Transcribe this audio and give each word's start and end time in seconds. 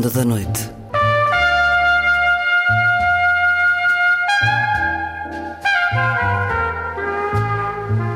Ronda 0.00 0.10
da 0.14 0.24
Noite. 0.24 0.70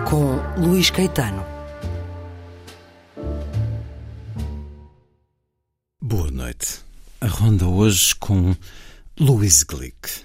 Com 0.08 0.62
Luís 0.62 0.88
Caetano. 0.88 1.44
Boa 6.00 6.30
noite. 6.30 6.80
A 7.20 7.26
ronda 7.26 7.66
hoje 7.66 8.14
com 8.14 8.56
Louise 9.20 9.66
Glick. 9.66 10.22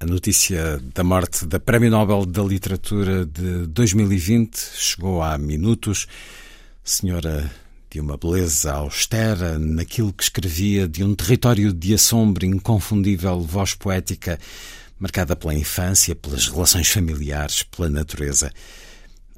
A 0.00 0.06
notícia 0.06 0.80
da 0.94 1.04
morte 1.04 1.44
da 1.44 1.60
Prémio 1.60 1.90
Nobel 1.90 2.24
da 2.24 2.42
Literatura 2.42 3.26
de 3.26 3.66
2020 3.66 4.56
chegou 4.56 5.20
há 5.20 5.36
minutos. 5.36 6.06
Senhora 6.82 7.52
de 7.92 8.00
uma 8.00 8.16
beleza 8.16 8.72
austera 8.72 9.58
naquilo 9.58 10.14
que 10.14 10.22
escrevia, 10.22 10.88
de 10.88 11.04
um 11.04 11.14
território 11.14 11.74
de 11.74 11.92
assombro, 11.92 12.46
inconfundível 12.46 13.42
voz 13.42 13.74
poética, 13.74 14.40
marcada 14.98 15.36
pela 15.36 15.54
infância, 15.54 16.16
pelas 16.16 16.48
relações 16.48 16.88
familiares, 16.88 17.62
pela 17.64 17.90
natureza. 17.90 18.50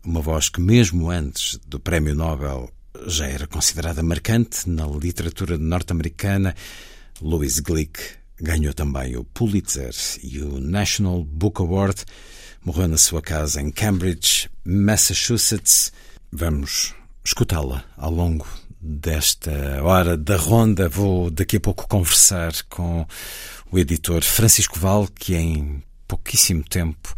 Uma 0.05 0.21
voz 0.21 0.49
que, 0.49 0.61
mesmo 0.61 1.11
antes 1.11 1.59
do 1.67 1.81
Prémio 1.81 2.15
Nobel, 2.15 2.71
já 3.09 3.27
era 3.27 3.49
considerada 3.49 4.05
marcante 4.05 4.71
na 4.71 4.87
literatura 4.87 5.59
norte-americana. 5.59 6.55
Louise 7.21 7.61
Glick 7.61 7.99
ganhou 8.41 8.73
também 8.73 9.17
o 9.17 9.25
Pulitzer 9.25 9.93
e 10.23 10.39
o 10.41 10.61
National 10.61 11.25
Book 11.25 11.61
Award. 11.61 12.05
Morreu 12.65 12.87
na 12.87 12.99
sua 12.99 13.21
casa 13.21 13.61
em 13.61 13.73
Cambridge, 13.73 14.49
Massachusetts. 14.65 15.93
Vamos 16.31 16.95
escutá-la 17.25 17.85
ao 17.97 18.11
longo 18.11 18.47
desta 18.81 19.83
hora 19.83 20.17
da 20.17 20.37
ronda. 20.37 20.89
Vou 20.89 21.31
daqui 21.31 21.57
a 21.57 21.61
pouco 21.61 21.89
conversar 21.89 22.53
com 22.69 23.07
o 23.73 23.79
editor 23.79 24.23
Francisco 24.23 24.79
Val, 24.79 25.09
que 25.09 25.35
em 25.35 25.83
pouquíssimo 26.07 26.63
tempo 26.63 27.15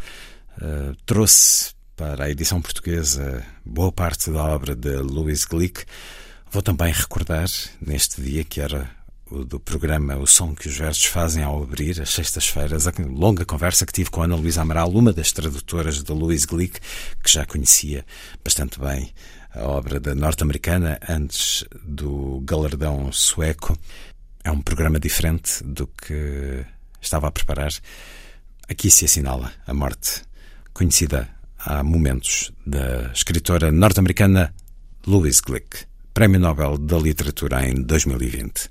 uh, 0.61 0.95
trouxe 1.05 1.75
para 1.95 2.25
a 2.25 2.29
edição 2.29 2.61
portuguesa 2.61 3.43
boa 3.65 3.91
parte 3.91 4.31
da 4.31 4.43
obra 4.43 4.75
de 4.75 4.95
Louis 4.97 5.43
Glick. 5.45 5.83
Vou 6.49 6.61
também 6.61 6.93
recordar, 6.93 7.49
neste 7.81 8.21
dia 8.21 8.43
que 8.43 8.61
era 8.61 8.89
o 9.29 9.43
do 9.43 9.59
programa 9.59 10.15
O 10.15 10.25
Som 10.25 10.55
que 10.55 10.69
os 10.69 10.77
Versos 10.77 11.05
Fazem 11.05 11.43
ao 11.43 11.61
Abrir, 11.61 12.01
às 12.01 12.11
sextas-feiras, 12.11 12.87
a 12.87 12.93
longa 13.09 13.45
conversa 13.45 13.85
que 13.85 13.91
tive 13.91 14.09
com 14.09 14.21
Ana 14.21 14.35
Luísa 14.35 14.61
Amaral, 14.61 14.89
uma 14.89 15.11
das 15.11 15.33
tradutoras 15.33 16.01
de 16.01 16.13
Louis 16.13 16.45
Glick, 16.45 16.79
que 17.21 17.29
já 17.29 17.45
conhecia 17.45 18.05
bastante 18.43 18.79
bem 18.79 19.11
a 19.57 19.67
obra 19.67 19.99
da 19.99 20.13
norte-americana 20.13 20.99
antes 21.09 21.65
do 21.83 22.41
galardão 22.45 23.11
sueco. 23.11 23.77
É 24.43 24.51
um 24.51 24.61
programa 24.61 24.99
diferente 24.99 25.63
do 25.63 25.87
que 25.87 26.65
estava 27.01 27.27
a 27.27 27.31
preparar. 27.31 27.71
Aqui 28.69 28.89
se 28.89 29.05
assinala 29.05 29.51
a 29.65 29.73
morte 29.73 30.21
conhecida 30.73 31.27
há 31.59 31.83
momentos 31.83 32.51
da 32.65 33.11
escritora 33.13 33.71
norte-americana 33.71 34.53
Louise 35.05 35.41
Glick, 35.41 35.85
Prémio 36.13 36.39
Nobel 36.39 36.77
da 36.77 36.97
Literatura 36.97 37.67
em 37.67 37.81
2020. 37.81 38.69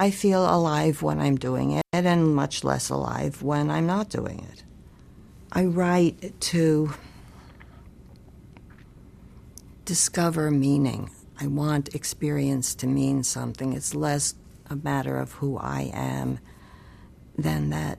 I 0.00 0.10
feel 0.10 0.46
alive 0.46 1.02
when 1.02 1.20
I'm 1.20 1.36
doing 1.36 1.76
it 1.76 2.06
and 2.06 2.34
much 2.34 2.64
less 2.64 2.90
alive 2.90 3.42
when 3.42 3.70
I'm 3.70 3.86
not 3.86 4.16
doing 4.16 4.40
it. 4.52 4.64
I 5.52 5.66
write 5.66 6.32
to 6.52 6.90
discover 9.84 10.50
meaning. 10.50 11.10
I 11.38 11.46
want 11.46 11.94
experience 11.94 12.74
to 12.76 12.86
mean 12.86 13.22
something. 13.22 13.72
It's 13.72 13.94
less 13.94 14.34
a 14.68 14.76
matter 14.76 15.16
of 15.18 15.32
who 15.32 15.56
I 15.58 15.90
am 15.92 16.38
than 17.36 17.70
that 17.70 17.98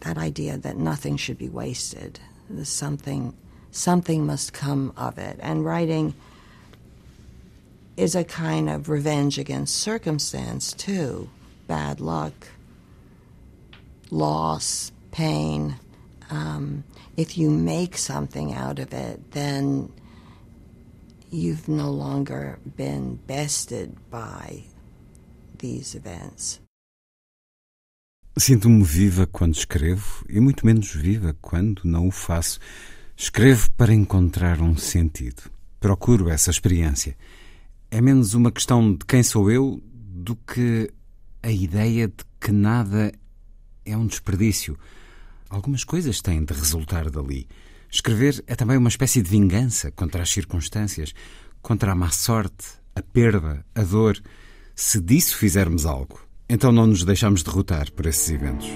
that 0.00 0.18
idea 0.18 0.58
that 0.58 0.76
nothing 0.76 1.16
should 1.16 1.38
be 1.38 1.48
wasted. 1.48 2.20
There's 2.50 2.68
something 2.68 3.34
something 3.70 4.26
must 4.26 4.52
come 4.52 4.92
of 4.96 5.18
it. 5.18 5.38
And 5.40 5.64
writing 5.64 6.14
is 7.96 8.14
a 8.14 8.24
kind 8.24 8.68
of 8.68 8.88
revenge 8.88 9.38
against 9.38 9.76
circumstance 9.76 10.72
too. 10.72 11.30
Bad 11.66 12.00
luck, 12.00 12.48
loss, 14.10 14.92
pain. 15.10 15.76
Um, 16.30 16.84
if 17.16 17.38
you 17.38 17.50
make 17.50 17.98
something 17.98 18.54
out 18.54 18.78
of 18.78 18.92
it, 18.92 19.32
then 19.32 19.88
you've 21.30 21.68
no 21.68 21.90
longer 21.90 22.58
been 22.76 23.18
bested 23.26 23.96
by 24.10 24.64
these 25.58 25.96
events. 25.96 26.60
Sinto-me 28.36 28.82
viva 28.82 29.28
quando 29.28 29.54
escrevo 29.54 30.24
e 30.28 30.40
muito 30.40 30.66
menos 30.66 30.92
viva 30.92 31.36
quando 31.40 31.82
não 31.84 32.08
o 32.08 32.10
faço. 32.10 32.58
Escrevo 33.16 33.70
para 33.76 33.94
encontrar 33.94 34.60
um 34.60 34.76
sentido. 34.76 35.42
Procuro 35.78 36.28
essa 36.28 36.50
experiência. 36.50 37.16
É 37.90 38.00
menos 38.00 38.34
uma 38.34 38.50
questão 38.50 38.92
de 38.92 39.04
quem 39.06 39.22
sou 39.22 39.52
eu 39.52 39.80
do 39.84 40.34
que 40.34 40.90
a 41.44 41.50
ideia 41.50 42.08
de 42.08 42.24
que 42.40 42.50
nada 42.50 43.12
é 43.84 43.96
um 43.96 44.06
desperdício. 44.06 44.76
Algumas 45.54 45.84
coisas 45.84 46.20
têm 46.20 46.44
de 46.44 46.52
resultar 46.52 47.08
dali. 47.08 47.46
Escrever 47.88 48.42
é 48.48 48.56
também 48.56 48.76
uma 48.76 48.88
espécie 48.88 49.22
de 49.22 49.30
vingança 49.30 49.92
contra 49.92 50.20
as 50.20 50.30
circunstâncias, 50.30 51.14
contra 51.62 51.92
a 51.92 51.94
má 51.94 52.10
sorte, 52.10 52.66
a 52.92 53.00
perda, 53.00 53.64
a 53.72 53.82
dor. 53.84 54.20
Se 54.74 55.00
disso 55.00 55.36
fizermos 55.36 55.86
algo, 55.86 56.20
então 56.48 56.72
não 56.72 56.88
nos 56.88 57.04
deixamos 57.04 57.44
derrotar 57.44 57.92
por 57.92 58.04
esses 58.06 58.28
eventos. 58.30 58.68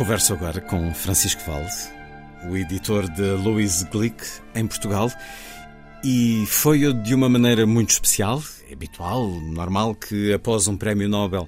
Converso 0.00 0.32
agora 0.32 0.62
com 0.62 0.94
Francisco 0.94 1.42
Valde, 1.46 1.74
o 2.48 2.56
editor 2.56 3.06
de 3.10 3.20
Louise 3.32 3.84
Glick 3.84 4.24
em 4.54 4.66
Portugal. 4.66 5.12
E 6.02 6.46
foi 6.46 6.90
de 6.94 7.14
uma 7.14 7.28
maneira 7.28 7.66
muito 7.66 7.90
especial, 7.90 8.42
habitual, 8.72 9.28
normal, 9.28 9.94
que 9.94 10.32
após 10.32 10.66
um 10.66 10.74
prémio 10.74 11.06
Nobel 11.06 11.46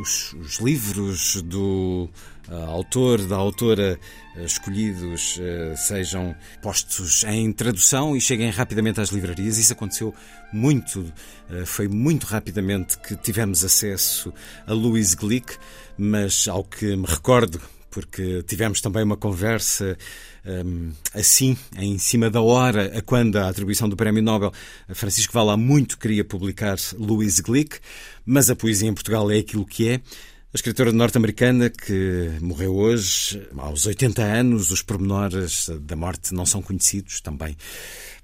os, 0.00 0.32
os 0.34 0.58
livros 0.58 1.42
do 1.42 2.08
uh, 2.48 2.54
autor, 2.70 3.20
da 3.26 3.36
autora 3.36 3.98
uh, 4.36 4.44
escolhidos 4.44 5.40
sejam 5.76 6.34
postos 6.62 7.24
em 7.24 7.52
tradução 7.52 8.16
e 8.16 8.20
cheguem 8.20 8.50
rapidamente 8.50 9.00
às 9.00 9.10
livrarias. 9.10 9.58
Isso 9.58 9.72
aconteceu 9.72 10.14
muito, 10.52 11.12
foi 11.66 11.88
muito 11.88 12.24
rapidamente 12.24 12.98
que 12.98 13.16
tivemos 13.16 13.64
acesso 13.64 14.32
a 14.66 14.72
Louise 14.72 15.16
Glick, 15.16 15.56
mas 15.96 16.46
ao 16.48 16.64
que 16.64 16.96
me 16.96 17.06
recordo, 17.06 17.60
porque 17.94 18.42
tivemos 18.42 18.80
também 18.80 19.04
uma 19.04 19.16
conversa 19.16 19.96
um, 20.44 20.90
assim, 21.14 21.56
em 21.78 21.96
cima 21.96 22.28
da 22.28 22.40
hora, 22.40 22.98
a 22.98 23.00
quando 23.00 23.36
a 23.36 23.48
atribuição 23.48 23.88
do 23.88 23.96
Prémio 23.96 24.20
Nobel, 24.20 24.52
Francisco 24.88 25.32
Vala 25.32 25.56
muito 25.56 25.96
queria 25.96 26.24
publicar 26.24 26.76
Louise 26.98 27.40
Glick, 27.40 27.78
mas 28.26 28.50
a 28.50 28.56
poesia 28.56 28.88
em 28.88 28.94
Portugal 28.94 29.30
é 29.30 29.38
aquilo 29.38 29.64
que 29.64 29.88
é. 29.88 29.94
A 29.94 30.56
escritora 30.56 30.90
norte-americana 30.92 31.70
que 31.70 32.32
morreu 32.40 32.74
hoje, 32.74 33.40
aos 33.56 33.86
80 33.86 34.22
anos, 34.22 34.72
os 34.72 34.82
pormenores 34.82 35.70
da 35.82 35.94
morte 35.94 36.34
não 36.34 36.44
são 36.44 36.60
conhecidos 36.60 37.20
também. 37.20 37.56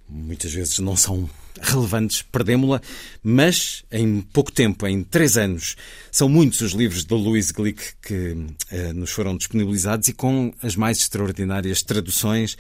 Muitas 0.09 0.53
vezes 0.53 0.81
não 0.81 0.97
são 0.97 1.31
relevantes, 1.61 2.23
perdemos-la, 2.23 2.81
mas 3.23 3.85
em 3.91 4.21
pouco 4.21 4.53
tempo, 4.53 4.87
em 4.87 5.03
três 5.03 5.37
anos, 5.37 5.77
são 6.11 6.29
muitos 6.29 6.61
os 6.61 6.73
livros 6.73 7.05
de 7.05 7.15
Louise 7.15 7.53
Glick 7.53 7.83
que 8.03 8.33
uh, 8.33 8.93
nos 8.95 9.11
foram 9.11 9.37
disponibilizados 9.37 10.09
e 10.09 10.13
com 10.13 10.53
as 10.63 10.77
mais 10.77 10.99
extraordinárias 10.99 11.83
traduções. 11.83 12.57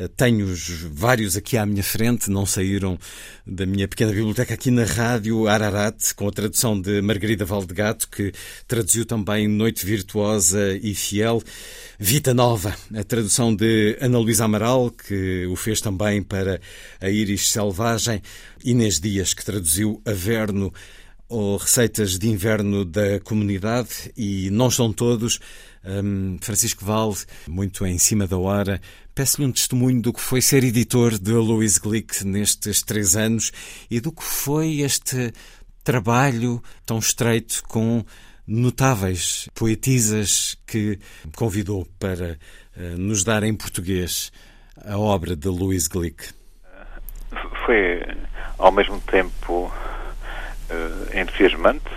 Uh, 0.00 0.08
Tenho-os 0.08 0.82
vários 0.92 1.36
aqui 1.36 1.56
à 1.56 1.66
minha 1.66 1.82
frente, 1.82 2.30
não 2.30 2.46
saíram 2.46 2.98
da 3.46 3.66
minha 3.66 3.86
pequena 3.86 4.12
biblioteca 4.12 4.54
aqui 4.54 4.70
na 4.70 4.84
rádio 4.84 5.46
Ararat, 5.46 6.14
com 6.14 6.26
a 6.26 6.32
tradução 6.32 6.80
de 6.80 7.02
Margarida 7.02 7.44
Valdegato, 7.44 8.08
que 8.08 8.32
traduziu 8.66 9.04
também 9.04 9.46
Noite 9.46 9.84
Virtuosa 9.84 10.78
e 10.82 10.94
Fiel. 10.94 11.42
Vita 11.98 12.32
Nova, 12.32 12.74
a 12.96 13.04
tradução 13.04 13.54
de 13.54 13.98
Ana 14.00 14.18
Luísa 14.18 14.46
Amaral, 14.46 14.90
que 14.90 15.44
o 15.46 15.56
fez 15.56 15.82
também 15.82 16.22
para 16.22 16.60
a 17.00 17.10
Íris 17.10 17.50
Selvagem. 17.50 18.22
Inês 18.64 18.98
Dias, 18.98 19.34
que 19.34 19.44
traduziu 19.44 20.00
Averno 20.06 20.72
ou 21.30 21.56
Receitas 21.56 22.18
de 22.18 22.28
Inverno 22.28 22.84
da 22.84 23.20
Comunidade. 23.20 24.12
E 24.16 24.50
não 24.50 24.70
são 24.70 24.92
todos. 24.92 25.38
Um, 25.82 26.36
Francisco 26.42 26.84
Valde, 26.84 27.24
muito 27.48 27.86
em 27.86 27.96
cima 27.96 28.26
da 28.26 28.36
hora, 28.36 28.80
peço-lhe 29.14 29.46
um 29.46 29.52
testemunho 29.52 30.02
do 30.02 30.12
que 30.12 30.20
foi 30.20 30.42
ser 30.42 30.62
editor 30.62 31.18
de 31.18 31.32
Louise 31.32 31.80
Glick 31.80 32.26
nestes 32.26 32.82
três 32.82 33.16
anos 33.16 33.50
e 33.90 33.98
do 33.98 34.12
que 34.12 34.22
foi 34.22 34.80
este 34.80 35.32
trabalho 35.82 36.62
tão 36.84 36.98
estreito 36.98 37.62
com 37.66 38.04
notáveis 38.46 39.48
poetisas 39.54 40.58
que 40.66 40.98
convidou 41.36 41.86
para 41.98 42.38
uh, 42.76 42.98
nos 42.98 43.24
dar 43.24 43.42
em 43.42 43.54
português 43.54 44.30
a 44.84 44.98
obra 44.98 45.34
de 45.36 45.48
Louise 45.48 45.88
Glick? 45.88 46.28
Foi, 47.64 48.02
ao 48.58 48.72
mesmo 48.72 49.00
tempo, 49.02 49.72
uh, 50.70 51.18
entusiasmante 51.18 51.90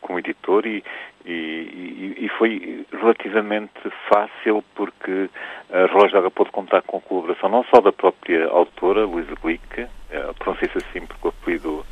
como 0.00 0.18
editor 0.18 0.66
e, 0.66 0.82
e, 1.26 2.16
e, 2.18 2.30
foi 2.38 2.86
relativamente 2.90 3.70
fácil 4.08 4.64
porque 4.74 5.28
a 5.70 5.86
Relógio 5.86 6.12
d'Água 6.12 6.30
pôde 6.30 6.50
contar 6.50 6.80
com 6.82 6.96
a 6.96 7.00
colaboração 7.00 7.50
não 7.50 7.62
só 7.64 7.82
da 7.82 7.92
própria 7.92 8.46
autora, 8.46 9.04
Louise 9.04 9.34
Glick, 9.42 9.82
uh, 9.82 10.34
pronuncia-se 10.38 10.78
assim 10.78 11.06
porque 11.06 11.26
o 11.26 11.28
apelido 11.28 11.84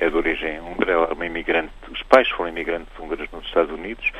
é 0.00 0.10
de 0.10 0.16
origem 0.16 0.58
húngara, 0.60 0.92
ela 0.92 1.08
é 1.10 1.12
uma 1.12 1.26
imigrante, 1.26 1.72
os 1.88 2.02
pais 2.02 2.28
foram 2.30 2.50
imigrantes 2.50 2.88
húngaros 2.98 3.30
nos 3.30 3.46
Estados 3.46 3.70
Unidos, 3.70 4.10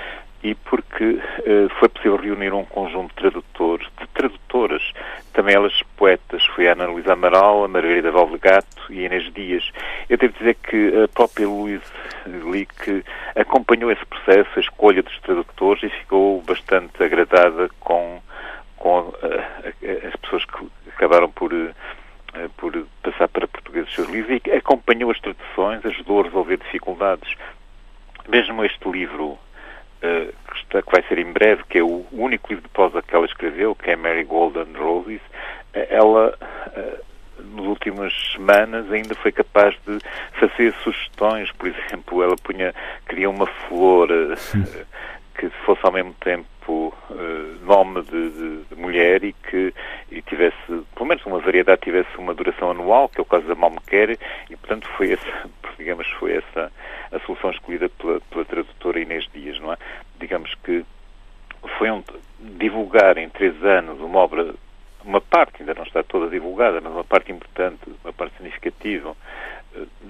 e 0.42 0.54
porque 0.54 1.04
uh, 1.04 1.68
foi 1.78 1.88
possível 1.88 2.16
reunir 2.16 2.52
um 2.52 2.64
conjunto 2.64 3.08
de 3.08 3.14
tradutores, 3.14 3.88
de 4.00 4.06
tradutoras, 4.08 4.92
também 5.32 5.54
elas 5.54 5.80
poetas, 5.96 6.44
foi 6.46 6.68
a 6.68 6.72
Ana 6.72 6.86
Luísa 6.86 7.12
Amaral, 7.12 7.64
a 7.64 7.68
Margarida 7.68 8.10
Valdegato 8.10 8.92
e 8.92 9.04
Inês 9.04 9.32
Dias. 9.32 9.70
Eu 10.08 10.18
devo 10.18 10.32
dizer 10.38 10.56
que 10.56 11.02
a 11.04 11.08
própria 11.08 11.46
Luísa 11.46 11.84
Lick 12.26 13.04
acompanhou 13.36 13.90
esse 13.90 14.04
processo, 14.04 14.50
a 14.56 14.60
escolha 14.60 15.02
dos 15.02 15.18
tradutores, 15.20 15.84
e 15.84 15.88
ficou 16.00 16.42
bastante 16.42 17.02
agradada 17.02 17.70
com, 17.80 18.20
com 18.76 18.98
uh, 18.98 19.14
as 20.06 20.16
pessoas 20.16 20.44
que 20.44 20.68
acabaram 20.90 21.30
por 21.30 21.52
uh, 21.52 21.72
por 22.56 22.72
passar 23.02 23.28
para 23.28 23.46
português 23.46 23.86
os 23.86 23.94
seus 23.94 24.08
livros 24.08 24.40
e 24.46 24.50
acompanhou 24.52 25.10
as 25.10 25.20
traduções, 25.20 25.84
ajudou 25.84 26.20
a 26.20 26.24
resolver 26.24 26.56
dificuldades. 26.56 27.34
Mesmo 28.28 28.64
este 28.64 28.88
livro, 28.88 29.38
uh, 30.02 30.32
que, 30.52 30.58
está, 30.58 30.82
que, 30.82 30.90
vai 30.90 31.02
ser 31.08 31.18
em 31.18 31.32
breve, 31.32 31.62
que 31.68 31.78
é 31.78 31.82
o 31.82 32.04
único 32.12 32.48
livro 32.48 32.64
de 32.64 32.70
prosa 32.70 33.02
que 33.02 33.14
ela 33.14 33.26
escreveu, 33.26 33.74
que 33.74 33.90
é 33.90 33.96
Mary 33.96 34.24
Golden 34.24 34.72
Roses, 34.74 35.20
uh, 35.20 35.86
ela, 35.88 36.36
uh, 36.76 37.44
nas 37.56 37.66
últimas 37.66 38.12
semanas, 38.32 38.90
ainda 38.90 39.14
foi 39.14 39.32
capaz 39.32 39.74
de 39.86 39.98
fazer 40.38 40.74
sugestões. 40.82 41.50
Por 41.52 41.68
exemplo, 41.68 42.22
ela 42.22 42.36
punha, 42.36 42.74
queria 43.08 43.30
uma 43.30 43.46
flor 43.46 44.08
que 45.38 45.48
fosse 45.64 45.80
ao 45.84 45.92
mesmo 45.92 46.14
tempo 46.20 46.46
uh, 46.70 47.64
nome 47.64 48.02
de, 48.02 48.30
de, 48.30 48.64
de, 48.64 48.74
mulher 48.76 49.24
e 49.24 49.32
que 49.32 49.74
e 50.10 50.22
tivesse, 50.22 50.56
pelo 50.94 51.06
menos 51.06 51.24
uma 51.26 51.38
variedade, 51.38 51.82
tivesse 51.82 52.16
uma 52.18 52.34
duração 52.34 52.70
anual, 52.70 53.08
que 53.08 53.18
é 53.18 53.22
o 53.22 53.26
caso 53.26 53.46
da 53.46 53.54
Malmequer, 53.54 54.18
e 54.50 54.56
portanto 54.56 54.88
foi 54.96 55.12
essa, 55.12 55.50
digamos, 55.78 56.08
foi 56.18 56.36
essa 56.36 56.70
a 57.10 57.18
solução 57.20 57.50
escolhida 57.50 57.88
pela, 57.88 58.20
pela 58.20 58.44
tradutora 58.44 59.00
Inês 59.00 59.28
Dias, 59.32 59.58
não 59.60 59.72
é? 59.72 59.76
Digamos 60.18 60.54
que 60.62 60.84
foi 61.78 61.90
um, 61.90 62.02
divulgar 62.38 63.18
em 63.18 63.28
três 63.28 63.62
anos 63.64 64.00
uma 64.00 64.18
obra, 64.18 64.54
uma 65.04 65.20
parte, 65.20 65.60
ainda 65.60 65.74
não 65.74 65.84
está 65.84 66.02
toda 66.02 66.28
divulgada, 66.28 66.80
mas 66.80 66.92
uma 66.92 67.04
parte 67.04 67.32
importante, 67.32 67.80
uma 68.02 68.12
parte 68.12 68.36
significativa, 68.36 69.16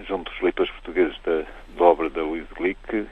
junto 0.06 0.30
dos 0.30 0.40
leitores 0.40 0.72
portugueses 0.72 1.16
da, 1.22 1.44
da 1.76 1.84
obra 1.84 2.10
da 2.10 2.22
Louise 2.22 2.48
Glick, 2.54 3.06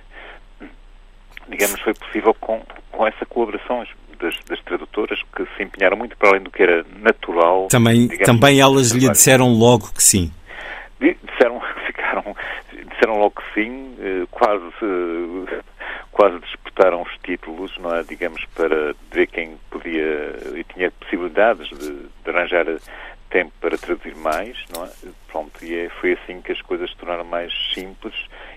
digamos, 1.50 1.80
foi 1.80 1.94
possível 1.94 2.34
com, 2.34 2.62
com 2.92 3.06
essa 3.06 3.26
colaboração 3.26 3.84
das, 4.18 4.34
das, 4.48 4.60
tradutoras 4.62 5.20
que 5.34 5.44
se 5.56 5.62
empenharam 5.62 5.96
muito 5.96 6.16
para 6.16 6.30
além 6.30 6.42
do 6.42 6.50
que 6.50 6.62
era 6.62 6.84
natural. 7.00 7.68
Também, 7.68 8.06
digamos, 8.06 8.26
também 8.26 8.60
elas 8.60 8.90
lhe 8.90 9.08
disseram 9.08 9.48
logo 9.48 9.92
que 9.92 10.02
sim. 10.02 10.32
Disseram, 11.00 11.60
ficaram, 11.86 12.36
disseram 12.92 13.18
logo 13.18 13.34
que 13.40 13.54
sim, 13.54 13.96
eh, 13.98 14.26
quase, 14.30 14.72
quase 16.12 16.38
disputaram 16.40 17.02
os 17.02 17.12
títulos, 17.22 17.76
não 17.78 17.94
é? 17.94 18.02
digamos, 18.02 18.44
para 18.54 18.94
ver 19.10 19.26
quem 19.26 19.56
podia 19.70 20.36
e 20.54 20.64
tinha 20.64 20.90
possibilidades 20.90 21.68
de, 21.70 21.92
de 22.22 22.30
arranjar 22.30 22.66
tempo 23.30 23.52
para 23.60 23.78
traduzir 23.78 24.14
mais, 24.16 24.56
não 24.74 24.84
é? 24.84 24.90
Pronto, 25.28 25.64
e 25.64 25.74
é, 25.74 25.88
foi 26.00 26.12
assim 26.12 26.42
que 26.42 26.52
as 26.52 26.60
coisas 26.62 26.90
se 26.90 26.96
tornaram 26.96 27.24
mais 27.24 27.52
simples 27.72 28.14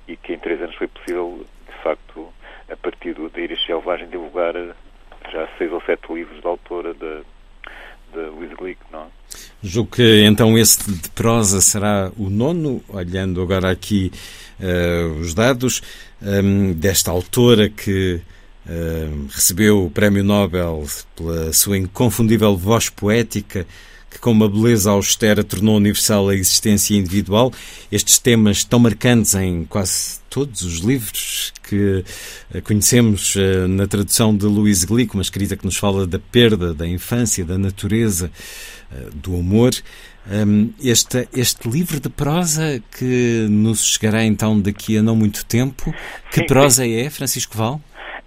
e 0.07 0.17
que 0.17 0.33
em 0.33 0.39
três 0.39 0.61
anos 0.61 0.75
foi 0.75 0.87
possível, 0.87 1.45
de 1.67 1.83
facto, 1.83 2.33
a 2.69 2.75
partir 2.75 3.13
do, 3.13 3.29
da 3.29 3.39
Iris 3.39 3.63
Selvagem, 3.65 4.07
divulgar 4.09 4.55
eh, 4.55 4.73
já 5.31 5.47
seis 5.57 5.71
ou 5.71 5.81
sete 5.81 6.11
livros 6.13 6.41
da 6.41 6.49
autora 6.49 6.93
da, 6.93 7.21
da 8.13 8.29
Louise 8.29 8.55
Glick, 8.55 8.79
não 8.91 9.01
é? 9.01 9.05
Julgo 9.63 9.95
que 9.95 10.23
então 10.25 10.57
esse 10.57 10.91
de 10.91 11.09
prosa 11.09 11.61
será 11.61 12.11
o 12.17 12.29
nono, 12.29 12.83
olhando 12.89 13.41
agora 13.41 13.71
aqui 13.71 14.11
uh, 14.59 15.19
os 15.19 15.33
dados 15.33 15.81
um, 16.21 16.27
ehm, 16.27 16.73
desta 16.73 17.09
autora 17.09 17.69
que 17.69 18.21
uh, 18.67 19.27
recebeu 19.31 19.85
o 19.85 19.89
Prémio 19.89 20.23
Nobel 20.23 20.83
pela 21.15 21.51
sua 21.53 21.77
inconfundível 21.77 22.55
voz 22.55 22.89
poética 22.89 23.65
que 24.13 24.19
com 24.19 24.31
uma 24.31 24.47
beleza 24.47 24.91
austera 24.91 25.43
tornou 25.43 25.75
universal 25.75 26.29
a 26.29 26.35
existência 26.35 26.95
individual. 26.95 27.51
Estes 27.91 28.19
temas 28.19 28.63
tão 28.63 28.79
marcantes 28.79 29.33
em 29.33 29.65
quase 29.65 30.21
todos 30.29 30.61
os 30.61 30.79
livros 30.79 31.51
que 31.67 32.03
eh, 32.53 32.61
conhecemos 32.61 33.35
eh, 33.35 33.67
na 33.67 33.87
tradução 33.87 34.35
de 34.35 34.45
Louise 34.45 34.85
Glick, 34.85 35.15
uma 35.15 35.23
escrita 35.23 35.57
que 35.57 35.65
nos 35.65 35.77
fala 35.77 36.05
da 36.05 36.19
perda, 36.19 36.73
da 36.73 36.87
infância, 36.87 37.43
da 37.43 37.57
natureza, 37.57 38.31
eh, 38.91 39.09
do 39.13 39.35
amor. 39.35 39.71
Este, 40.81 41.27
este 41.33 41.67
livro 41.67 41.99
de 41.99 42.07
prosa 42.07 42.81
que 42.97 43.45
nos 43.49 43.83
chegará 43.83 44.23
então 44.23 44.57
daqui 44.57 44.97
a 44.97 45.03
não 45.03 45.17
muito 45.17 45.45
tempo, 45.45 45.93
que 46.31 46.39
sim, 46.39 46.45
prosa 46.45 46.83
sim. 46.83 46.95
é, 46.95 47.09
Francisco 47.09 47.57
Val? 47.57 47.81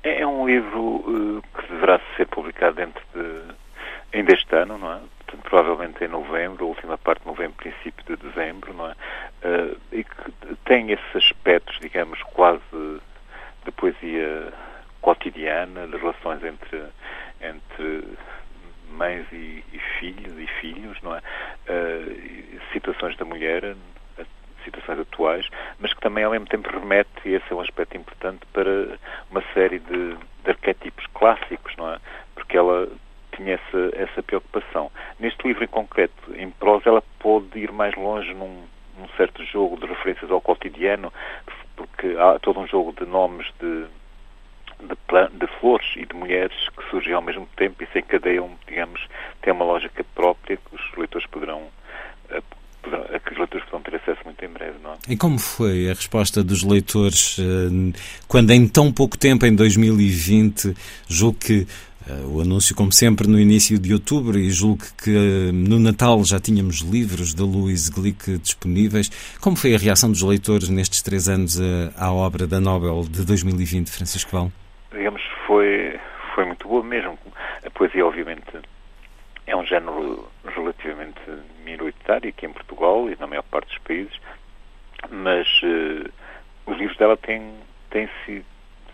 É, 0.05 0.21
é 0.21 0.27
um 0.27 0.47
livro 0.47 1.43
que 1.57 1.73
deverá 1.73 1.99
ser 2.15 2.27
publicado 2.27 2.77
dentro 2.77 3.03
de, 3.15 4.19
ainda 4.19 4.35
este 4.35 4.55
ano, 4.55 4.77
não 4.77 4.93
é? 4.93 4.99
Provavelmente 5.47 6.05
em 6.05 6.09
novembro, 6.09 6.65
a 6.65 6.69
última 6.69 6.99
parte 6.99 7.21
de 7.21 7.29
novembro, 7.29 7.55
princípio 7.57 8.05
de 8.05 8.17
dezembro, 8.17 8.75
não 8.75 8.89
é? 8.89 8.93
Uh, 8.93 9.81
e 9.93 10.05
que 10.05 10.57
tem 10.65 10.91
esses 10.91 11.17
aspectos, 11.17 11.79
digamos, 11.81 12.21
quase 12.23 12.61
de 13.65 13.71
poesia 13.77 14.53
cotidiana, 15.01 15.87
de 15.87 15.97
relações 15.97 16.43
entre, 16.43 16.83
entre 17.41 18.05
mães 18.91 19.25
e, 19.33 19.65
e 19.73 19.79
filhos 19.99 20.37
e 20.37 20.47
filhos, 20.61 21.01
não 21.03 21.15
é? 21.15 21.23
Uh, 21.69 22.61
situações 22.73 23.17
da 23.17 23.25
mulher, 23.25 23.77
situações 24.65 24.99
atuais, 24.99 25.49
mas 25.79 25.93
que 25.95 26.01
também 26.01 26.25
ao 26.25 26.33
mesmo 26.33 26.47
tempo 26.47 26.69
remete, 26.69 27.09
e 27.25 27.35
esse 27.35 27.53
é 27.53 27.55
um 27.55 27.61
aspecto 27.61 27.97
importante, 27.97 28.41
para 28.53 28.99
uma 29.31 29.43
série 29.55 29.79
de, 29.79 30.17
de 30.17 30.51
arquétipos 30.51 31.07
clássicos, 31.15 31.75
não 31.77 31.95
é? 31.95 31.99
Porque 32.35 32.57
ela 32.59 32.89
tinha 33.37 33.55
essa, 33.55 33.91
essa 33.95 34.23
preocupação. 34.23 34.91
Neste 35.21 35.47
livro 35.47 35.65
em 35.65 35.69
concreto, 35.69 36.35
em 36.35 36.51
prosa, 36.51 36.89
ela 36.89 37.03
pôde 37.19 37.59
ir 37.59 37.71
mais 37.73 37.95
longe 37.95 38.33
num, 38.35 38.65
num 38.99 39.09
certo 39.17 39.45
jogo 39.45 39.79
de 39.79 39.87
referências 39.87 40.31
ao 40.31 40.41
cotidiano, 40.41 41.13
porque 41.77 42.17
há 42.19 42.39
todo 42.39 42.61
um 42.61 42.67
jogo 42.67 42.93
de 42.93 43.09
nomes 43.09 43.47
de, 43.61 43.85
de, 44.81 45.39
de, 45.39 45.47
flores 45.59 45.87
e 45.97 46.07
de 46.07 46.15
mulheres 46.15 46.57
que 46.77 46.91
surgem 46.91 47.13
ao 47.13 47.23
mesmo 47.23 47.47
tempo 47.57 47.83
e 47.83 47.87
se 47.87 47.99
encadeiam, 47.99 48.51
digamos, 48.67 49.07
tem 49.43 49.53
uma 49.53 49.65
lógica 49.65 50.05
própria 50.15 50.57
que 50.57 50.75
os 50.75 50.97
leitores 50.97 51.27
poderão, 51.29 51.63
a, 52.31 52.37
a 53.17 53.21
que 53.21 53.33
os 53.33 53.39
leitores 53.39 53.67
poderão 53.67 53.83
ter 53.83 53.97
acesso 53.97 54.21
muito 54.25 54.45
em 54.45 54.49
breve, 54.49 54.79
não 54.83 54.93
é? 54.93 54.97
E 55.09 55.17
como 55.17 55.39
foi 55.39 55.91
a 55.91 55.95
resposta 55.95 56.43
dos 56.43 56.63
leitores 56.63 57.39
eh, 57.39 57.99
quando 58.27 58.51
em 58.51 58.67
tão 58.67 58.93
pouco 58.93 59.19
tempo, 59.19 59.45
em 59.45 59.55
2020, 59.55 60.75
julgo 61.09 61.39
que 61.39 61.67
o 62.33 62.41
anúncio, 62.41 62.75
como 62.75 62.93
sempre, 62.93 63.27
no 63.27 63.39
início 63.39 63.79
de 63.79 63.93
outubro, 63.93 64.39
e 64.39 64.51
julgo 64.51 64.85
que 65.03 65.51
no 65.53 65.79
Natal 65.79 66.23
já 66.25 66.39
tínhamos 66.39 66.81
livros 66.81 67.35
da 67.35 67.45
Louise 67.45 67.91
Glick 67.91 68.39
disponíveis. 68.39 69.11
Como 69.41 69.57
foi 69.57 69.75
a 69.75 69.79
reação 69.79 70.11
dos 70.11 70.23
leitores 70.23 70.69
nestes 70.69 71.03
três 71.03 71.29
anos 71.29 71.61
à 71.97 72.13
obra 72.13 72.47
da 72.47 72.61
Nobel 72.61 73.03
de 73.11 73.25
2020, 73.25 73.91
Francisco 73.91 74.31
Val? 74.31 74.51
Digamos, 74.93 75.23
foi, 75.47 75.99
foi 76.35 76.45
muito 76.45 76.69
boa 76.69 76.83
mesmo. 76.83 77.19
A 77.65 77.71
poesia, 77.71 78.07
obviamente, 78.07 78.53
é 79.47 79.57
um 79.57 79.65
género 79.65 80.29
relativamente 80.45 81.21
minoritário 81.65 82.29
aqui 82.29 82.47
em 82.47 82.53
Portugal 82.53 83.09
e 83.11 83.17
na 83.19 83.27
maior 83.27 83.43
parte 83.45 83.69
dos 83.69 83.79
países, 83.79 84.21
mas 85.11 85.47
uh, 85.63 86.11
os 86.67 86.77
livros 86.79 86.97
dela 86.97 87.17
têm, 87.17 87.55
têm 87.91 88.09
sido 88.25 88.45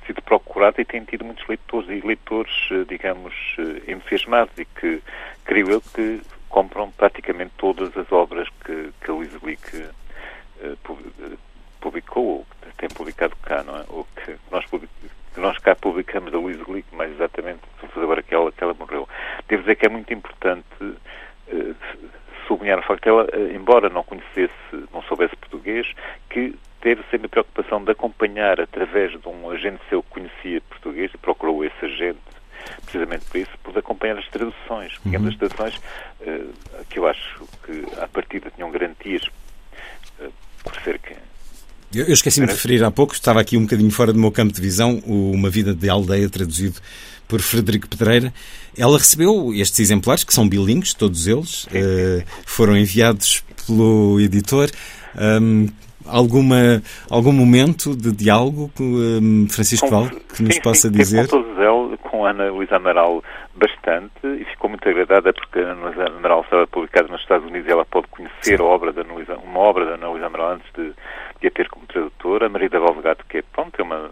sido 0.06 0.22
procurado 0.22 0.80
e 0.80 0.84
tem 0.84 1.04
tido 1.04 1.24
muitos 1.24 1.46
leitores 1.46 1.88
e 1.88 2.06
leitores, 2.06 2.52
eh, 2.70 2.84
digamos, 2.88 3.34
eh, 3.58 3.92
entusiasmados 3.92 4.56
e 4.58 4.64
que, 4.64 5.02
creio 5.44 5.70
eu, 5.70 5.80
que 5.80 6.20
compram 6.48 6.90
praticamente 6.90 7.52
todas 7.56 7.96
as 7.96 8.10
obras 8.12 8.48
que, 8.64 8.92
que 9.00 9.10
a 9.10 9.14
Luís 9.14 9.34
Glick 9.36 9.76
uh, 9.76 11.38
publicou, 11.80 12.24
ou 12.24 12.46
que 12.60 12.76
tem 12.76 12.88
publicado 12.90 13.34
cá, 13.42 13.62
não 13.62 13.76
é? 13.76 13.84
Ou 13.88 14.06
que 14.16 14.36
nós, 14.50 14.66
que 14.66 15.40
nós 15.40 15.56
cá 15.58 15.74
publicamos 15.74 16.30
da 16.30 16.38
Luís 16.38 16.60
Glick, 16.60 16.94
mais 16.94 17.10
exatamente, 17.10 17.62
agora 17.96 18.22
que 18.22 18.34
ela, 18.34 18.52
que 18.52 18.62
ela 18.62 18.74
morreu. 18.74 19.08
Devo 19.48 19.62
dizer 19.62 19.76
que 19.76 19.86
é 19.86 19.88
muito 19.88 20.12
importante 20.12 20.66
sublinhar 22.46 22.78
o 22.78 22.82
facto 22.82 23.02
que 23.02 23.08
ela, 23.08 23.26
embora 23.54 23.88
não 23.88 24.02
conhecesse, 24.02 24.52
não 24.92 25.02
soubesse 25.04 25.34
português, 25.36 25.90
que 26.28 26.54
teve 26.82 27.02
sempre 27.10 27.26
a 27.26 27.30
preocupação 27.30 27.82
de 27.82 27.92
acompanhar 27.92 28.60
através 28.60 29.12
de 29.18 29.28
um 29.28 29.50
agente 29.50 29.80
seu 29.88 30.02
que 30.02 30.10
conhecia 30.10 30.60
português 30.68 31.10
e 31.14 31.18
procurou 31.18 31.64
esse 31.64 31.84
agente 31.84 32.18
precisamente 32.82 33.24
por 33.24 33.38
isso, 33.38 33.50
por 33.62 33.76
acompanhar 33.76 34.18
as 34.18 34.28
traduções. 34.28 34.92
Uhum. 34.98 35.02
Digamos, 35.06 35.28
as 35.30 35.36
traduções 35.36 35.76
uh, 36.20 36.52
que 36.88 36.98
eu 36.98 37.08
acho 37.08 37.48
que 37.64 37.84
à 38.00 38.06
partida 38.06 38.52
tinham 38.54 38.70
garantias 38.70 39.22
uh, 40.20 40.32
por 40.62 40.74
ser 40.82 41.00
eu, 41.94 42.06
eu 42.06 42.14
esqueci-me 42.14 42.46
de 42.46 42.52
referir 42.52 42.82
há 42.82 42.90
pouco, 42.90 43.12
estava 43.12 43.38
aqui 43.38 43.56
um 43.56 43.62
bocadinho 43.62 43.90
fora 43.90 44.14
do 44.14 44.18
meu 44.18 44.32
campo 44.32 44.52
de 44.52 44.60
visão, 44.62 45.02
o 45.06 45.30
Uma 45.30 45.50
Vida 45.50 45.74
de 45.74 45.90
Aldeia, 45.90 46.28
traduzido 46.28 46.80
por 47.28 47.42
Frederico 47.42 47.86
Pedreira. 47.86 48.32
Ela 48.76 48.96
recebeu 48.96 49.52
estes 49.54 49.78
exemplares, 49.78 50.24
que 50.24 50.32
são 50.32 50.48
bilíngues, 50.48 50.94
todos 50.94 51.26
eles, 51.26 51.64
uh, 51.64 52.24
foram 52.46 52.78
enviados 52.78 53.44
pelo 53.66 54.18
editor. 54.20 54.70
Um, 55.14 55.68
alguma, 56.06 56.82
algum 57.10 57.32
momento 57.32 57.96
de 57.96 58.12
diálogo 58.12 58.70
com 58.76 58.84
um, 58.84 59.46
Francisco 59.48 59.88
com, 59.88 59.94
Val 59.94 60.10
que 60.34 60.42
nos 60.42 60.54
sim, 60.54 60.62
possa 60.62 60.88
sim, 60.88 60.94
dizer? 60.94 61.28
Com 61.28 61.42
todos 61.42 61.58
eles, 61.58 62.00
com 62.02 62.24
Ana 62.24 62.50
Luísa 62.50 62.76
Amaral 62.76 63.22
bastante 63.54 64.12
e 64.24 64.44
ficou 64.44 64.70
muito 64.70 64.88
agradada 64.88 65.32
porque 65.32 65.58
a 65.58 65.72
Ana 65.72 65.86
Luísa 65.86 66.06
Amaral 66.06 66.42
estava 66.42 66.66
publicada 66.66 67.08
nos 67.08 67.20
Estados 67.20 67.46
Unidos 67.46 67.68
e 67.68 67.72
ela 67.72 67.84
pode 67.84 68.06
conhecer 68.08 68.60
a 68.60 68.64
obra 68.64 68.92
da 68.92 69.02
Luísa, 69.02 69.36
uma 69.36 69.60
obra 69.60 69.84
da 69.84 69.94
Ana 69.94 70.08
Luísa 70.08 70.26
Amaral 70.26 70.52
antes 70.52 70.72
de, 70.74 70.92
de 71.40 71.46
a 71.46 71.50
ter 71.50 71.68
como 71.68 71.86
tradutora. 71.86 72.46
A 72.46 72.48
Marida 72.48 72.80
Valdegato, 72.80 73.24
que 73.28 73.38
é, 73.38 73.42
pronto, 73.42 73.78
é 73.78 73.82
uma 73.82 74.10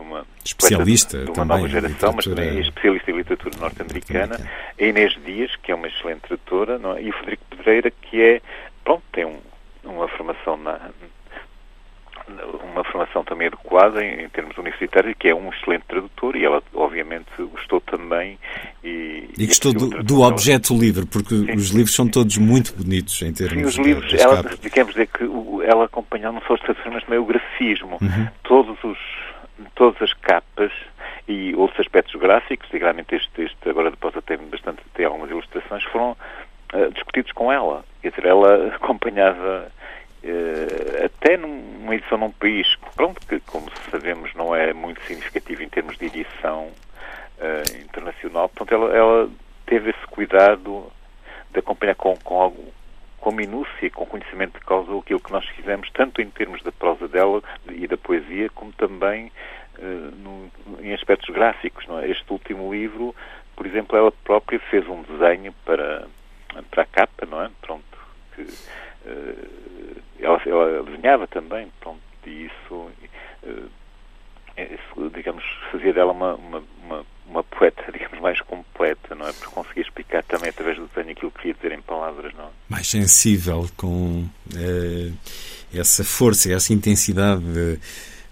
uma 0.00 0.26
especialista 0.44 1.18
de, 1.18 1.30
uma 1.30 1.34
também, 1.34 1.56
nova 1.56 1.68
geração, 1.68 2.12
mas 2.14 2.24
também 2.24 2.48
é 2.48 2.60
especialista 2.60 3.10
em 3.10 3.16
literatura 3.16 3.56
norte-americana, 3.58 4.50
a 4.78 4.82
Inês 4.82 5.16
Dias, 5.24 5.54
que 5.56 5.72
é 5.72 5.74
uma 5.74 5.86
excelente 5.86 6.22
tradutora, 6.22 6.80
é? 6.96 7.02
e 7.02 7.10
o 7.10 7.12
Frederico 7.12 7.44
Pedreira, 7.50 7.90
que 7.90 8.20
é, 8.20 8.42
pronto, 8.82 9.02
tem 9.12 9.24
um, 9.24 9.38
uma 9.84 10.08
formação 10.08 10.56
na, 10.56 10.90
uma 12.72 12.82
formação 12.84 13.22
também 13.24 13.48
adequada 13.48 14.02
em, 14.02 14.24
em, 14.24 14.28
termos 14.28 14.56
universitários, 14.56 15.14
que 15.18 15.28
é 15.28 15.34
um 15.34 15.50
excelente 15.50 15.84
tradutor 15.86 16.36
e 16.36 16.44
ela 16.44 16.62
obviamente 16.72 17.30
gostou 17.52 17.80
também 17.80 18.38
e, 18.82 19.28
e 19.38 19.46
gostou 19.46 19.72
do, 19.72 20.02
do, 20.02 20.22
objeto 20.22 20.74
livre, 20.74 21.06
porque 21.06 21.34
sim. 21.34 21.52
os 21.52 21.70
livros 21.70 21.94
são 21.94 22.08
todos 22.08 22.38
muito 22.38 22.74
bonitos 22.74 23.20
em 23.22 23.32
termos 23.32 23.74
sim, 23.74 23.80
os 23.80 23.86
livros, 23.86 24.10
de, 24.10 24.20
ela, 24.20 24.42
queremos 24.42 24.94
dizer 24.94 25.06
que 25.08 25.24
o, 25.24 25.62
ela 25.62 25.84
acompanhou 25.84 26.32
não 26.32 26.40
só 26.42 26.54
as 26.54 26.60
traduções, 26.60 26.94
mas 26.94 27.04
também 27.04 27.18
o 27.18 27.26
grafismo. 27.26 27.98
Uhum. 28.00 28.28
Todos 28.42 28.82
os, 28.82 28.98
todas 29.74 30.00
as 30.00 30.12
capas 30.14 30.72
e 31.28 31.54
outros 31.54 31.80
aspectos 31.80 32.14
gráficos, 32.20 32.68
e 32.72 32.78
realmente 32.78 33.14
este, 33.14 33.42
este 33.42 33.68
agora 33.68 33.90
depois 33.90 34.16
até 34.16 34.36
bastante 34.36 34.82
tem 34.94 35.06
algumas 35.06 35.30
ilustrações, 35.30 35.84
foram 35.84 36.16
uh, 36.74 36.92
discutidos 36.92 37.32
com 37.32 37.50
ela. 37.50 37.84
Quer 38.02 38.10
dizer, 38.10 38.26
ela 38.26 38.74
acompanhava 38.76 39.70
uh, 40.24 41.04
até 41.04 41.36
numa 41.36 41.94
edição 41.94 42.18
num 42.18 42.32
país, 42.32 42.66
pronto, 42.96 43.20
que 43.26 43.40
como 43.40 43.70
sabemos 43.90 44.34
não 44.34 44.54
é 44.54 44.72
muito 44.72 45.00
significativo 45.04 45.62
em 45.62 45.68
termos 45.68 45.96
de 45.96 46.06
edição 46.06 46.66
uh, 47.38 47.80
internacional, 47.80 48.48
portanto 48.48 48.74
ela, 48.74 48.96
ela, 48.96 49.30
teve 49.66 49.90
esse 49.90 50.06
cuidado 50.08 50.92
de 51.50 51.58
acompanhar 51.58 51.94
com, 51.94 52.14
com 52.16 52.40
algo 52.40 52.72
com 53.18 53.32
minúcia, 53.32 53.90
com 53.90 54.04
conhecimento 54.04 54.58
de 54.58 54.66
causa 54.66 54.94
aquilo 54.98 55.18
que 55.18 55.32
nós 55.32 55.46
fizemos, 55.48 55.88
tanto 55.94 56.20
em 56.20 56.28
termos 56.28 56.62
da 56.62 56.70
prosa 56.70 57.08
dela 57.08 57.42
e 57.70 57.86
da 57.86 57.96
poesia, 57.96 58.50
como 58.50 58.70
também 58.72 59.32
no, 59.80 60.50
em 60.82 60.92
aspectos 60.92 61.34
gráficos. 61.34 61.86
É? 62.02 62.10
Este 62.10 62.30
último 62.30 62.70
livro, 62.70 63.16
por 63.56 63.64
exemplo, 63.64 63.96
ela 63.96 64.12
própria 64.12 64.60
fez 64.68 64.86
um 64.86 65.00
desenho 65.04 65.54
para, 65.64 66.06
para 66.62 66.82
a 66.82 66.86
capa, 66.86 67.26
não 67.26 67.42
é? 67.42 67.50
Pronto, 67.60 67.98
que, 68.34 68.42
uh, 68.42 70.02
ela, 70.18 70.40
ela 70.46 70.82
desenhava 70.84 71.26
também, 71.26 71.70
pronto, 71.80 72.00
e 72.26 72.46
isso, 72.46 72.74
uh, 73.42 73.70
isso 74.56 75.10
digamos, 75.14 75.44
fazia 75.70 75.92
dela 75.92 76.12
uma, 76.12 76.34
uma, 76.34 76.62
uma, 76.82 77.06
uma, 77.26 77.44
poeta, 77.44 77.84
digamos, 77.92 78.18
mais 78.20 78.40
completa, 78.42 79.14
não 79.14 79.26
é? 79.26 79.32
Porque 79.32 79.54
conseguia 79.54 79.82
explicar 79.82 80.22
também 80.24 80.50
através 80.50 80.76
do 80.76 80.86
desenho 80.88 81.12
aquilo 81.12 81.30
que 81.30 81.38
queria 81.38 81.54
dizer 81.54 81.72
em 81.72 81.82
palavras, 81.82 82.32
não 82.34 82.44
é? 82.44 82.50
Mais 82.68 82.88
sensível, 82.88 83.68
com 83.76 84.20
uh, 84.22 85.18
essa 85.74 86.04
força, 86.04 86.52
essa 86.52 86.72
intensidade 86.72 87.42
de, 87.42 87.78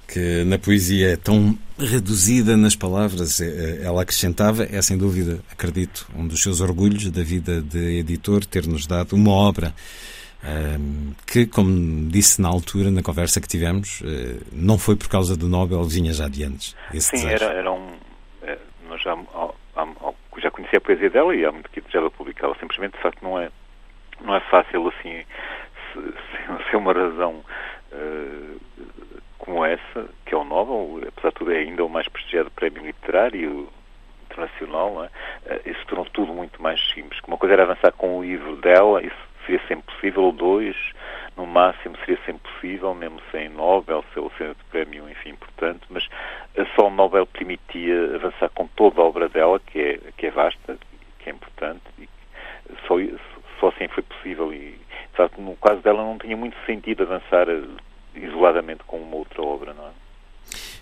que 0.09 0.45
na 0.45 0.59
poesia 0.59 1.13
é 1.13 1.17
tão 1.17 1.59
reduzida 1.79 2.57
nas 2.57 2.77
palavras, 2.77 3.41
ela 3.41 4.03
acrescentava, 4.03 4.65
é 4.65 4.81
sem 4.83 4.97
dúvida, 4.97 5.41
acredito, 5.51 6.07
um 6.15 6.27
dos 6.27 6.43
seus 6.43 6.61
orgulhos 6.61 7.11
da 7.11 7.23
vida 7.23 7.61
de 7.61 7.99
editor, 7.99 8.45
ter-nos 8.45 8.87
dado 8.87 9.15
uma 9.15 9.33
obra 9.33 9.75
um, 10.45 11.15
que, 11.25 11.47
como 11.47 12.11
disse 12.11 12.43
na 12.43 12.49
altura, 12.49 12.91
na 12.91 13.03
conversa 13.03 13.41
que 13.41 13.47
tivemos, 13.47 14.01
uh, 14.01 14.45
não 14.53 14.77
foi 14.77 14.97
por 14.97 15.09
causa 15.09 15.37
do 15.37 15.49
Nobel, 15.49 15.85
vinha 15.85 16.13
já 16.13 16.29
de 16.29 16.43
antes. 16.45 16.77
Sim, 16.99 17.29
era, 17.29 17.47
era 17.47 17.71
um. 17.71 17.93
É, 18.43 18.59
nós 18.89 19.01
já, 19.01 19.17
já 20.39 20.51
conhecia 20.51 20.79
a 20.79 20.81
poesia 20.81 21.11
dela 21.11 21.35
e 21.35 21.45
há 21.45 21.53
muito 21.53 21.71
que 21.71 21.81
já 21.89 22.01
ela 22.01 22.11
publicá-la. 22.11 22.57
Simplesmente, 22.59 22.97
de 22.97 23.03
facto, 23.03 23.23
não 23.23 23.39
é, 23.39 23.51
não 24.21 24.35
é 24.35 24.41
fácil 24.51 24.89
assim, 24.89 25.23
ser 26.71 26.77
uma 26.77 26.93
razão 26.93 27.45
uh, 27.93 28.61
como 29.43 29.65
essa, 29.65 30.09
que 30.25 30.35
é 30.35 30.39
o 30.39 30.45
Nobel, 30.45 31.09
apesar 31.09 31.31
de 31.31 31.35
tudo, 31.35 31.53
é 31.53 31.59
ainda 31.59 31.85
o 31.85 31.89
mais 31.89 32.07
prestigiado 32.07 32.51
prémio 32.53 32.87
literário 32.87 33.69
internacional, 34.31 35.05
é? 35.05 35.09
uh, 35.55 35.61
isso 35.69 35.85
tornou 35.87 36.07
tudo 36.07 36.33
muito 36.33 36.63
mais 36.63 36.81
simples. 36.95 37.21
Uma 37.27 37.37
coisa 37.37 37.55
era 37.55 37.65
avançar 37.65 37.93
com 37.93 38.19
o 38.19 38.23
livro 38.23 38.57
dela, 38.57 39.03
isso 39.03 39.17
seria 39.45 39.61
sempre 39.67 39.93
possível, 39.93 40.23
ou 40.23 40.33
dois, 40.33 40.77
no 41.37 41.45
máximo 41.45 41.97
seria 41.99 42.19
sempre 42.25 42.49
possível, 42.53 42.95
mesmo 42.95 43.21
sem 43.33 43.49
Nobel, 43.49 44.05
sem 44.15 44.23
o 44.23 44.55
prémio, 44.71 45.11
enfim, 45.11 45.31
importante, 45.31 45.83
mas 45.91 46.09
só 46.77 46.87
o 46.87 46.91
Nobel 46.91 47.27
permitia 47.27 48.15
avançar 48.15 48.49
com 48.51 48.69
toda 48.69 49.01
a 49.01 49.05
obra 49.05 49.29
dela, 49.29 49.59
que 49.59 49.81
é, 49.81 49.99
que 50.17 50.27
é 50.27 50.31
vasta, 50.31 50.79
que 51.19 51.29
é 51.29 51.33
importante, 51.33 51.83
e 51.99 52.09
só, 52.87 52.95
só 53.59 53.69
assim 53.69 53.89
foi 53.89 54.05
possível. 54.05 54.53
E, 54.53 54.79
de 54.79 55.17
facto, 55.17 55.41
no 55.41 55.57
caso 55.57 55.83
dela 55.83 56.05
não 56.05 56.17
tinha 56.17 56.37
muito 56.37 56.57
sentido 56.65 57.03
avançar 57.03 57.49
eh, 57.49 57.63
isoladamente 58.15 58.83
com 58.87 58.99
uma 58.99 59.17
outra 59.17 59.43
obra, 59.43 59.75
não 59.75 59.87
é? 59.87 59.91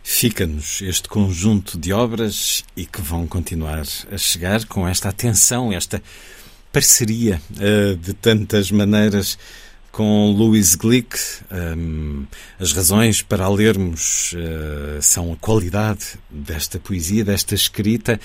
Fica-nos 0.03 0.81
este 0.83 1.09
conjunto 1.09 1.79
de 1.79 1.93
obras 1.93 2.65
e 2.77 2.85
que 2.87 3.01
vão 3.01 3.27
continuar 3.27 3.85
a 4.11 4.19
chegar 4.19 4.65
com 4.67 4.89
esta 4.89 5.09
atenção, 5.09 5.73
esta 5.73 6.03
parceria 6.73 7.41
uh, 7.53 7.97
de 7.97 8.15
tantas 8.15 8.71
maneiras 8.71 9.39
com 9.93 10.33
Louis 10.33 10.75
Glick. 10.75 11.17
Um, 11.51 12.27
as 12.59 12.73
razões 12.73 13.23
para 13.23 13.45
a 13.45 13.49
lermos 13.49 14.33
uh, 14.33 15.03
são 15.03 15.33
a 15.33 15.37
qualidade 15.37 16.19
desta 16.31 16.79
poesia, 16.79 17.25
desta 17.25 17.55
escrita. 17.55 18.21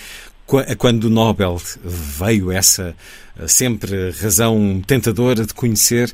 Quando 0.78 1.06
o 1.06 1.10
Nobel 1.10 1.60
veio 1.84 2.52
essa 2.52 2.96
uh, 3.38 3.48
sempre 3.48 4.12
razão 4.12 4.82
tentadora 4.86 5.46
de 5.46 5.54
conhecer, 5.54 6.14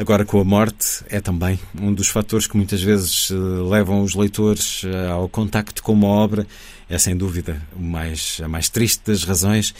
agora 0.00 0.24
com 0.24 0.40
a 0.40 0.44
morte, 0.44 1.04
é 1.10 1.20
também 1.20 1.60
um 1.78 1.92
dos 1.92 2.08
fatores 2.08 2.46
que 2.46 2.56
muitas 2.56 2.82
vezes 2.82 3.28
uh, 3.30 3.68
levam 3.68 4.02
os 4.02 4.14
leitores 4.14 4.82
ao 5.12 5.28
contacto 5.28 5.82
com 5.82 5.92
uma 5.92 6.08
obra. 6.08 6.46
É 6.88 6.98
sem 6.98 7.16
dúvida 7.16 7.60
mais, 7.76 8.40
a 8.42 8.48
mais 8.48 8.68
triste 8.68 9.02
das 9.06 9.24
razões 9.24 9.74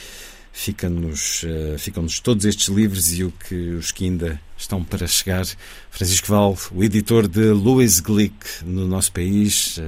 Ficam-nos 0.52 1.44
uh, 1.44 1.78
ficam 1.78 2.04
todos 2.22 2.44
estes 2.44 2.68
livros 2.68 3.16
e 3.16 3.22
o 3.22 3.30
que, 3.30 3.54
os 3.70 3.92
que 3.92 4.04
ainda 4.04 4.40
estão 4.58 4.82
para 4.82 5.06
chegar. 5.06 5.44
Francisco 5.90 6.26
Val, 6.26 6.56
o 6.72 6.82
editor 6.82 7.28
de 7.28 7.50
Louis 7.50 8.00
Glick 8.00 8.64
no 8.64 8.86
nosso 8.86 9.12
país, 9.12 9.80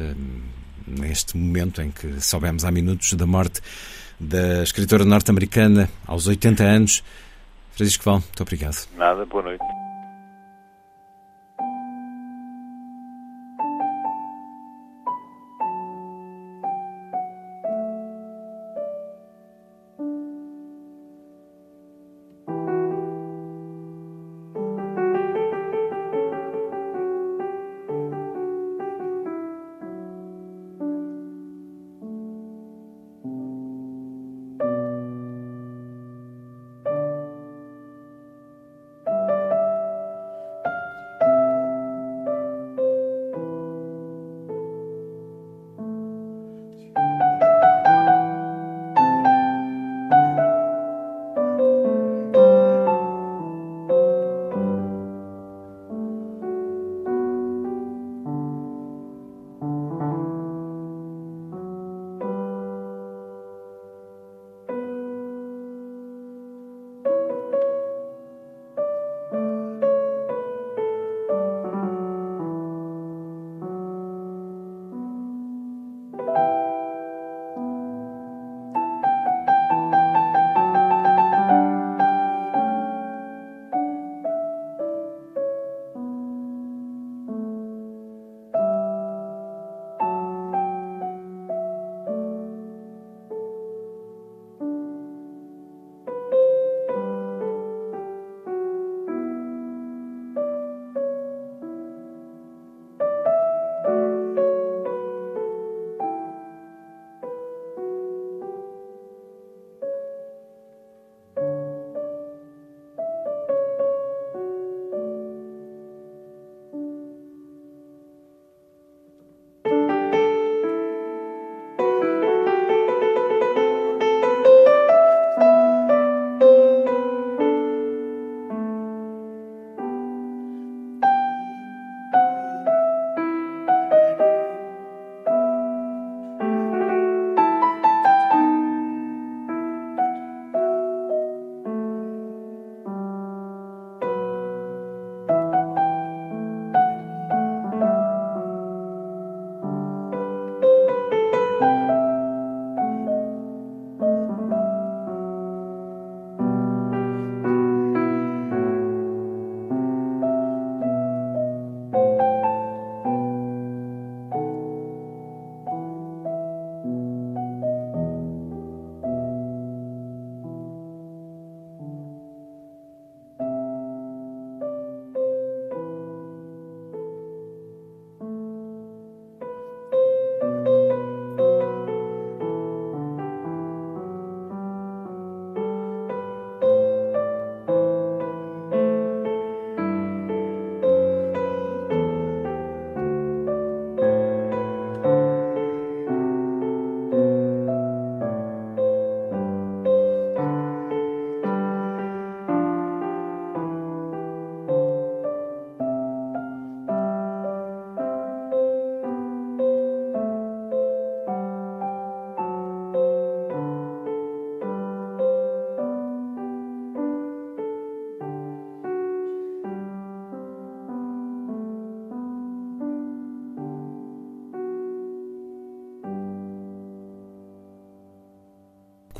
neste 0.87 1.37
momento 1.37 1.83
em 1.83 1.91
que 1.91 2.21
soubemos 2.21 2.65
há 2.65 2.71
minutos 2.71 3.13
da 3.15 3.27
morte 3.27 3.61
da 4.19 4.63
escritora 4.63 5.05
norte-americana 5.05 5.91
aos 6.07 6.27
80 6.27 6.63
anos. 6.63 7.03
Francisco 7.73 8.05
Val, 8.05 8.21
muito 8.21 8.41
obrigado. 8.41 8.87
Nada, 8.97 9.27
boa 9.27 9.43
noite. 9.43 9.82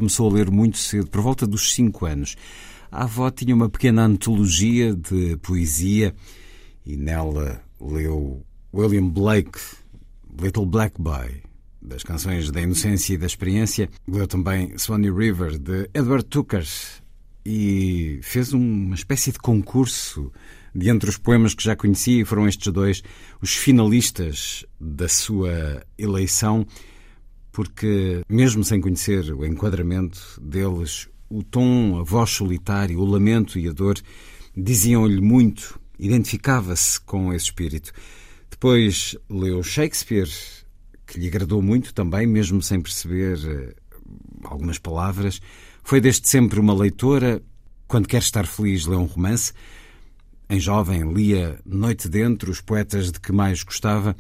Começou 0.03 0.29
a 0.29 0.33
ler 0.33 0.51
muito 0.51 0.79
cedo, 0.79 1.07
por 1.07 1.21
volta 1.21 1.47
dos 1.47 1.73
5 1.75 2.07
anos. 2.07 2.37
A 2.91 3.05
avó 3.05 3.31
tinha 3.31 3.55
uma 3.55 3.69
pequena 3.69 4.05
antologia 4.05 4.93
de 4.93 5.37
poesia 5.37 6.13
e 6.85 6.97
nela 6.97 7.63
leu 7.81 8.45
William 8.75 9.09
Blake, 9.09 9.61
Little 10.41 10.67
Black 10.67 11.01
Boy, 11.01 11.43
das 11.81 12.03
canções 12.03 12.51
da 12.51 12.61
inocência 12.61 13.15
e 13.15 13.17
da 13.17 13.27
experiência. 13.27 13.89
Leu 14.09 14.27
também 14.27 14.77
Swanee 14.77 15.13
River, 15.13 15.57
de 15.57 15.89
Edward 15.95 16.25
Tucker, 16.25 16.67
e 17.47 18.19
fez 18.25 18.53
uma 18.53 18.97
espécie 18.97 19.31
de 19.31 19.39
concurso 19.39 20.33
de 20.75 20.91
entre 20.91 21.09
os 21.11 21.17
poemas 21.17 21.55
que 21.55 21.63
já 21.63 21.77
conhecia, 21.77 22.23
e 22.23 22.25
foram 22.25 22.49
estes 22.49 22.73
dois 22.73 23.05
os 23.41 23.55
finalistas 23.55 24.67
da 24.81 25.09
sua 25.09 25.81
eleição 25.97 26.67
porque, 27.53 28.23
mesmo 28.29 28.65
sem 28.65 28.81
conhecer 28.81 29.31
o 29.33 29.45
enquadramento 29.45 30.41
deles, 30.41 31.09
o 31.29 31.43
tom, 31.43 31.99
a 32.01 32.03
voz 32.03 32.31
solitária, 32.31 32.99
o 32.99 33.05
lamento 33.05 33.59
e 33.59 33.69
a 33.69 33.73
dor 33.73 33.99
diziam-lhe 34.57 35.21
muito, 35.21 35.79
identificava-se 35.99 37.01
com 37.01 37.33
esse 37.33 37.47
espírito. 37.47 37.93
Depois 38.51 39.17
leu 39.29 39.63
Shakespeare, 39.63 40.29
que 41.07 41.19
lhe 41.19 41.29
agradou 41.29 41.61
muito 41.61 41.93
também, 41.93 42.27
mesmo 42.27 42.63
sem 42.63 42.81
perceber 42.81 43.39
eh, 43.47 43.75
algumas 44.45 44.79
palavras. 44.79 45.41
Foi 45.83 46.01
desde 46.01 46.29
sempre 46.29 46.59
uma 46.59 46.75
leitora. 46.75 47.43
Quando 47.87 48.09
quer 48.09 48.19
estar 48.19 48.47
feliz, 48.47 48.87
lê 48.87 48.97
um 48.97 49.05
romance. 49.05 49.53
Em 50.49 50.61
jovem, 50.61 51.13
lia 51.13 51.59
Noite 51.65 52.09
Dentro, 52.09 52.51
os 52.51 52.61
poetas 52.61 53.11
de 53.11 53.21
que 53.21 53.33
mais 53.33 53.63
gostava. 53.63 54.17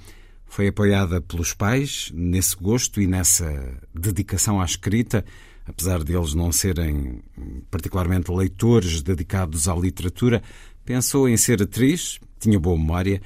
Foi 0.53 0.69
apoiada 0.69 1.19
pelos 1.19 1.55
pais 1.55 2.13
nesse 2.15 2.55
gosto 2.55 3.01
e 3.01 3.07
nessa 3.07 3.75
dedicação 3.95 4.61
à 4.61 4.67
escrita, 4.67 5.25
apesar 5.65 6.05
de 6.05 6.15
eles 6.15 6.35
não 6.35 6.53
serem 6.53 7.23
particularmente 7.71 8.31
leitores 8.31 9.01
dedicados 9.01 9.67
à 9.67 9.75
literatura. 9.75 10.43
Pensou 10.85 11.27
em 11.27 11.39
ser 11.39 11.63
atriz, 11.63 12.21
tinha 12.39 12.61
boa 12.61 12.77
memória, 12.77 13.23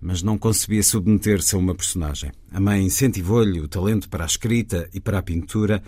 mas 0.00 0.20
não 0.20 0.36
concebia 0.36 0.82
submeter-se 0.82 1.54
a 1.54 1.58
uma 1.58 1.76
personagem. 1.76 2.32
A 2.50 2.58
mãe 2.58 2.82
incentivou-lhe 2.82 3.60
o 3.60 3.68
talento 3.68 4.08
para 4.08 4.24
a 4.24 4.26
escrita 4.26 4.90
e 4.92 4.98
para 4.98 5.20
a 5.20 5.22
pintura. 5.22 5.80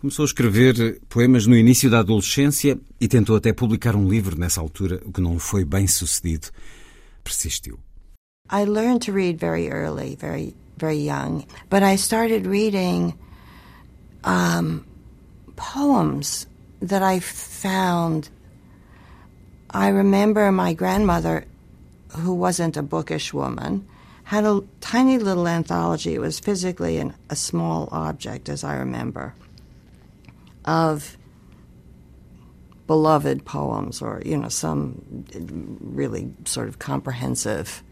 Começou 0.00 0.22
a 0.22 0.26
escrever 0.26 1.00
poemas 1.08 1.48
no 1.48 1.56
início 1.56 1.90
da 1.90 1.98
adolescência 1.98 2.78
e 3.00 3.08
tentou 3.08 3.34
até 3.34 3.52
publicar 3.52 3.96
um 3.96 4.08
livro 4.08 4.38
nessa 4.38 4.60
altura, 4.60 5.02
o 5.04 5.12
que 5.12 5.20
não 5.20 5.36
foi 5.40 5.64
bem 5.64 5.88
sucedido. 5.88 6.46
Persistiu. 7.24 7.87
I 8.50 8.64
learned 8.64 9.02
to 9.02 9.12
read 9.12 9.38
very 9.38 9.70
early, 9.70 10.14
very 10.16 10.54
very 10.78 10.98
young, 10.98 11.44
but 11.68 11.82
I 11.82 11.96
started 11.96 12.46
reading 12.46 13.18
um, 14.24 14.86
poems 15.56 16.46
that 16.80 17.02
I 17.02 17.20
found. 17.20 18.28
I 19.70 19.88
remember 19.88 20.50
my 20.52 20.72
grandmother, 20.72 21.44
who 22.16 22.32
wasn't 22.32 22.76
a 22.76 22.82
bookish 22.82 23.34
woman, 23.34 23.86
had 24.24 24.44
a 24.44 24.62
tiny 24.80 25.18
little 25.18 25.48
anthology. 25.48 26.14
It 26.14 26.20
was 26.20 26.38
physically 26.40 26.98
an, 26.98 27.14
a 27.28 27.36
small 27.36 27.88
object, 27.90 28.48
as 28.48 28.64
I 28.64 28.76
remember, 28.76 29.34
of 30.64 31.16
beloved 32.86 33.44
poems 33.44 34.00
or, 34.00 34.22
you 34.24 34.36
know, 34.36 34.48
some 34.48 35.26
really 35.80 36.32
sort 36.44 36.68
of 36.68 36.78
comprehensive 36.78 37.82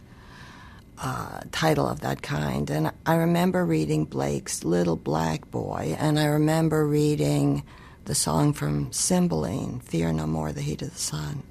uh, 0.98 1.40
title 1.52 1.86
of 1.88 2.00
that 2.00 2.22
kind. 2.22 2.68
And 2.70 2.92
I 3.04 3.16
remember 3.16 3.64
reading 3.64 4.04
Blake's 4.04 4.64
Little 4.64 4.96
Black 4.96 5.50
Boy, 5.50 5.96
and 5.98 6.18
I 6.18 6.26
remember 6.26 6.86
reading 6.86 7.64
the 8.04 8.14
song 8.14 8.52
from 8.52 8.92
Cymbeline, 8.92 9.80
Fear 9.80 10.12
No 10.12 10.26
More, 10.26 10.52
the 10.52 10.62
Heat 10.62 10.82
of 10.82 10.92
the 10.92 10.98
Sun. 10.98 11.42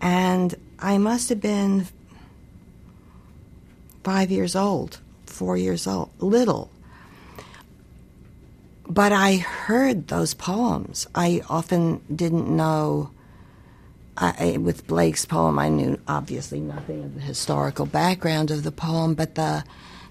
And 0.00 0.54
I 0.78 0.98
must 0.98 1.28
have 1.28 1.40
been 1.40 1.86
five 4.02 4.30
years 4.30 4.54
old, 4.56 5.00
four 5.26 5.56
years 5.56 5.86
old, 5.86 6.10
little. 6.18 6.70
But 8.86 9.12
I 9.12 9.36
heard 9.36 10.08
those 10.08 10.34
poems. 10.34 11.06
I 11.14 11.42
often 11.48 12.02
didn't 12.14 12.48
know. 12.54 13.10
I, 14.16 14.58
with 14.58 14.86
Blake's 14.86 15.26
poem, 15.26 15.58
I 15.58 15.68
knew 15.68 15.98
obviously 16.06 16.60
nothing 16.60 17.02
of 17.02 17.14
the 17.14 17.20
historical 17.20 17.86
background 17.86 18.50
of 18.50 18.62
the 18.62 18.70
poem, 18.70 19.14
but 19.14 19.34
the 19.34 19.64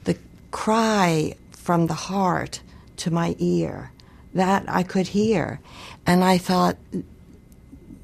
the 0.03 0.17
cry 0.51 1.35
from 1.51 1.87
the 1.87 1.93
heart 1.93 2.61
to 2.97 3.11
my 3.11 3.35
ear 3.39 3.91
that 4.33 4.65
I 4.67 4.83
could 4.83 5.07
hear, 5.07 5.61
and 6.05 6.23
I 6.23 6.37
thought 6.37 6.77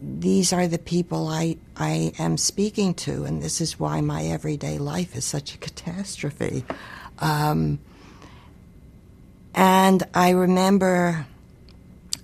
these 0.01 0.53
are 0.53 0.67
the 0.67 0.79
people 0.79 1.27
I, 1.27 1.57
I 1.75 2.13
am 2.17 2.38
speaking 2.38 2.93
to, 2.95 3.25
and 3.25 3.41
this 3.41 3.59
is 3.59 3.79
why 3.79 3.99
my 4.01 4.23
everyday 4.25 4.77
life 4.77 5.15
is 5.15 5.25
such 5.25 5.53
a 5.53 5.57
catastrophe. 5.57 6.63
Um, 7.19 7.79
and 9.53 10.03
I 10.13 10.29
remember 10.29 11.27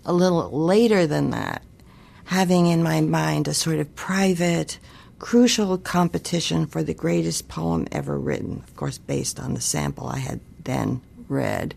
a 0.05 0.13
little 0.13 0.49
later 0.51 1.05
than 1.05 1.31
that 1.31 1.63
having 2.25 2.67
in 2.67 2.83
my 2.83 3.01
mind 3.01 3.47
a 3.47 3.53
sort 3.53 3.79
of 3.79 3.95
private, 3.95 4.79
crucial 5.19 5.77
competition 5.77 6.65
for 6.65 6.83
the 6.83 6.93
greatest 6.93 7.47
poem 7.47 7.87
ever 7.91 8.17
written, 8.17 8.61
of 8.67 8.75
course, 8.75 8.97
based 8.97 9.39
on 9.39 9.53
the 9.53 9.61
sample 9.61 10.07
I 10.07 10.19
had 10.19 10.39
then 10.63 11.01
read. 11.27 11.75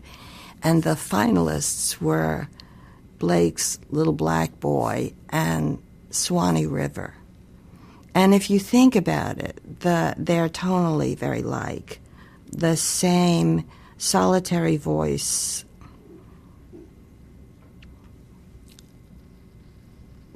And 0.61 0.83
the 0.83 0.95
finalists 0.95 2.01
were 2.01 2.49
Blake's 3.17 3.79
Little 3.89 4.13
Black 4.13 4.59
Boy 4.59 5.13
and 5.29 5.81
Swanee 6.09 6.65
River. 6.65 7.13
And 8.15 8.33
if 8.33 8.49
you 8.49 8.59
think 8.59 8.95
about 8.95 9.37
it, 9.37 9.61
the, 9.81 10.15
they're 10.17 10.49
tonally 10.49 11.17
very 11.17 11.43
like. 11.43 11.99
The 12.51 12.75
same 12.75 13.65
solitary 13.97 14.77
voice 14.77 15.63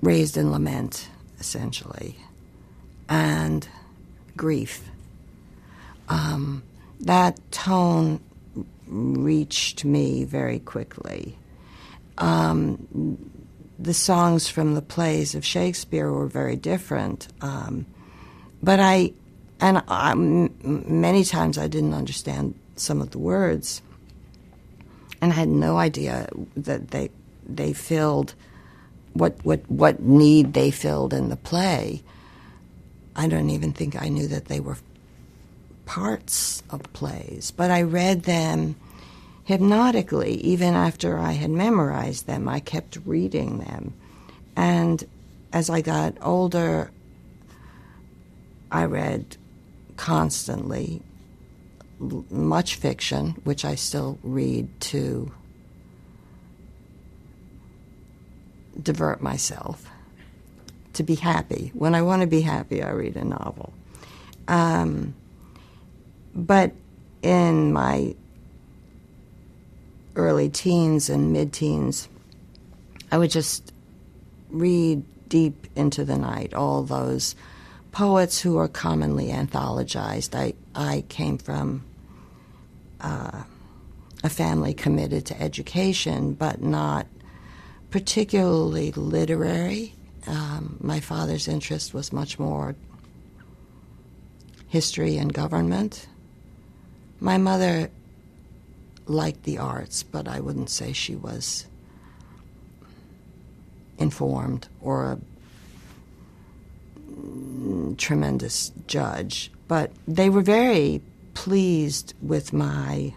raised 0.03 0.37
in 0.37 0.51
lament, 0.51 1.09
essentially, 1.39 2.17
and 3.07 3.67
grief. 4.35 4.89
Um, 6.09 6.63
that 6.99 7.39
tone 7.51 8.19
reached 8.87 9.85
me 9.85 10.25
very 10.25 10.59
quickly. 10.59 11.37
Um, 12.17 13.17
the 13.79 13.93
songs 13.93 14.47
from 14.47 14.75
the 14.75 14.81
plays 14.81 15.35
of 15.35 15.45
Shakespeare 15.45 16.11
were 16.11 16.27
very 16.27 16.55
different. 16.55 17.27
Um, 17.41 17.85
but 18.61 18.79
I, 18.79 19.13
and 19.59 19.81
I, 19.87 20.11
m- 20.11 20.53
many 21.01 21.23
times 21.23 21.57
I 21.57 21.67
didn't 21.67 21.93
understand 21.93 22.55
some 22.75 23.01
of 23.01 23.11
the 23.11 23.19
words, 23.19 23.81
and 25.21 25.31
I 25.31 25.35
had 25.35 25.49
no 25.49 25.77
idea 25.77 26.27
that 26.57 26.89
they 26.89 27.09
they 27.45 27.73
filled 27.73 28.35
what 29.13 29.37
what 29.43 29.69
what 29.69 30.01
need 30.01 30.53
they 30.53 30.71
filled 30.71 31.13
in 31.13 31.29
the 31.29 31.35
play. 31.35 32.03
I 33.15 33.27
don't 33.27 33.49
even 33.51 33.73
think 33.73 34.01
I 34.01 34.09
knew 34.09 34.27
that 34.27 34.45
they 34.45 34.59
were 34.59 34.77
parts 35.85 36.63
of 36.69 36.81
plays, 36.93 37.51
but 37.51 37.69
I 37.69 37.83
read 37.83 38.23
them 38.23 38.75
hypnotically, 39.43 40.35
even 40.35 40.73
after 40.73 41.19
I 41.19 41.33
had 41.33 41.49
memorized 41.49 42.27
them, 42.27 42.47
I 42.47 42.59
kept 42.59 42.97
reading 43.05 43.59
them. 43.59 43.93
And 44.55 45.03
as 45.51 45.69
I 45.69 45.81
got 45.81 46.17
older, 46.21 46.91
I 48.71 48.85
read 48.85 49.37
constantly 49.97 51.01
much 51.99 52.75
fiction, 52.75 53.31
which 53.43 53.65
I 53.65 53.75
still 53.75 54.17
read 54.23 54.67
to 54.81 55.31
divert 58.81 59.21
myself, 59.21 59.89
to 60.93 61.03
be 61.03 61.15
happy. 61.15 61.71
When 61.73 61.95
I 61.95 62.01
want 62.01 62.21
to 62.21 62.27
be 62.27 62.41
happy, 62.41 62.83
I 62.83 62.91
read 62.91 63.15
a 63.15 63.25
novel. 63.25 63.73
Um, 64.47 65.15
but 66.35 66.71
in 67.21 67.73
my 67.73 68.15
early 70.15 70.49
teens 70.49 71.09
and 71.09 71.33
mid 71.33 71.53
teens, 71.53 72.07
I 73.11 73.17
would 73.17 73.31
just 73.31 73.71
read 74.49 75.03
deep 75.29 75.67
into 75.75 76.05
the 76.05 76.17
night 76.17 76.53
all 76.53 76.83
those 76.83 77.35
poets 77.91 78.41
who 78.41 78.57
are 78.57 78.67
commonly 78.67 79.27
anthologized. 79.27 80.35
I, 80.35 80.53
I 80.75 81.05
came 81.09 81.37
from 81.37 81.83
uh, 83.01 83.43
a 84.23 84.29
family 84.29 84.73
committed 84.73 85.25
to 85.27 85.41
education, 85.41 86.33
but 86.33 86.61
not 86.61 87.07
particularly 87.93 88.91
literary. 88.93 89.93
Um, 90.25 90.77
my 90.81 90.99
father's 90.99 91.47
interest 91.47 91.93
was 91.93 92.11
much 92.11 92.39
more 92.39 92.73
history 94.67 95.15
and 95.17 95.31
government. 95.31 96.07
My 97.19 97.37
mother 97.37 97.91
liked 99.05 99.43
the 99.43 99.59
arts, 99.59 100.01
but 100.01 100.27
I 100.27 100.39
wouldn't 100.39 100.71
say 100.71 100.91
she 100.91 101.15
was 101.15 101.67
informed 103.99 104.67
or 104.81 105.11
a 105.11 105.19
tremendous 107.97 108.71
judge. 108.87 109.51
But 109.67 109.91
they 110.07 110.31
were 110.31 110.41
very 110.41 110.99
pleased 111.35 112.15
with 112.23 112.53
my 112.53 113.13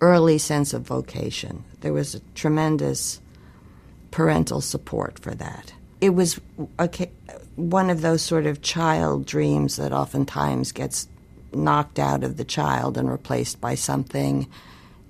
early 0.00 0.38
sense 0.38 0.74
of 0.74 0.82
vocation. 0.82 1.62
There 1.82 1.92
was 1.92 2.16
a 2.16 2.20
tremendous 2.34 3.20
parental 4.10 4.60
support 4.60 5.18
for 5.18 5.34
that. 5.34 5.72
It 6.00 6.10
was 6.10 6.40
a, 6.78 6.88
one 7.56 7.90
of 7.90 8.02
those 8.02 8.22
sort 8.22 8.46
of 8.46 8.62
child 8.62 9.26
dreams 9.26 9.76
that 9.76 9.92
oftentimes 9.92 10.72
gets 10.72 11.08
knocked 11.52 11.98
out 11.98 12.22
of 12.22 12.36
the 12.36 12.44
child 12.44 12.96
and 12.96 13.10
replaced 13.10 13.60
by 13.60 13.74
something 13.74 14.48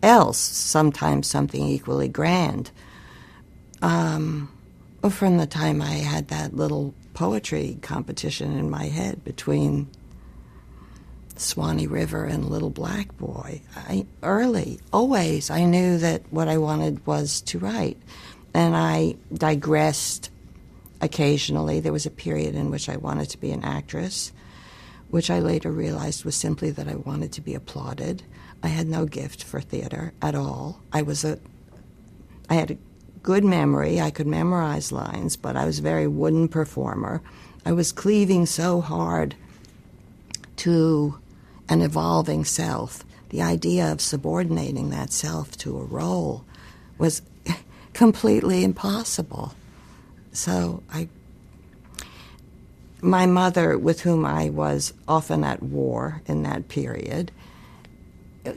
else, 0.02 0.38
sometimes 0.38 1.26
something 1.26 1.66
equally 1.66 2.08
grand. 2.08 2.70
Um, 3.82 4.50
from 5.11 5.38
the 5.38 5.46
time 5.46 5.80
I 5.82 5.92
had 5.92 6.28
that 6.28 6.54
little 6.54 6.94
poetry 7.14 7.78
competition 7.82 8.56
in 8.56 8.70
my 8.70 8.84
head 8.84 9.24
between 9.24 9.88
Swanee 11.37 11.87
River 11.87 12.24
and 12.24 12.48
Little 12.48 12.70
Black 12.70 13.16
Boy, 13.16 13.62
I, 13.76 14.06
early, 14.22 14.80
always, 14.92 15.50
I 15.50 15.64
knew 15.64 15.98
that 15.98 16.22
what 16.30 16.48
I 16.48 16.58
wanted 16.58 17.06
was 17.06 17.40
to 17.42 17.58
write. 17.58 17.98
And 18.54 18.76
I 18.76 19.16
digressed 19.32 20.30
occasionally. 21.00 21.80
There 21.80 21.92
was 21.92 22.06
a 22.06 22.11
period 22.11 22.54
in 22.54 22.70
which 22.70 22.88
I 22.88 22.96
wanted 22.96 23.30
to 23.30 23.38
be 23.38 23.50
an 23.50 23.64
actress 23.64 24.32
which 25.11 25.30
I 25.30 25.40
later 25.40 25.70
realized 25.70 26.24
was 26.24 26.37
simply 26.37 26.70
that 26.70 26.88
I 26.88 26.96
wanted 26.96 27.32
to 27.32 27.40
be 27.40 27.54
applauded. 27.54 28.22
I 28.62 28.68
had 28.68 28.87
no 28.87 29.06
gift 29.06 29.42
for 29.42 29.61
theater 29.61 30.12
at 30.20 30.34
all. 30.34 30.80
I 30.92 31.02
was 31.02 31.24
a 31.24 31.38
I 32.50 32.54
had 32.54 32.72
a 32.72 32.78
good 33.22 33.44
memory. 33.44 34.00
I 34.00 34.11
could 34.11 34.26
memorize 34.26 34.90
lines, 34.90 35.37
but 35.37 35.56
I 35.56 35.66
was 35.66 35.78
a 35.78 35.82
very 35.82 36.06
wooden 36.06 36.48
performer. 36.48 37.20
I 37.64 37.72
was 37.72 37.92
cleaving 37.92 38.46
so 38.46 38.80
hard 38.80 39.34
to 40.56 41.18
an 41.68 41.82
evolving 41.82 42.44
self. 42.44 43.04
The 43.28 43.42
idea 43.42 43.92
of 43.92 44.00
subordinating 44.00 44.88
that 44.90 45.12
self 45.12 45.56
to 45.58 45.78
a 45.78 45.84
role 45.84 46.44
was 46.96 47.20
completely 47.92 48.64
impossible. 48.64 49.55
So 50.33 50.83
I 50.92 51.09
my 53.01 53.27
mother, 53.27 53.79
with 53.79 54.01
whom 54.01 54.24
I 54.24 54.51
was 54.51 54.92
often 55.07 55.44
at 55.44 55.62
war 55.62 56.22
in 56.27 56.42
that 56.42 56.68
period, 56.68 57.31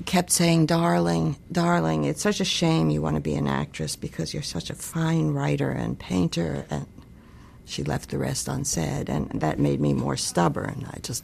kept 0.05 0.31
saying, 0.31 0.65
Darling, 0.65 1.37
darling, 1.51 2.05
it's 2.05 2.21
such 2.21 2.39
a 2.39 2.45
shame 2.45 2.89
you 2.89 3.01
want 3.01 3.15
to 3.15 3.21
be 3.21 3.35
an 3.35 3.47
actress 3.47 3.95
because 3.95 4.33
you're 4.33 4.43
such 4.43 4.69
a 4.69 4.75
fine 4.75 5.29
writer 5.31 5.69
and 5.69 5.99
painter. 5.99 6.65
And 6.69 6.87
she 7.65 7.83
left 7.83 8.09
the 8.09 8.17
rest 8.17 8.47
unsaid, 8.47 9.09
and 9.09 9.29
that 9.41 9.59
made 9.59 9.79
me 9.79 9.93
more 9.93 10.17
stubborn. 10.17 10.87
I 10.91 10.99
just, 10.99 11.23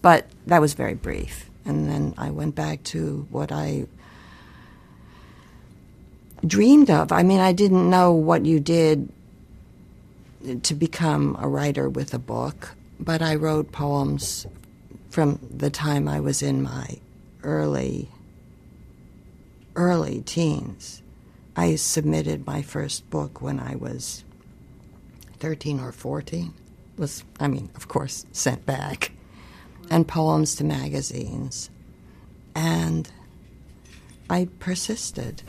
but 0.00 0.26
that 0.46 0.60
was 0.60 0.74
very 0.74 0.94
brief. 0.94 1.50
And 1.64 1.88
then 1.88 2.14
I 2.16 2.30
went 2.30 2.54
back 2.54 2.82
to 2.84 3.26
what 3.30 3.52
I 3.52 3.86
dreamed 6.46 6.90
of. 6.90 7.12
I 7.12 7.22
mean, 7.22 7.40
I 7.40 7.52
didn't 7.52 7.88
know 7.88 8.12
what 8.12 8.46
you 8.46 8.60
did 8.60 9.08
to 10.62 10.74
become 10.74 11.36
a 11.40 11.48
writer 11.48 11.88
with 11.88 12.14
a 12.14 12.18
book, 12.18 12.74
but 13.00 13.22
I 13.22 13.34
wrote 13.34 13.72
poems 13.72 14.46
from 15.10 15.38
the 15.50 15.70
time 15.70 16.08
I 16.08 16.20
was 16.20 16.42
in 16.42 16.62
my 16.62 16.98
early 17.42 18.08
early 19.74 20.20
teens. 20.22 21.02
I 21.56 21.76
submitted 21.76 22.46
my 22.46 22.62
first 22.62 23.08
book 23.10 23.40
when 23.40 23.58
I 23.60 23.76
was 23.76 24.24
13 25.38 25.80
or 25.80 25.92
14. 25.92 26.52
Was 26.96 27.24
I 27.38 27.48
mean, 27.48 27.70
of 27.74 27.88
course, 27.88 28.26
sent 28.32 28.66
back. 28.66 29.12
And 29.90 30.06
poems 30.06 30.54
to 30.56 30.64
magazines. 30.64 31.70
And 32.54 33.10
I 34.28 34.48
persisted. 34.58 35.42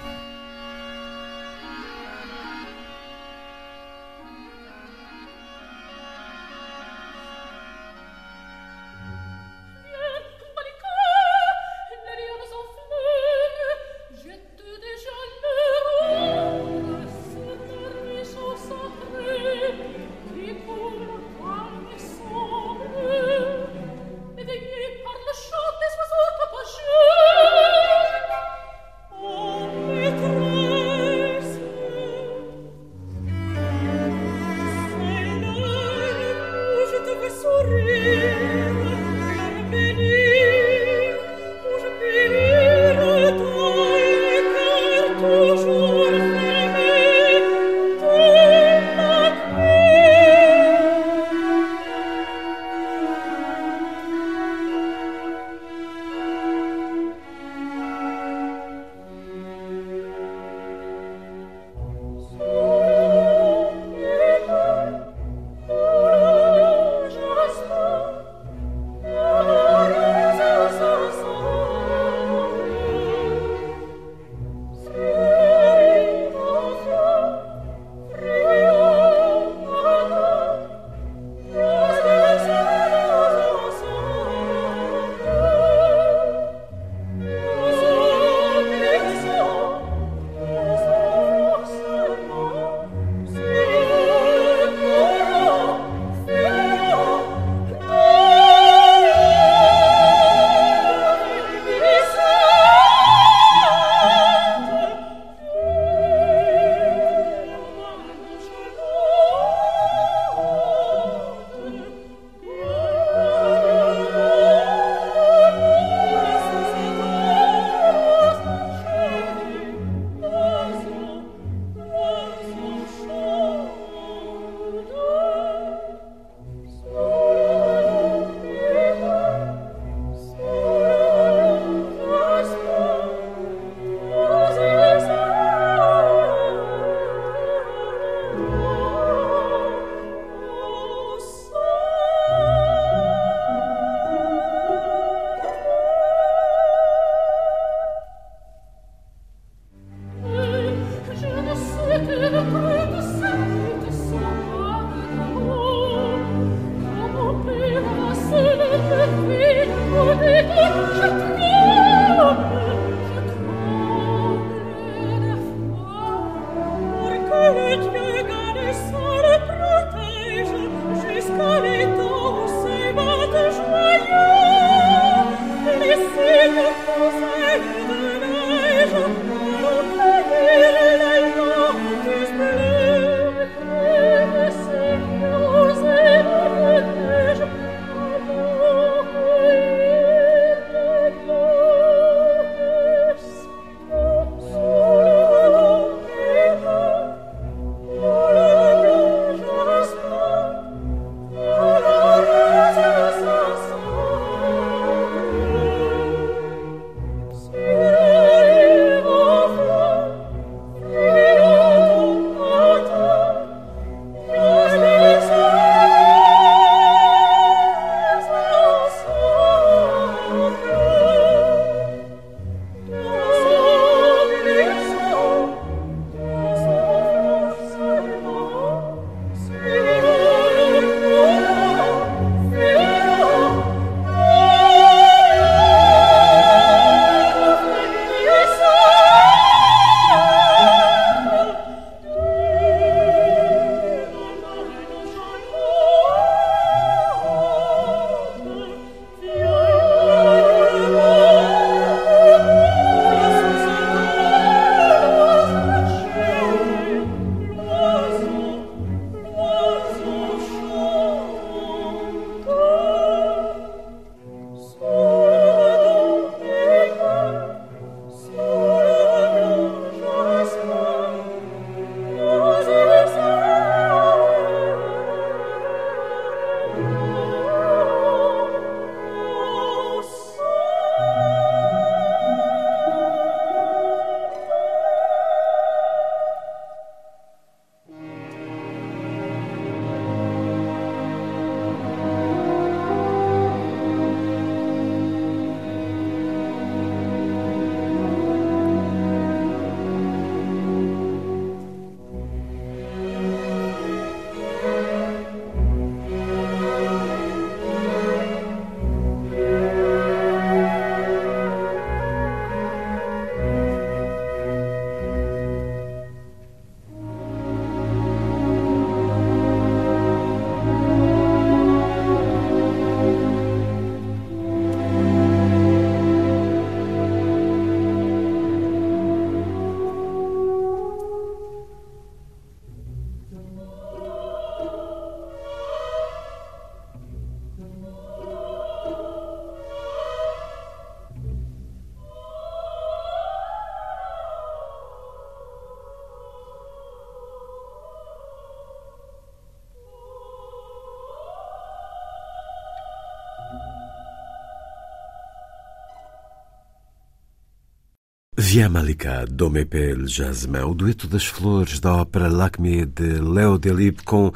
Viens 358.51 358.67
Malika, 358.67 359.27
do 359.27 359.47
le 359.47 360.07
Jasmin, 360.07 360.63
o 360.63 360.73
dueto 360.73 361.07
das 361.07 361.23
flores 361.23 361.79
da 361.79 361.97
ópera 361.97 362.27
L'acme 362.27 362.83
de 362.83 363.21
Léo 363.21 363.59
Delibes 363.59 364.03
com 364.03 364.33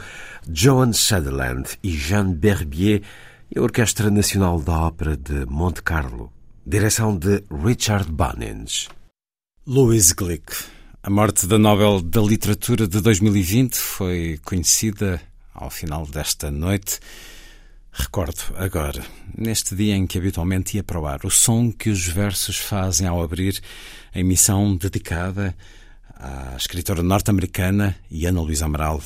Joan 0.47 0.93
Sutherland 0.93 1.80
e 1.82 1.89
Jean 1.89 2.32
Berbier 2.32 3.02
e 3.49 3.58
a 3.58 3.62
Orquestra 3.63 4.12
Nacional 4.12 4.62
da 4.62 4.82
Ópera 4.82 5.17
de 5.17 5.47
Monte 5.47 5.82
Carlo. 5.82 6.32
Direção 6.63 7.17
de 7.17 7.43
Richard 7.49 8.12
Bunnings. 8.12 8.88
Louis 9.65 10.12
Glick. 10.12 10.63
A 11.02 11.10
morte 11.10 11.47
da 11.47 11.58
Nobel 11.58 11.99
da 11.99 12.21
Literatura 12.21 12.88
de 12.88 13.02
2020 13.02 13.76
foi 13.76 14.39
conhecida 14.45 15.19
ao 15.56 15.71
final 15.71 16.06
desta 16.06 16.52
noite. 16.52 16.99
Recordo 17.95 18.41
agora, 18.56 19.06
neste 19.38 19.75
dia 19.75 19.95
em 19.95 20.08
que 20.08 20.17
habitualmente 20.17 20.75
ia 20.75 20.84
para 20.84 20.99
o 20.99 21.06
ar, 21.06 21.23
o 21.25 21.29
som 21.29 21.71
que 21.71 21.91
os 21.91 22.08
versos 22.08 22.58
fazem 22.58 23.08
ao 23.08 23.21
abrir 23.21 23.62
a 24.13 24.19
emissão 24.19 24.75
dedicada 24.75 25.56
à 26.15 26.56
escritora 26.58 27.03
norte-americana 27.03 27.95
Ana 28.27 28.41
Luísa 28.41 28.65
Amaral. 28.65 28.99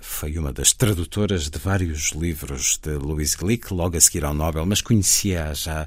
Foi 0.00 0.36
uma 0.36 0.52
das 0.52 0.72
tradutoras 0.72 1.48
de 1.48 1.58
vários 1.60 2.10
livros 2.10 2.78
de 2.82 2.90
Louise 2.94 3.36
Glick, 3.36 3.72
logo 3.72 3.96
a 3.96 4.00
seguir 4.00 4.24
ao 4.24 4.34
Nobel, 4.34 4.66
mas 4.66 4.80
conhecia-a 4.80 5.54
já 5.54 5.86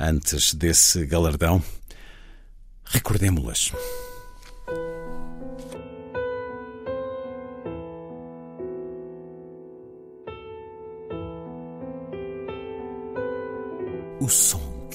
antes 0.00 0.54
desse 0.54 1.04
galardão. 1.04 1.62
Recordemos-las. 2.84 3.70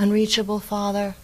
Unreachable 0.00 0.60
Father, 0.60 1.14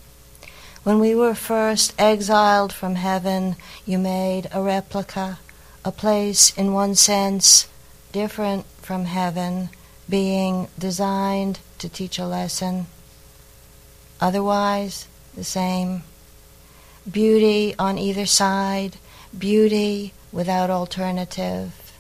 when 0.83 0.99
we 0.99 1.15
were 1.15 1.35
first 1.35 1.95
exiled 1.99 2.75
from 2.75 2.97
heaven, 2.97 3.57
you 3.87 3.97
made 3.97 4.49
a 4.53 4.61
replica, 4.61 5.39
a 5.83 5.91
place 5.91 6.53
in 6.59 6.75
one 6.75 6.95
sense 6.95 7.69
different 8.13 8.67
from 8.83 9.07
heaven, 9.07 9.71
being 10.11 10.69
designed 10.79 11.59
to 11.79 11.89
teach 11.89 12.19
a 12.19 12.27
lesson, 12.27 12.87
otherwise 14.21 15.09
the 15.35 15.43
same. 15.43 16.03
Beauty 17.11 17.75
on 17.79 17.97
either 17.97 18.27
side, 18.27 18.99
beauty 19.39 20.13
without 20.33 20.69
alternative. 20.69 21.95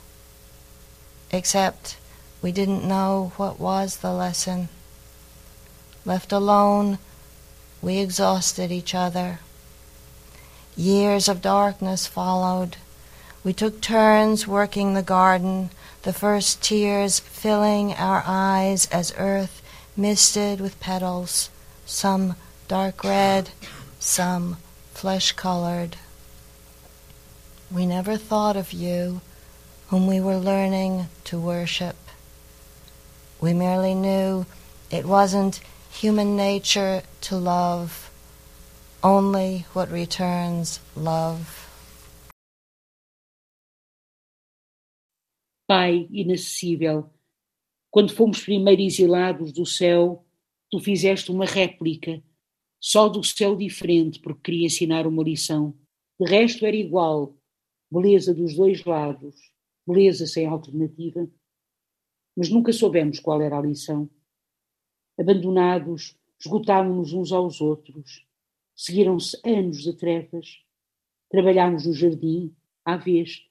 Except 1.30 1.96
we 2.42 2.52
didn't 2.52 2.86
know 2.86 3.32
what 3.38 3.58
was 3.58 3.96
the 3.96 4.12
lesson. 4.12 4.68
Left 6.06 6.30
alone, 6.30 6.98
we 7.82 7.98
exhausted 7.98 8.70
each 8.70 8.94
other. 8.94 9.40
Years 10.76 11.28
of 11.28 11.42
darkness 11.42 12.06
followed. 12.06 12.76
We 13.42 13.52
took 13.52 13.80
turns 13.80 14.46
working 14.46 14.94
the 14.94 15.02
garden, 15.02 15.70
the 16.02 16.12
first 16.12 16.62
tears 16.62 17.18
filling 17.18 17.92
our 17.94 18.22
eyes 18.24 18.86
as 18.92 19.12
earth 19.18 19.60
misted 19.96 20.60
with 20.60 20.78
petals, 20.78 21.50
some 21.84 22.36
dark 22.68 23.02
red, 23.02 23.50
some 23.98 24.58
flesh 24.94 25.32
colored. 25.32 25.96
We 27.68 27.84
never 27.84 28.16
thought 28.16 28.56
of 28.56 28.72
you, 28.72 29.22
whom 29.88 30.06
we 30.06 30.20
were 30.20 30.38
learning 30.38 31.08
to 31.24 31.36
worship. 31.36 31.96
We 33.40 33.52
merely 33.52 33.94
knew 33.94 34.46
it 34.88 35.04
wasn't 35.04 35.60
human 36.00 36.36
nature 36.36 37.02
to 37.22 37.36
love 37.36 38.10
only 39.02 39.64
what 39.72 39.90
returns 39.90 40.78
love. 40.94 41.66
Pai 45.66 46.06
inacessível, 46.10 47.10
quando 47.90 48.12
fomos 48.12 48.44
primeiro 48.44 48.82
exilados 48.82 49.52
do 49.52 49.64
céu, 49.64 50.24
tu 50.70 50.78
fizeste 50.78 51.32
uma 51.32 51.46
réplica, 51.46 52.22
só 52.78 53.08
do 53.08 53.24
céu 53.24 53.56
diferente, 53.56 54.20
porque 54.20 54.52
queria 54.52 54.66
ensinar 54.66 55.06
uma 55.06 55.24
lição. 55.24 55.74
De 56.20 56.28
resto 56.28 56.66
era 56.66 56.76
igual, 56.76 57.34
beleza 57.90 58.34
dos 58.34 58.54
dois 58.54 58.84
lados, 58.84 59.34
beleza 59.86 60.26
sem 60.26 60.46
alternativa. 60.46 61.26
Mas 62.36 62.50
nunca 62.50 62.72
soubemos 62.72 63.18
qual 63.18 63.40
era 63.40 63.58
a 63.58 63.62
lição. 63.62 64.10
Abandonados, 65.18 66.16
esgotámos-nos 66.38 67.12
uns 67.12 67.32
aos 67.32 67.60
outros. 67.60 68.26
Seguiram-se 68.74 69.38
anos 69.44 69.82
de 69.82 69.94
trevas. 69.94 70.62
Trabalhámos 71.30 71.86
no 71.86 71.94
jardim, 71.94 72.54
à 72.84 72.96
vez. 72.96 73.46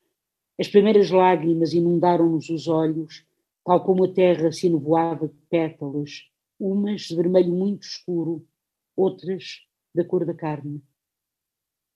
As 0.60 0.68
primeiras 0.68 1.10
lágrimas 1.10 1.74
inundaram-nos 1.74 2.50
os 2.50 2.68
olhos, 2.68 3.26
tal 3.66 3.84
como 3.84 4.06
a 4.06 4.14
terra 4.14 4.52
se 4.52 4.68
enovoava 4.68 5.28
de 5.28 5.36
pétalas, 5.50 6.30
umas 6.60 7.02
de 7.02 7.16
vermelho 7.16 7.52
muito 7.52 7.84
escuro, 7.84 8.48
outras 8.96 9.66
da 9.94 10.06
cor 10.06 10.26
da 10.26 10.34
carne. 10.34 10.82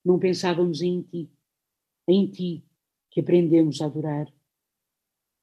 Não 0.03 0.17
pensávamos 0.17 0.81
em 0.81 1.01
ti, 1.03 1.29
em 2.07 2.27
ti 2.27 2.65
que 3.11 3.21
aprendemos 3.21 3.81
a 3.81 3.85
adorar. 3.85 4.27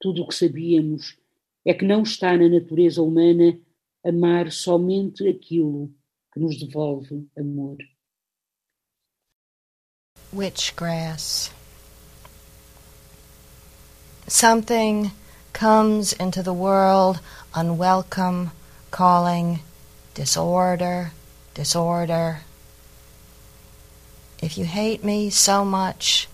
Tudo 0.00 0.22
o 0.22 0.28
que 0.28 0.34
sabíamos 0.34 1.18
é 1.64 1.72
que 1.72 1.84
não 1.84 2.02
está 2.02 2.36
na 2.36 2.48
natureza 2.48 3.02
humana 3.02 3.58
amar 4.06 4.52
somente 4.52 5.28
aquilo 5.28 5.90
que 6.32 6.40
nos 6.40 6.58
devolve 6.58 7.26
amor. 7.36 7.76
Witchgrass. 10.32 11.50
Something 14.28 15.12
comes 15.52 16.12
into 16.14 16.42
the 16.42 16.52
world 16.52 17.20
unwelcome, 17.54 18.50
calling 18.90 19.60
disorder, 20.14 21.12
disorder. 21.54 22.40
If 24.42 24.58
you 24.58 24.66
hate 24.66 25.02
me 25.02 25.30
so 25.30 25.64
much, 25.64 26.28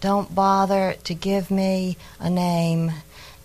don't 0.00 0.34
bother 0.34 0.96
to 1.04 1.14
give 1.14 1.50
me 1.50 1.96
a 2.20 2.28
name. 2.28 2.92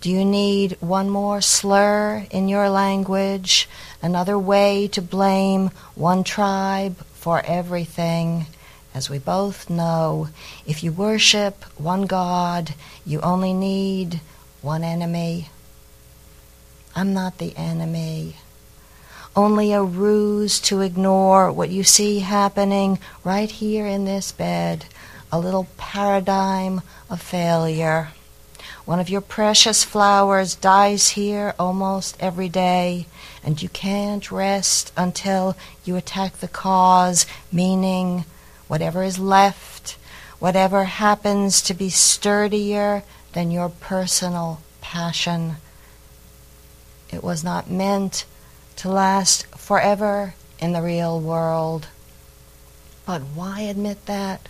Do 0.02 0.10
you 0.10 0.24
need 0.24 0.78
one 0.80 1.08
more 1.08 1.40
slur 1.40 2.26
in 2.32 2.48
your 2.48 2.68
language, 2.68 3.68
another 4.02 4.36
way 4.36 4.88
to 4.88 5.00
blame 5.00 5.70
one 5.94 6.24
tribe 6.24 6.96
for 7.14 7.40
everything? 7.46 8.46
As 8.92 9.08
we 9.08 9.20
both 9.20 9.70
know, 9.70 10.26
if 10.66 10.82
you 10.82 10.90
worship 10.90 11.62
one 11.78 12.06
God, 12.06 12.74
you 13.06 13.20
only 13.20 13.52
need 13.52 14.20
one 14.60 14.82
enemy. 14.82 15.50
I'm 16.96 17.14
not 17.14 17.38
the 17.38 17.56
enemy. 17.56 18.38
Only 19.36 19.72
a 19.72 19.84
ruse 19.84 20.58
to 20.62 20.80
ignore 20.80 21.52
what 21.52 21.70
you 21.70 21.84
see 21.84 22.18
happening 22.18 22.98
right 23.22 23.48
here 23.48 23.86
in 23.86 24.04
this 24.04 24.32
bed, 24.32 24.84
a 25.30 25.38
little 25.38 25.68
paradigm 25.76 26.82
of 27.08 27.22
failure. 27.22 28.08
One 28.84 28.98
of 28.98 29.08
your 29.08 29.20
precious 29.20 29.84
flowers 29.84 30.56
dies 30.56 31.10
here 31.10 31.54
almost 31.58 32.16
every 32.18 32.48
day, 32.48 33.06
and 33.44 33.62
you 33.62 33.68
can't 33.68 34.30
rest 34.32 34.92
until 34.96 35.56
you 35.84 35.96
attack 35.96 36.38
the 36.38 36.48
cause, 36.48 37.24
meaning 37.52 38.24
whatever 38.66 39.04
is 39.04 39.20
left, 39.20 39.96
whatever 40.40 40.84
happens 40.84 41.62
to 41.62 41.74
be 41.74 41.90
sturdier 41.90 43.04
than 43.34 43.52
your 43.52 43.68
personal 43.68 44.60
passion. 44.80 45.56
It 47.10 47.22
was 47.22 47.44
not 47.44 47.70
meant 47.70 48.24
to 48.76 48.88
last 48.88 49.46
forever 49.56 50.34
in 50.58 50.72
the 50.72 50.82
real 50.82 51.20
world. 51.20 51.86
But 53.06 53.20
why 53.20 53.60
admit 53.60 54.06
that? 54.06 54.48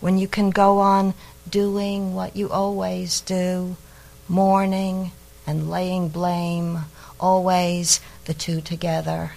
when 0.00 0.18
you 0.18 0.28
can 0.28 0.50
go 0.50 0.78
on 0.78 1.14
doing 1.50 2.14
what 2.14 2.36
you 2.36 2.50
always 2.50 3.20
do, 3.20 3.76
mourning 4.28 5.12
and 5.46 5.70
laying 5.70 6.08
blame, 6.08 6.80
always 7.20 8.00
the 8.24 8.34
two 8.34 8.60
together. 8.60 9.32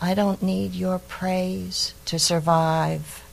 I 0.00 0.14
don't 0.14 0.42
need 0.42 0.74
your 0.74 0.98
praise 0.98 1.94
to 2.06 2.18
survive. 2.18 3.24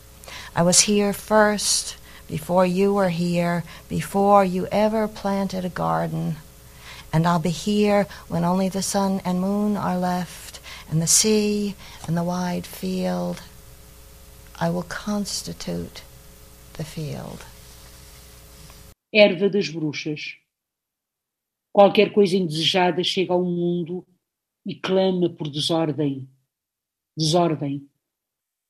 I 0.55 0.63
was 0.63 0.81
here 0.81 1.13
first, 1.13 1.97
before 2.27 2.65
you 2.65 2.93
were 2.93 3.09
here, 3.09 3.63
before 3.89 4.45
you 4.45 4.67
ever 4.71 5.07
planted 5.07 5.65
a 5.65 5.69
garden. 5.69 6.37
And 7.11 7.27
I'll 7.27 7.39
be 7.39 7.49
here 7.49 8.07
when 8.29 8.45
only 8.45 8.69
the 8.69 8.81
sun 8.81 9.21
and 9.25 9.41
moon 9.41 9.75
are 9.75 9.97
left, 9.97 10.59
and 10.89 11.01
the 11.01 11.07
sea 11.07 11.75
and 12.07 12.15
the 12.15 12.23
wide 12.23 12.65
field. 12.65 13.41
I 14.59 14.69
will 14.69 14.83
constitute 14.83 16.03
the 16.81 16.85
field. 16.85 17.39
Erva 19.13 19.49
das 19.49 19.69
bruxas. 19.69 20.37
Qualquer 21.71 22.11
coisa 22.11 22.35
indesejada 22.35 23.03
chega 23.03 23.33
ao 23.33 23.43
mundo 23.43 24.05
e 24.65 24.75
clama 24.75 25.29
por 25.29 25.47
desordem. 25.49 26.29
Desordem. 27.15 27.87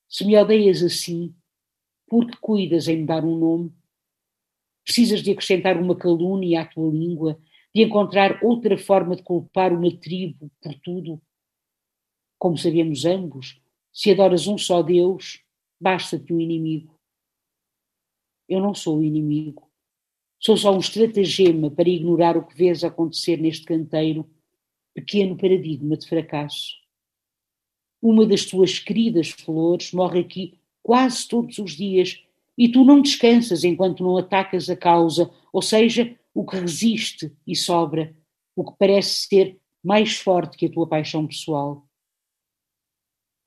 Se 0.10 0.26
me 0.26 0.36
odeias 0.36 0.84
assim, 0.84 1.34
por 2.08 2.30
que 2.30 2.38
cuidas 2.38 2.88
em 2.88 2.98
me 2.98 3.06
dar 3.06 3.24
um 3.24 3.38
nome? 3.38 3.74
Precisas 4.84 5.24
de 5.24 5.32
acrescentar 5.32 5.78
uma 5.78 5.96
calúnia 5.96 6.62
à 6.62 6.66
tua 6.66 6.92
língua, 6.92 7.40
de 7.74 7.84
encontrar 7.84 8.44
outra 8.44 8.78
forma 8.78 9.16
de 9.16 9.24
culpar 9.24 9.72
uma 9.72 9.90
tribo 9.98 10.52
por 10.62 10.74
tudo? 10.82 11.22
Como 12.38 12.58
sabemos 12.58 13.06
ambos, 13.06 13.62
se 13.94 14.12
adoras 14.12 14.48
um 14.48 14.58
só 14.58 14.82
Deus, 14.82 15.42
basta-te 15.80 16.34
um 16.34 16.40
inimigo. 16.40 16.91
Eu 18.52 18.60
não 18.60 18.76
sou 18.76 18.98
o 18.98 19.04
inimigo. 19.04 19.72
Sou 20.38 20.58
só 20.58 20.76
um 20.76 20.80
estratagema 20.80 21.72
para 21.72 21.88
ignorar 21.88 22.36
o 22.36 22.46
que 22.46 22.54
vês 22.54 22.84
acontecer 22.84 23.38
neste 23.38 23.64
canteiro, 23.64 24.30
pequeno 24.94 25.38
paradigma 25.38 25.96
de 25.96 26.06
fracasso. 26.06 26.74
Uma 28.02 28.26
das 28.26 28.44
tuas 28.44 28.78
queridas 28.78 29.30
flores 29.30 29.94
morre 29.94 30.20
aqui 30.20 30.60
quase 30.84 31.26
todos 31.30 31.60
os 31.60 31.78
dias 31.78 32.22
e 32.58 32.68
tu 32.70 32.84
não 32.84 33.02
descansas 33.02 33.64
enquanto 33.64 34.04
não 34.04 34.18
atacas 34.18 34.70
a 34.70 34.76
causa, 34.76 35.32
ou 35.54 35.62
seja, 35.62 36.14
o 36.34 36.46
que 36.46 36.58
resiste 36.58 37.32
e 37.48 37.56
sobra, 37.56 38.14
o 38.54 38.70
que 38.70 38.78
parece 38.78 39.28
ser 39.30 39.62
mais 39.82 40.18
forte 40.18 40.58
que 40.58 40.66
a 40.66 40.72
tua 40.72 40.88
paixão 40.88 41.26
pessoal. 41.26 41.88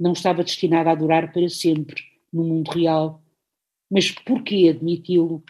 Não 0.00 0.14
estava 0.14 0.42
destinada 0.42 0.90
a 0.90 0.94
durar 0.94 1.30
para 1.30 1.46
sempre 1.50 2.02
no 2.32 2.42
mundo 2.42 2.70
real, 2.70 3.22
mas 3.90 4.10
por 4.10 4.42
que 4.42 4.68
admiti-lo? 4.68 5.42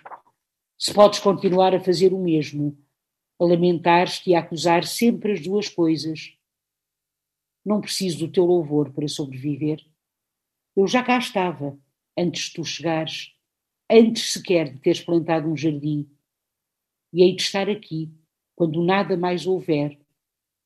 Se 0.78 0.92
podes 0.92 1.18
continuar 1.18 1.74
a 1.74 1.80
fazer 1.80 2.12
o 2.12 2.18
mesmo, 2.18 2.76
a 3.40 3.44
lamentar-te 3.44 4.30
e 4.30 4.34
a 4.34 4.40
acusar 4.40 4.84
sempre 4.84 5.32
as 5.32 5.40
duas 5.40 5.68
coisas. 5.68 6.36
Não 7.64 7.80
preciso 7.80 8.26
do 8.26 8.32
teu 8.32 8.44
louvor 8.44 8.92
para 8.92 9.08
sobreviver. 9.08 9.84
Eu 10.76 10.86
já 10.86 11.02
cá 11.02 11.18
estava, 11.18 11.78
antes 12.18 12.48
de 12.48 12.54
tu 12.54 12.64
chegares, 12.64 13.32
antes 13.90 14.32
sequer 14.32 14.72
de 14.72 14.80
teres 14.80 15.00
plantado 15.00 15.48
um 15.48 15.56
jardim. 15.56 16.10
E 17.12 17.22
hei 17.22 17.34
de 17.36 17.42
estar 17.42 17.70
aqui, 17.70 18.12
quando 18.56 18.82
nada 18.82 19.16
mais 19.16 19.46
houver, 19.46 19.98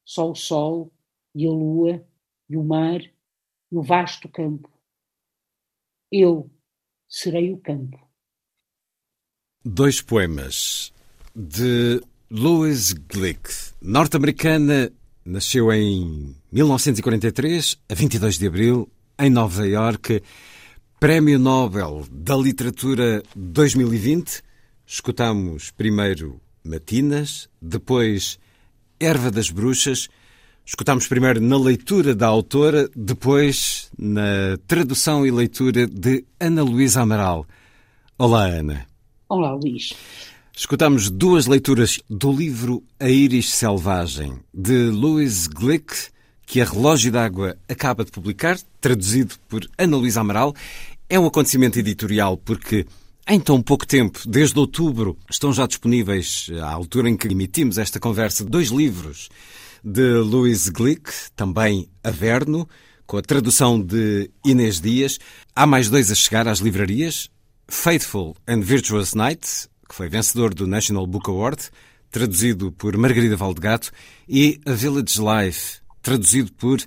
só 0.05 0.31
o 0.31 0.35
sol 0.35 0.93
e 1.35 1.47
a 1.47 1.51
lua 1.51 2.07
e 2.49 2.57
o 2.57 2.65
mar 2.65 3.03
e 3.71 3.77
o 3.77 3.83
vasto 3.83 4.29
campo. 4.29 4.71
Eu 6.11 6.51
serei 7.09 7.53
o 7.53 7.59
campo. 7.59 7.99
Dois 9.65 10.01
poemas 10.01 10.93
de 11.35 12.01
Louise 12.31 12.95
Glick, 12.95 13.51
norte-americana, 13.81 14.93
nasceu 15.25 15.73
em 15.73 16.37
1943, 16.53 17.79
a 17.89 17.95
22 17.95 18.39
de 18.39 18.47
abril, 18.47 18.89
em 19.19 19.31
Nova 19.31 19.67
Iorque, 19.67 20.23
Prémio 21.01 21.39
Nobel 21.39 22.07
da 22.11 22.37
Literatura 22.37 23.23
2020. 23.35 24.43
Escutamos 24.87 25.71
primeiro 25.71 26.41
Matinas, 26.63 27.49
depois 27.61 28.39
Erva 29.01 29.31
das 29.31 29.51
Bruxas. 29.51 30.09
Escutamos 30.69 31.09
primeiro 31.09 31.41
na 31.41 31.59
leitura 31.59 32.15
da 32.15 32.27
autora, 32.27 32.91
depois 32.95 33.91
na 33.99 34.59
tradução 34.67 35.25
e 35.25 35.31
leitura 35.31 35.87
de 35.87 36.27
Ana 36.39 36.63
Luísa 36.63 37.01
Amaral. 37.01 37.47
Olá, 38.19 38.45
Ana. 38.45 38.87
Olá, 39.31 39.55
Luís. 39.55 39.95
Escutamos 40.55 41.09
duas 41.09 41.47
leituras 41.47 41.99
do 42.09 42.31
livro 42.31 42.85
A 43.01 43.09
Íris 43.09 43.49
Selvagem, 43.49 44.41
de 44.53 44.91
Louise 44.91 45.49
Glick, 45.49 46.11
que 46.45 46.61
a 46.61 46.67
Relógio 46.67 47.11
d'Água 47.11 47.57
acaba 47.67 48.05
de 48.05 48.13
publicar, 48.13 48.59
traduzido 48.79 49.37
por 49.49 49.67
Ana 49.79 49.97
Luísa 49.97 50.21
Amaral. 50.21 50.55
É 51.09 51.19
um 51.19 51.25
acontecimento 51.25 51.79
editorial 51.79 52.37
porque 52.37 52.87
em 53.27 53.41
tão 53.41 53.63
pouco 53.63 53.87
tempo, 53.87 54.21
desde 54.29 54.59
outubro, 54.59 55.17
estão 55.31 55.51
já 55.51 55.67
disponíveis, 55.67 56.51
à 56.61 56.71
altura 56.71 57.09
em 57.09 57.17
que 57.17 57.27
emitimos 57.27 57.79
esta 57.79 57.99
conversa, 57.99 58.45
dois 58.45 58.69
livros 58.69 59.31
de 59.85 60.15
Louise 60.19 60.71
Glick, 60.71 61.11
também 61.35 61.89
Averno, 62.03 62.69
com 63.07 63.17
a 63.17 63.23
tradução 63.23 63.81
de 63.81 64.31
Inês 64.45 64.81
Dias. 64.81 65.19
Há 65.55 65.67
mais 65.67 65.89
dois 65.89 66.11
a 66.11 66.15
chegar 66.15 66.47
às 66.47 66.59
livrarias, 66.59 67.31
Faithful 67.67 68.37
and 68.47 68.61
Virtuous 68.61 69.15
Night, 69.15 69.69
que 69.89 69.95
foi 69.95 70.09
vencedor 70.09 70.53
do 70.53 70.67
National 70.67 71.07
Book 71.07 71.29
Award, 71.31 71.71
traduzido 72.11 72.73
por 72.73 72.97
Margarida 72.97 73.37
Valdegato, 73.37 73.91
e 74.29 74.61
A 74.67 74.73
Village 74.73 75.19
Life, 75.21 75.79
traduzido 76.03 76.53
por 76.53 76.79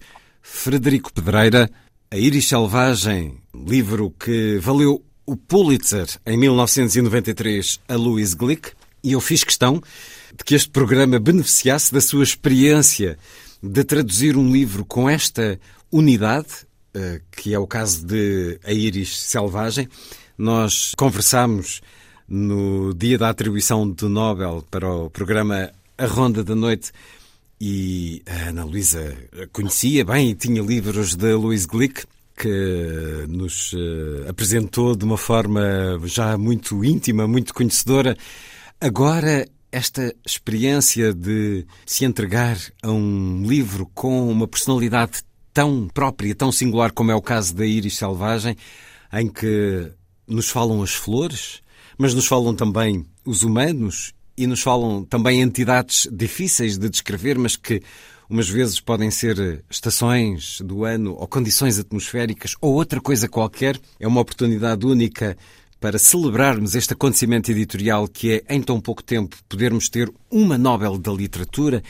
Frederico 0.42 1.12
Pedreira, 1.14 1.70
A 2.10 2.18
Iris 2.18 2.48
Selvagem, 2.48 3.38
livro 3.54 4.12
que 4.12 4.60
valeu 4.60 5.04
o 5.26 5.36
Pulitzer 5.36 6.08
em 6.26 6.38
1993 6.38 7.80
a 7.88 7.96
Louise 7.96 8.36
Glick, 8.36 8.72
e 9.04 9.14
eu 9.14 9.22
fiz 9.22 9.44
questão 9.44 9.82
de 10.36 10.44
que 10.44 10.56
este 10.56 10.70
programa 10.70 11.20
beneficiasse 11.20 11.94
da 11.94 12.02
sua 12.02 12.24
experiência 12.24 13.18
de 13.62 13.84
traduzir 13.84 14.38
um 14.38 14.52
livro 14.52 14.84
com 14.86 15.10
esta 15.10 15.60
unidade, 15.92 16.48
eh, 16.94 17.22
que 17.32 17.54
é 17.54 17.60
o 17.60 17.68
caso 17.68 18.06
de 18.06 18.60
A 18.64 18.72
Iris 18.72 19.20
Selvagem, 19.20 19.88
nós 20.38 20.94
conversámos 20.98 21.82
no 22.28 22.94
dia 22.94 23.18
da 23.18 23.30
atribuição 23.30 23.90
do 23.90 24.10
Nobel 24.10 24.66
para 24.72 24.90
o 24.90 25.10
programa 25.10 25.70
A 25.98 26.06
Ronda 26.06 26.44
da 26.44 26.56
Noite 26.56 26.92
e 27.60 28.24
a 28.26 28.50
Ana 28.50 28.64
Luísa 28.64 29.16
conhecia 29.52 30.04
bem 30.04 30.32
e 30.32 30.36
tinha 30.36 30.62
livros 30.62 31.16
de 31.16 31.34
Louise 31.34 31.68
Glick 31.68 32.06
que 32.36 33.26
nos 33.28 33.74
uh, 33.74 34.28
apresentou 34.28 34.96
de 34.96 35.06
uma 35.06 35.18
forma 35.18 35.62
já 36.06 36.36
muito 36.40 36.84
íntima, 36.84 37.28
muito 37.28 37.54
conhecedora. 37.54 38.18
Agora, 38.84 39.48
esta 39.72 40.12
experiência 40.26 41.14
de 41.14 41.68
se 41.86 42.04
entregar 42.04 42.58
a 42.82 42.90
um 42.90 43.44
livro 43.46 43.86
com 43.94 44.28
uma 44.28 44.48
personalidade 44.48 45.22
tão 45.54 45.88
própria, 45.88 46.34
tão 46.34 46.52
singular 46.52 46.92
como 46.92 47.12
é 47.12 47.16
o 47.16 47.22
caso 47.22 47.54
da 47.54 47.64
Iris 47.64 47.96
Selvagem, 47.96 48.58
em 49.14 49.28
que 49.28 49.92
nos 50.28 50.50
falam 50.50 50.82
as 50.82 50.96
flores, 50.96 51.62
mas 51.96 52.16
nos 52.16 52.26
falam 52.26 52.56
também 52.56 53.06
os 53.24 53.44
humanos 53.44 54.14
e 54.36 54.48
nos 54.48 54.64
falam 54.64 55.04
também 55.04 55.42
entidades 55.42 56.10
difíceis 56.12 56.76
de 56.76 56.90
descrever, 56.90 57.38
mas 57.38 57.56
que 57.56 57.84
umas 58.28 58.50
vezes 58.50 58.80
podem 58.80 59.12
ser 59.12 59.64
estações 59.70 60.60
do 60.60 60.86
ano 60.86 61.14
ou 61.20 61.28
condições 61.28 61.78
atmosféricas 61.78 62.56
ou 62.60 62.74
outra 62.74 63.00
coisa 63.00 63.30
qualquer. 63.30 63.80
É 64.00 64.08
uma 64.08 64.22
oportunidade 64.22 64.88
única 64.88 65.38
para 65.82 65.98
celebrarmos 65.98 66.76
este 66.76 66.94
acontecimento 66.94 67.52
editorial 67.52 68.08
que 68.08 68.34
é, 68.34 68.56
em 68.56 68.62
tão 68.62 68.80
pouco 68.80 69.02
tempo, 69.02 69.36
podermos 69.50 69.90
ter 69.90 70.10
uma 70.30 70.56
Nobel 70.56 70.96
da 70.96 71.12
Literatura, 71.12 71.82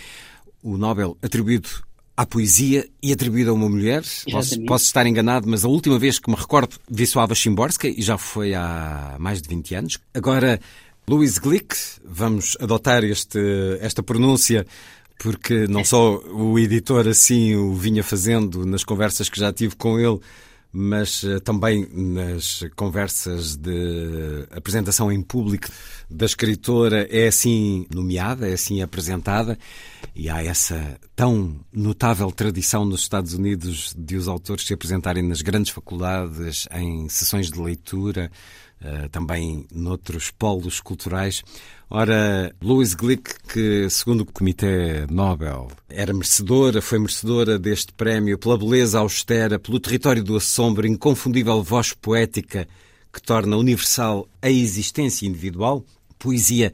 o 0.64 0.78
Nobel 0.78 1.18
atribuído 1.22 1.68
à 2.16 2.26
poesia 2.26 2.88
e 3.04 3.12
atribuída 3.12 3.52
a 3.52 3.54
uma 3.54 3.68
mulher. 3.68 4.02
Posso, 4.32 4.62
posso, 4.62 4.86
estar 4.86 5.06
enganado, 5.06 5.46
mas 5.48 5.66
a 5.66 5.68
última 5.68 6.00
vez 6.00 6.20
que 6.20 6.32
me 6.32 6.38
recordo, 6.38 6.78
Wisława 6.90 7.36
Szymborska, 7.36 7.90
e 7.90 8.02
já 8.02 8.18
foi 8.18 8.54
há 8.56 9.18
mais 9.20 9.42
de 9.42 9.50
20 9.50 9.76
anos. 9.76 10.00
Agora, 10.14 10.62
Louis 11.06 11.38
Glick, 11.38 11.76
vamos 12.06 12.56
adotar 12.62 13.04
este, 13.04 13.40
esta 13.82 14.02
pronúncia 14.02 14.66
porque 15.20 15.68
não 15.68 15.84
só 15.84 16.16
o 16.16 16.58
editor 16.58 17.08
assim 17.08 17.56
o 17.56 17.76
vinha 17.76 18.04
fazendo 18.04 18.66
nas 18.66 18.84
conversas 18.84 19.30
que 19.30 19.40
já 19.40 19.52
tive 19.54 19.76
com 19.76 20.00
ele, 20.00 20.20
mas 20.72 21.24
uh, 21.24 21.40
também 21.42 21.88
nas 21.92 22.64
conversas 22.76 23.56
de 23.56 24.48
apresentação 24.52 25.12
em 25.12 25.22
público 25.22 25.68
da 26.10 26.26
escritora 26.26 27.08
é 27.10 27.28
assim 27.28 27.86
nomeada, 27.94 28.48
é 28.48 28.54
assim 28.54 28.82
apresentada, 28.82 29.58
e 30.16 30.30
há 30.30 30.44
essa 30.44 31.00
tão 31.16 31.60
notável 31.72 32.32
tradição 32.32 32.86
nos 32.86 33.02
Estados 33.02 33.34
Unidos 33.34 33.94
de 33.98 34.16
os 34.16 34.28
autores 34.28 34.66
se 34.66 34.74
apresentarem 34.74 35.24
nas 35.24 35.42
grandes 35.42 35.72
faculdades, 35.72 36.68
em 36.74 37.08
sessões 37.10 37.52
de 37.52 37.60
leitura, 37.60 38.32
uh, 38.82 39.10
também 39.10 39.66
noutros 39.72 40.32
polos 40.32 40.80
culturais. 40.80 41.44
Ora, 41.94 42.56
Louise 42.62 42.96
Glick, 42.96 43.34
que 43.50 43.90
segundo 43.90 44.22
o 44.22 44.26
Comitê 44.26 45.06
Nobel 45.10 45.68
era 45.90 46.14
merecedora, 46.14 46.82
foi 46.82 46.98
merecedora 46.98 47.60
deste 47.60 47.92
prémio 47.92 48.38
pela 48.38 48.58
beleza 48.58 48.98
austera, 48.98 49.60
pelo 49.60 49.78
território 49.78 50.24
do 50.24 50.38
assombro, 50.38 50.88
inconfundível 50.88 51.62
voz 51.62 51.92
poética 51.92 52.66
que 53.12 53.22
torna 53.22 53.58
universal 53.58 54.26
a 54.42 54.50
existência 54.50 55.28
individual, 55.28 55.84
poesia 56.18 56.72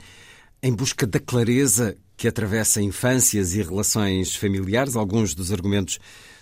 em 0.61 0.71
busca 0.71 1.07
da 1.07 1.19
clareza 1.19 1.97
que 2.15 2.27
atravessa 2.27 2.79
infâncias 2.79 3.55
e 3.55 3.63
relações 3.63 4.35
familiares, 4.35 4.95
alguns 4.95 5.33
dos 5.33 5.51
argumentos 5.51 5.97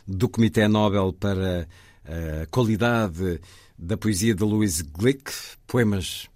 do 0.05 0.27
Comitê 0.27 0.67
Nobel 0.67 1.13
para 1.13 1.65
a 2.03 2.45
qualidade 2.47 3.39
da 3.79 3.95
poesia 3.95 4.35
de 4.35 4.43
Louise 4.43 4.83
Glick, 4.83 5.31
poemas 5.65 6.27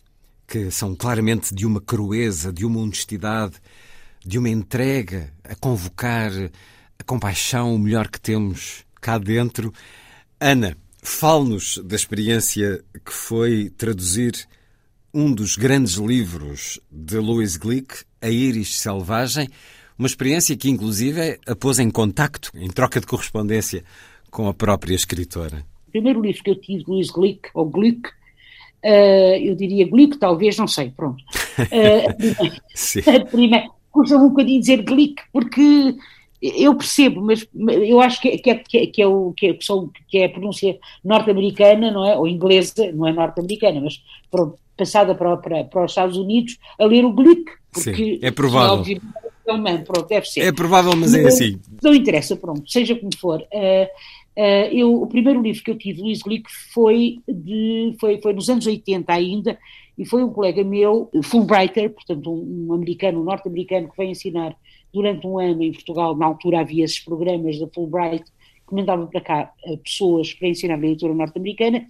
que 0.50 0.72
são 0.72 0.96
claramente 0.96 1.54
de 1.54 1.66
uma 1.66 1.80
crueza, 1.80 2.52
de 2.52 2.66
uma 2.66 2.80
honestidade, 2.80 3.54
de 4.26 4.40
uma 4.40 4.50
entrega 4.50 5.32
a 5.44 5.54
convocar 5.54 6.32
a 6.98 7.04
compaixão, 7.04 7.76
o 7.76 7.80
melhor 7.80 8.08
que 8.10 8.20
temos 8.20 8.84
cá 9.00 9.20
dentro. 9.20 9.72
Ana, 10.40 10.76
fale-nos 11.04 11.78
da 11.86 11.96
experiência 11.96 12.84
que 13.06 13.14
foi 13.14 13.70
traduzir 13.70 14.48
um 15.14 15.32
dos 15.32 15.56
grandes 15.56 15.94
livros 15.94 16.80
de 16.92 17.18
Louis 17.18 17.56
Glick, 17.56 18.04
A 18.20 18.30
Íris 18.30 18.80
Selvagem, 18.80 19.48
uma 19.98 20.08
experiência 20.08 20.58
que 20.58 20.70
inclusive 20.70 21.40
a 21.46 21.56
pôs 21.56 21.78
em 21.78 21.92
contacto, 21.92 22.52
em 22.56 22.70
troca 22.70 23.00
de 23.00 23.06
correspondência 23.06 23.84
com 24.32 24.48
a 24.48 24.54
própria 24.54 24.96
escritora. 24.96 25.64
O 25.88 25.92
primeiro 25.92 26.22
livro 26.22 26.44
que 26.44 26.50
eu 26.50 26.60
tive 26.60 26.84
de 26.84 26.90
Louis 26.90 27.10
Glick, 27.12 27.50
ou 27.54 27.70
Glick, 27.70 28.10
Uh, 28.84 29.36
eu 29.42 29.56
diria 29.56 29.90
Glick, 29.90 30.18
talvez, 30.18 30.58
não 30.58 30.68
sei, 30.68 30.90
pronto. 30.90 31.22
Uh, 31.60 33.10
a 33.16 33.26
primeira, 33.26 33.70
custa 33.92 34.18
um 34.18 34.30
bocadinho 34.30 34.60
dizer 34.60 34.84
Glick, 34.84 35.22
porque 35.34 35.96
eu 36.42 36.74
percebo, 36.76 37.22
mas 37.22 37.46
eu 37.54 38.00
acho 38.00 38.22
que, 38.22 38.38
que, 38.38 38.50
é, 38.50 38.56
que, 38.56 38.78
é, 38.78 38.88
que, 38.88 39.02
é, 39.02 39.08
o, 39.08 39.34
que, 39.36 39.48
é, 39.48 39.58
que 40.08 40.18
é 40.20 40.26
a 40.26 40.30
pronúncia 40.30 40.78
norte-americana, 41.04 41.92
não 41.92 42.06
é? 42.06 42.16
Ou 42.16 42.28
inglesa, 42.28 42.92
não 42.94 43.06
é 43.06 43.12
norte-americana, 43.12 43.82
mas 43.82 44.02
pronto, 44.32 44.58
passada 44.78 45.14
para, 45.14 45.36
para, 45.36 45.66
para 45.66 45.86
os 45.86 45.92
Estados 45.92 46.18
Unidos, 46.18 46.58
a 46.80 46.86
ler 46.86 47.04
o. 47.04 47.14
Porque, 47.14 47.52
Sim, 47.74 48.20
é 48.22 48.32
provável. 48.32 48.84
É 48.86 49.78
pronto, 49.80 50.08
deve 50.08 50.26
ser. 50.28 50.42
É 50.42 50.52
provável, 50.52 50.96
mas 50.96 51.14
é 51.14 51.26
assim. 51.26 51.60
Não 51.82 51.94
interessa, 51.94 52.36
pronto, 52.36 52.70
seja 52.72 52.96
como 52.96 53.16
for. 53.18 53.42
Uh, 53.42 53.88
eu, 54.72 55.02
o 55.02 55.08
primeiro 55.08 55.42
livro 55.42 55.64
que 55.64 55.72
eu 55.72 55.78
tive, 55.78 56.02
Luís 56.02 56.22
Glick, 56.22 56.50
foi, 56.74 57.20
de, 57.28 57.96
foi, 58.00 58.22
foi 58.22 58.34
nos 58.34 58.50
anos 58.50 58.66
80 58.66 59.12
ainda, 59.12 59.60
e 59.98 60.06
foi 60.06 60.24
um 60.24 60.32
colega 60.32 60.64
meu, 60.64 61.10
Fulbrighter, 61.24 61.90
portanto 61.90 62.32
um, 62.32 62.68
um 62.70 62.74
americano, 62.74 63.20
um 63.20 63.24
norte-americano, 63.24 63.90
que 63.90 63.98
veio 63.98 64.12
ensinar 64.12 64.56
durante 64.94 65.28
um 65.28 65.38
ano 65.38 65.62
em 65.62 65.72
Portugal, 65.72 66.16
na 66.16 66.26
altura 66.26 66.62
havia 66.62 66.86
esses 66.86 67.00
programas 67.00 67.60
da 67.60 67.68
Fulbright, 67.68 68.24
que 68.68 68.76
mandavam 68.76 69.08
para 69.08 69.22
cá 69.22 69.54
uh, 69.66 69.78
pessoas 69.78 70.34
para 70.34 70.48
ensinar 70.48 70.78
leitura 70.78 71.14
norte-americana, 71.14 71.86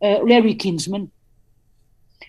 uh, 0.00 0.26
Larry 0.26 0.54
Kinsman, 0.54 1.08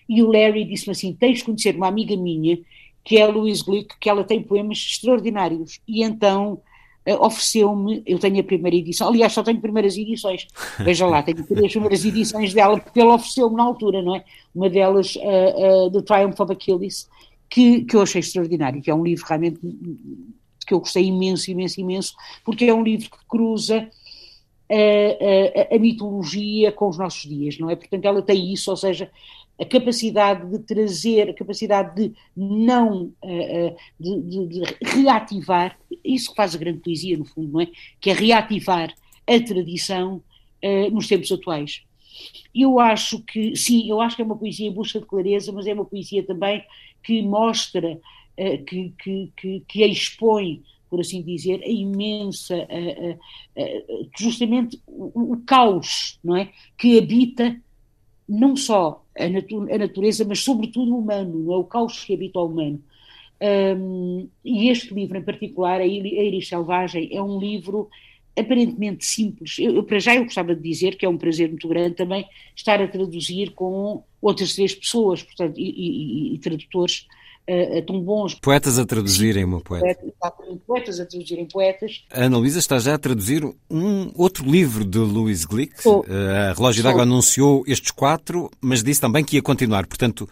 e 0.08 0.24
o 0.24 0.32
Larry 0.32 0.66
disse-me 0.66 0.92
assim, 0.92 1.14
tens 1.14 1.38
de 1.38 1.46
conhecer 1.46 1.76
uma 1.76 1.88
amiga 1.88 2.18
minha, 2.18 2.58
que 3.04 3.18
é 3.18 3.22
a 3.22 3.30
Louise 3.30 3.64
Glick, 3.64 3.98
que 4.00 4.10
ela 4.10 4.24
tem 4.24 4.42
poemas 4.42 4.80
extraordinários, 4.80 5.80
e 5.88 6.04
então 6.04 6.62
eh, 6.66 6.68
ofereceu-me, 7.06 8.04
eu 8.06 8.20
tenho 8.20 8.39
a 8.39 8.43
primeira 8.43 8.76
edição, 8.76 9.08
aliás, 9.08 9.34
só 9.34 9.41
tenho 9.41 9.60
primeiras 9.60 9.97
edições, 9.97 10.47
veja 10.80 11.08
lá, 11.08 11.24
tenho 11.24 11.45
três 11.45 11.72
primeiras 11.72 12.06
edições 12.06 12.54
dela, 12.54 12.80
porque 12.80 13.00
ele 13.00 13.10
ofereceu-me 13.10 13.56
na 13.56 13.64
altura, 13.64 14.02
não 14.02 14.16
é? 14.16 14.24
Uma 14.54 14.70
delas, 14.70 15.16
uh, 15.16 15.88
uh, 15.88 15.91
The 15.91 16.02
Triumph 16.02 16.39
of 16.39 16.54
Achilles, 16.54 17.10
que, 17.50 17.84
que 17.84 17.95
eu 17.95 18.02
achei 18.02 18.20
extraordinário, 18.20 18.82
que 18.82 18.91
é 18.91 18.93
um 18.93 19.04
livro 19.04 19.26
realmente 19.28 19.60
que 20.66 20.74
eu 20.74 20.80
gostei 20.80 21.06
imenso, 21.06 21.50
imenso, 21.50 21.82
imenso, 21.82 22.14
porque 22.45 22.66
é 22.66 22.74
um 22.74 22.84
livro 22.84 23.10
que 23.10 23.18
cruza 23.28 23.89
a, 24.70 25.74
a, 25.74 25.76
a, 25.76 25.80
mitologia 25.80 26.72
com 26.72 26.88
os 26.88 26.97
nossos 26.97 27.28
dias, 27.28 27.58
não 27.58 27.72
é? 27.72 27.76
Portanto, 27.76 28.06
ela 28.06 28.22
tem 28.22 28.54
isso, 28.54 28.70
ou 28.70 28.78
seja, 28.78 29.10
a 29.60 29.66
capacidade 29.66 30.49
de 30.49 30.60
trazer, 30.60 31.30
a 31.30 31.34
capacidade 31.34 31.93
de 31.93 32.16
não, 32.36 33.14
uh, 33.22 33.76
de, 33.99 34.22
de, 34.22 34.47
de, 34.47 34.62
reativar, 34.82 35.78
isso 36.03 36.30
que 36.30 36.36
faz 36.36 36.55
a 36.55 36.57
grande 36.57 36.80
poesia, 36.80 37.18
no 37.18 37.26
fundo, 37.26 37.51
não 37.51 37.62
é? 37.62 37.68
Que 37.99 38.12
é 38.12 38.14
reativar 38.14 38.93
a 39.28 39.39
tradição 39.41 40.24
uh, 40.64 40.91
nos 40.91 41.07
tempos 41.07 41.30
atuais. 41.32 41.84
Eu 42.55 42.80
acho 42.80 43.20
que, 43.24 43.55
sim, 43.55 43.89
eu 43.89 43.99
acho 43.99 44.16
que 44.16 44.22
é 44.22 44.26
uma 44.26 44.38
poesia 44.38 44.68
em 44.68 44.74
busca 44.74 44.99
de 44.99 45.05
clareza, 45.05 45.51
mas 45.51 45.68
é 45.68 45.74
uma 45.74 45.86
poesia 45.86 46.24
também 46.24 46.64
que 47.03 47.22
mostra, 47.22 47.99
que, 48.68 48.93
que, 49.01 49.32
que, 49.36 49.64
que 49.68 49.86
expõe 49.86 50.64
por 50.89 50.99
assim 50.99 51.22
dizer, 51.22 51.62
a 51.64 51.70
imensa, 51.70 52.68
justamente 54.18 54.82
o, 54.88 55.34
o, 55.34 55.38
caos, 55.45 56.20
não 56.24 56.36
é, 56.36 56.51
que 56.78 56.97
habita 56.97 57.55
não 58.28 58.55
só 58.55 59.05
a, 59.20 59.30
natu 59.30 59.67
a, 59.72 59.78
natureza, 59.78 60.26
mas 60.26 60.39
sobretudo 60.39 60.93
o 60.93 60.99
humano, 60.99 61.39
não 61.39 61.53
é? 61.53 61.57
o 61.57 61.63
caos 61.63 62.03
que 62.03 62.13
habita 62.13 62.39
o 62.39 62.45
humano. 62.45 62.82
Um, 63.41 64.28
e 64.43 64.70
este 64.70 64.93
livro 64.93 65.17
em 65.17 65.24
particular, 65.24 65.80
A 65.80 65.86
Iris 65.86 66.49
Selvagem, 66.49 67.09
é 67.11 67.22
um 67.22 67.39
livro 67.39 67.89
aparentemente 68.38 69.05
simples. 69.05 69.57
Eu, 69.59 69.76
eu, 69.76 69.84
para 69.84 69.99
já 69.99 70.15
eu 70.15 70.24
gostava 70.24 70.55
de 70.55 70.61
dizer 70.61 70.95
que 70.95 71.05
é 71.05 71.09
um 71.09 71.17
prazer 71.17 71.49
muito 71.49 71.67
grande 71.67 71.95
também 71.95 72.26
estar 72.55 72.82
a 72.82 72.88
traduzir 72.88 73.51
com 73.51 74.03
outras 74.22 74.55
três 74.55 74.74
pessoas, 74.74 75.24
portanto, 75.24 75.57
e, 75.57 75.70
e, 75.70 76.36
e 76.36 76.38
tradutores 76.39 77.07
uh, 77.50 77.86
tão 77.86 78.02
bons. 78.02 78.36
Poetas 78.36 78.78
a 78.78 78.86
traduzirem 78.86 79.43
uma 79.43 79.60
poeta. 79.60 80.00
Poetas 80.66 81.00
a 81.00 81.06
traduzirem 81.06 81.45
poetas. 81.45 82.04
A 82.12 82.26
Ana 82.26 82.38
Luísa 82.38 82.60
está 82.60 82.80
já 82.80 82.95
a 82.95 83.00
traduzir 83.00 83.43
um 83.70 84.12
outro 84.16 84.50
livro 84.50 84.86
de 84.86 85.00
Louis 85.00 85.45
Glick. 85.45 85.74
Oh. 85.86 86.04
a 86.08 86.54
Relógio 86.54 86.84
d'Água 86.84 87.04
anunciou 87.04 87.64
estes 87.68 87.91
quatro, 87.91 88.50
mas 88.62 88.84
disse 88.84 89.02
também 89.02 89.24
que 89.24 89.36
ia 89.36 89.41
continuar. 89.41 89.88
Portanto, 89.88 90.30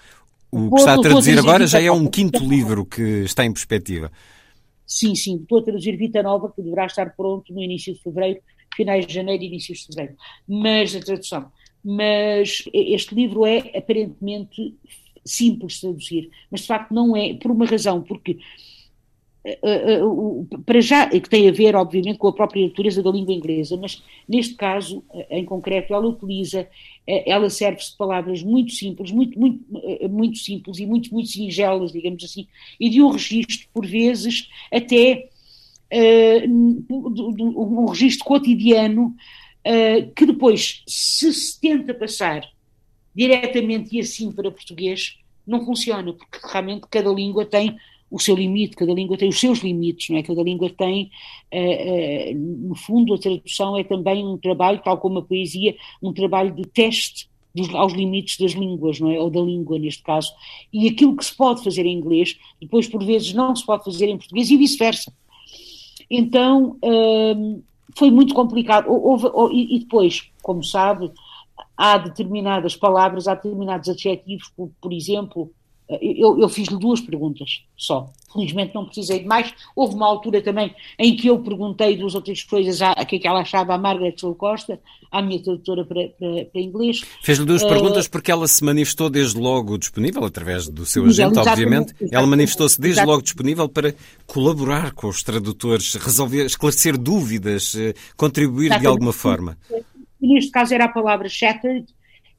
o 0.51 0.69
que 0.71 0.79
está 0.79 0.93
a 0.93 1.01
traduzir 1.01 1.37
agora 1.37 1.67
já 1.67 1.81
é 1.81 1.91
um 1.91 2.07
quinto 2.07 2.39
livro 2.39 2.85
que 2.85 3.01
está 3.23 3.45
em 3.45 3.51
perspectiva. 3.51 4.11
Sim, 4.85 5.15
sim, 5.15 5.35
estou 5.35 5.59
a 5.59 5.63
traduzir 5.63 5.97
Vita 5.97 6.23
Nova, 6.23 6.49
que 6.49 6.61
deverá 6.61 6.85
estar 6.85 7.13
pronto 7.15 7.53
no 7.53 7.61
início 7.61 7.93
de 7.93 8.01
fevereiro, 8.01 8.39
finais 8.75 9.05
de 9.05 9.13
janeiro 9.13 9.43
e 9.43 9.47
início 9.47 9.75
de 9.75 9.85
fevereiro. 9.85 10.15
Mas 10.47 10.95
a 10.95 10.99
tradução. 11.01 11.51
Mas 11.83 12.63
este 12.73 13.13
livro 13.13 13.45
é 13.45 13.77
aparentemente 13.77 14.75
simples 15.27 15.79
traduzir, 15.79 16.29
mas 16.49 16.61
de 16.61 16.67
facto 16.67 16.93
não 16.93 17.15
é, 17.15 17.33
por 17.35 17.51
uma 17.51 17.65
razão, 17.65 18.01
porque 18.01 18.37
Uh, 19.63 20.41
uh, 20.41 20.61
para 20.65 20.81
já, 20.81 21.07
que 21.07 21.29
tem 21.29 21.47
a 21.47 21.53
ver, 21.53 21.73
obviamente, 21.73 22.17
com 22.17 22.27
a 22.27 22.33
própria 22.33 22.67
natureza 22.67 23.01
da 23.01 23.09
língua 23.09 23.33
inglesa, 23.33 23.77
mas 23.77 24.03
neste 24.27 24.55
caso, 24.55 25.01
em 25.29 25.45
concreto, 25.45 25.93
ela 25.93 26.05
utiliza, 26.05 26.67
ela 27.07 27.49
serve-se 27.49 27.91
de 27.91 27.97
palavras 27.97 28.43
muito 28.43 28.73
simples, 28.73 29.09
muito, 29.09 29.39
muito, 29.39 29.63
muito 30.09 30.37
simples 30.37 30.79
e 30.79 30.85
muito, 30.85 31.13
muito 31.13 31.29
singelas, 31.29 31.93
digamos 31.93 32.25
assim, 32.25 32.45
e 32.77 32.89
de 32.89 33.01
um 33.01 33.09
registro, 33.09 33.69
por 33.73 33.85
vezes, 33.85 34.49
até 34.69 35.29
um 36.49 37.85
registro 37.85 38.25
cotidiano, 38.25 39.15
que 40.13 40.25
depois, 40.25 40.83
se 40.85 41.31
se 41.33 41.61
tenta 41.61 41.93
passar 41.93 42.41
diretamente 43.17 43.97
e 43.97 43.99
assim 43.99 44.31
para 44.31 44.51
português, 44.51 45.17
não 45.45 45.65
funciona, 45.65 46.13
porque 46.13 46.37
realmente 46.45 46.85
cada 46.87 47.09
língua 47.09 47.45
tem 47.45 47.75
o 48.11 48.19
seu 48.19 48.35
limite, 48.35 48.75
cada 48.75 48.93
língua 48.93 49.17
tem 49.17 49.27
os 49.27 49.39
seus 49.39 49.59
limites, 49.59 50.09
não 50.09 50.17
é? 50.17 50.23
Cada 50.23 50.43
língua 50.43 50.69
tem, 50.69 51.09
uh, 51.51 52.31
uh, 52.31 52.67
no 52.69 52.75
fundo, 52.75 53.15
a 53.15 53.17
tradução 53.17 53.75
é 53.75 53.83
também 53.83 54.23
um 54.23 54.37
trabalho, 54.37 54.79
tal 54.83 54.99
como 54.99 55.19
a 55.19 55.21
poesia, 55.23 55.75
um 56.01 56.13
trabalho 56.13 56.53
de 56.53 56.63
teste 56.67 57.27
dos, 57.55 57.73
aos 57.73 57.93
limites 57.93 58.37
das 58.37 58.51
línguas, 58.51 58.99
não 58.99 59.11
é? 59.11 59.19
Ou 59.19 59.31
da 59.31 59.41
língua, 59.41 59.79
neste 59.79 60.03
caso. 60.03 60.31
E 60.71 60.87
aquilo 60.87 61.17
que 61.17 61.25
se 61.25 61.35
pode 61.35 61.63
fazer 61.63 61.85
em 61.85 61.97
inglês, 61.97 62.37
depois, 62.61 62.87
por 62.87 63.03
vezes, 63.03 63.33
não 63.33 63.55
se 63.55 63.65
pode 63.65 63.83
fazer 63.83 64.07
em 64.07 64.17
português 64.17 64.49
e 64.51 64.57
vice-versa. 64.57 65.11
Então, 66.09 66.77
uh, 66.83 67.63
foi 67.95 68.11
muito 68.11 68.33
complicado. 68.33 68.89
Houve, 68.89 69.27
houve, 69.33 69.55
e 69.55 69.79
depois, 69.79 70.29
como 70.41 70.63
sabe, 70.63 71.11
há 71.77 71.97
determinadas 71.97 72.75
palavras, 72.75 73.27
há 73.27 73.35
determinados 73.35 73.87
adjetivos, 73.87 74.49
por, 74.55 74.71
por 74.81 74.91
exemplo, 74.91 75.51
eu, 76.01 76.37
eu 76.37 76.49
fiz-lhe 76.49 76.77
duas 76.77 76.99
perguntas 76.99 77.61
só. 77.77 78.11
Felizmente 78.33 78.75
não 78.75 78.85
precisei 78.85 79.19
de 79.19 79.25
mais. 79.25 79.53
Houve 79.73 79.95
uma 79.95 80.05
altura 80.05 80.41
também 80.41 80.75
em 80.99 81.15
que 81.15 81.27
eu 81.27 81.39
perguntei 81.39 81.95
duas 81.95 82.13
ou 82.13 82.21
três 82.21 82.43
coisas 82.43 82.81
a, 82.81 82.91
a 82.91 83.05
que, 83.05 83.15
é 83.15 83.19
que 83.19 83.27
ela 83.27 83.39
achava 83.39 83.73
a 83.73 83.77
Margaret 83.77 84.15
Sul 84.17 84.35
Costa, 84.35 84.81
à 85.09 85.21
minha 85.21 85.41
tradutora 85.41 85.85
para, 85.85 86.09
para, 86.09 86.45
para 86.45 86.61
inglês. 86.61 87.03
Fez-lhe 87.23 87.45
duas 87.45 87.63
uh, 87.63 87.69
perguntas 87.69 88.05
porque 88.05 88.29
ela 88.29 88.47
se 88.49 88.65
manifestou 88.65 89.09
desde 89.09 89.39
logo 89.39 89.77
disponível, 89.77 90.25
através 90.25 90.67
do 90.67 90.85
seu 90.85 91.05
agente, 91.05 91.39
obviamente. 91.39 91.91
Exatamente, 91.91 92.15
ela 92.15 92.27
manifestou-se 92.27 92.79
desde 92.79 92.99
exatamente. 92.99 93.13
logo 93.13 93.23
disponível 93.23 93.69
para 93.69 93.95
colaborar 94.25 94.91
com 94.91 95.07
os 95.07 95.23
tradutores, 95.23 95.95
resolver, 95.95 96.45
esclarecer 96.45 96.97
dúvidas, 96.97 97.75
eh, 97.75 97.93
contribuir 98.17 98.77
de 98.77 98.85
alguma 98.85 99.13
forma. 99.13 99.57
Neste 100.21 100.51
caso 100.51 100.73
era 100.73 100.85
a 100.85 100.89
palavra 100.89 101.29
shattered, 101.29 101.85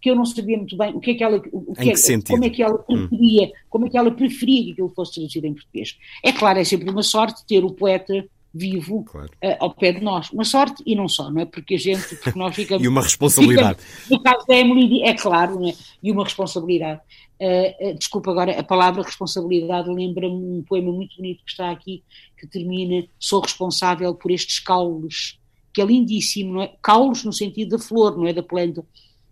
que 0.00 0.10
eu 0.10 0.16
não 0.16 0.24
sabia 0.24 0.56
muito 0.56 0.76
bem 0.76 0.94
o 0.94 1.00
que 1.00 1.12
é 1.12 1.14
que 1.14 1.24
ela, 1.24 1.38
o 1.52 1.74
que, 1.74 1.90
é, 1.90 2.20
como 2.26 2.44
é 2.44 2.50
que 2.50 2.62
ela 2.62 2.84
hum. 2.88 3.08
preferia, 3.08 3.46
hum. 3.46 3.52
como 3.68 3.86
é 3.86 3.90
que 3.90 3.98
ela 3.98 4.10
preferia 4.10 4.64
que 4.64 4.72
aquilo 4.72 4.92
fosse 4.94 5.14
traduzido 5.14 5.46
em 5.46 5.54
português. 5.54 5.98
É 6.24 6.32
claro, 6.32 6.58
é 6.58 6.64
sempre 6.64 6.90
uma 6.90 7.02
sorte 7.02 7.44
ter 7.46 7.64
o 7.64 7.72
poeta 7.72 8.24
vivo 8.52 9.04
claro. 9.04 9.30
uh, 9.44 9.56
ao 9.60 9.74
pé 9.74 9.92
de 9.92 10.00
nós. 10.00 10.30
Uma 10.30 10.44
sorte 10.44 10.82
e 10.86 10.94
não 10.94 11.08
só, 11.08 11.30
não 11.30 11.42
é? 11.42 11.44
Porque 11.44 11.74
a 11.74 11.78
gente, 11.78 12.16
porque 12.16 12.38
nós 12.38 12.54
ficamos... 12.54 12.82
e 12.84 12.88
uma 12.88 13.02
responsabilidade. 13.02 13.80
Ficamos, 13.80 14.10
no 14.10 14.22
caso 14.22 14.46
da 14.46 14.56
Emily, 14.56 15.02
é 15.02 15.14
claro, 15.14 15.60
não 15.60 15.68
é? 15.68 15.74
E 16.02 16.10
uma 16.10 16.24
responsabilidade. 16.24 17.00
Uh, 17.40 17.90
uh, 17.90 17.94
desculpa 17.98 18.30
agora, 18.30 18.58
a 18.58 18.62
palavra 18.62 19.02
responsabilidade 19.02 19.88
lembra-me 19.88 20.34
um 20.34 20.64
poema 20.66 20.92
muito 20.92 21.16
bonito 21.16 21.44
que 21.44 21.50
está 21.50 21.70
aqui, 21.70 22.02
que 22.36 22.46
termina, 22.46 23.06
sou 23.18 23.40
responsável 23.40 24.14
por 24.14 24.30
estes 24.30 24.58
caules, 24.58 25.37
que 25.78 25.82
é 25.82 25.86
lindíssimo, 25.86 26.54
não 26.54 26.62
é? 26.62 26.72
Caules 26.82 27.22
no 27.24 27.32
sentido 27.32 27.76
da 27.76 27.78
flor, 27.78 28.16
não 28.16 28.26
é 28.26 28.32
da 28.32 28.42
planta 28.42 28.84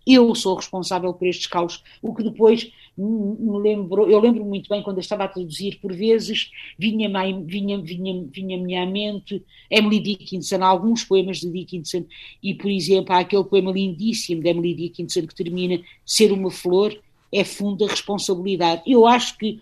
eu 0.07 0.33
sou 0.33 0.55
responsável 0.55 1.13
por 1.13 1.27
estes 1.27 1.47
caos, 1.47 1.83
o 2.01 2.15
que 2.15 2.23
depois 2.23 2.71
me 2.97 3.59
lembrou, 3.59 4.09
eu 4.09 4.19
lembro 4.19 4.43
muito 4.45 4.69
bem 4.69 4.81
quando 4.81 4.97
eu 4.97 5.01
estava 5.01 5.25
a 5.25 5.27
traduzir, 5.27 5.79
por 5.81 5.93
vezes 5.93 6.49
vinha-me 6.79 7.43
vinha, 7.43 7.79
vinha, 7.81 8.25
vinha 8.31 8.83
à 8.83 8.85
mente 8.85 9.43
Emily 9.69 9.99
Dickinson, 9.99 10.63
alguns 10.63 11.03
poemas 11.03 11.39
de 11.39 11.51
Dickinson, 11.51 12.05
e 12.41 12.55
por 12.55 12.71
exemplo 12.71 13.13
há 13.13 13.19
aquele 13.19 13.43
poema 13.43 13.71
lindíssimo 13.71 14.41
de 14.41 14.49
Emily 14.49 14.73
Dickinson 14.73 15.27
que 15.27 15.35
termina 15.35 15.81
ser 16.05 16.31
uma 16.31 16.49
flor 16.49 16.97
é 17.29 17.43
funda 17.43 17.85
responsabilidade. 17.85 18.83
Eu 18.87 19.05
acho 19.05 19.37
que 19.37 19.59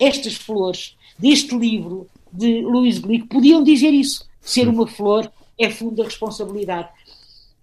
estas 0.00 0.34
flores 0.34 0.96
deste 1.16 1.56
livro 1.56 2.08
de 2.32 2.60
Louis 2.62 2.98
Glick 2.98 3.28
podiam 3.28 3.62
dizer 3.62 3.94
isso, 3.94 4.28
ser 4.40 4.68
uma 4.68 4.86
flor 4.88 5.30
é 5.58 5.70
funda 5.70 6.04
responsabilidade. 6.04 6.88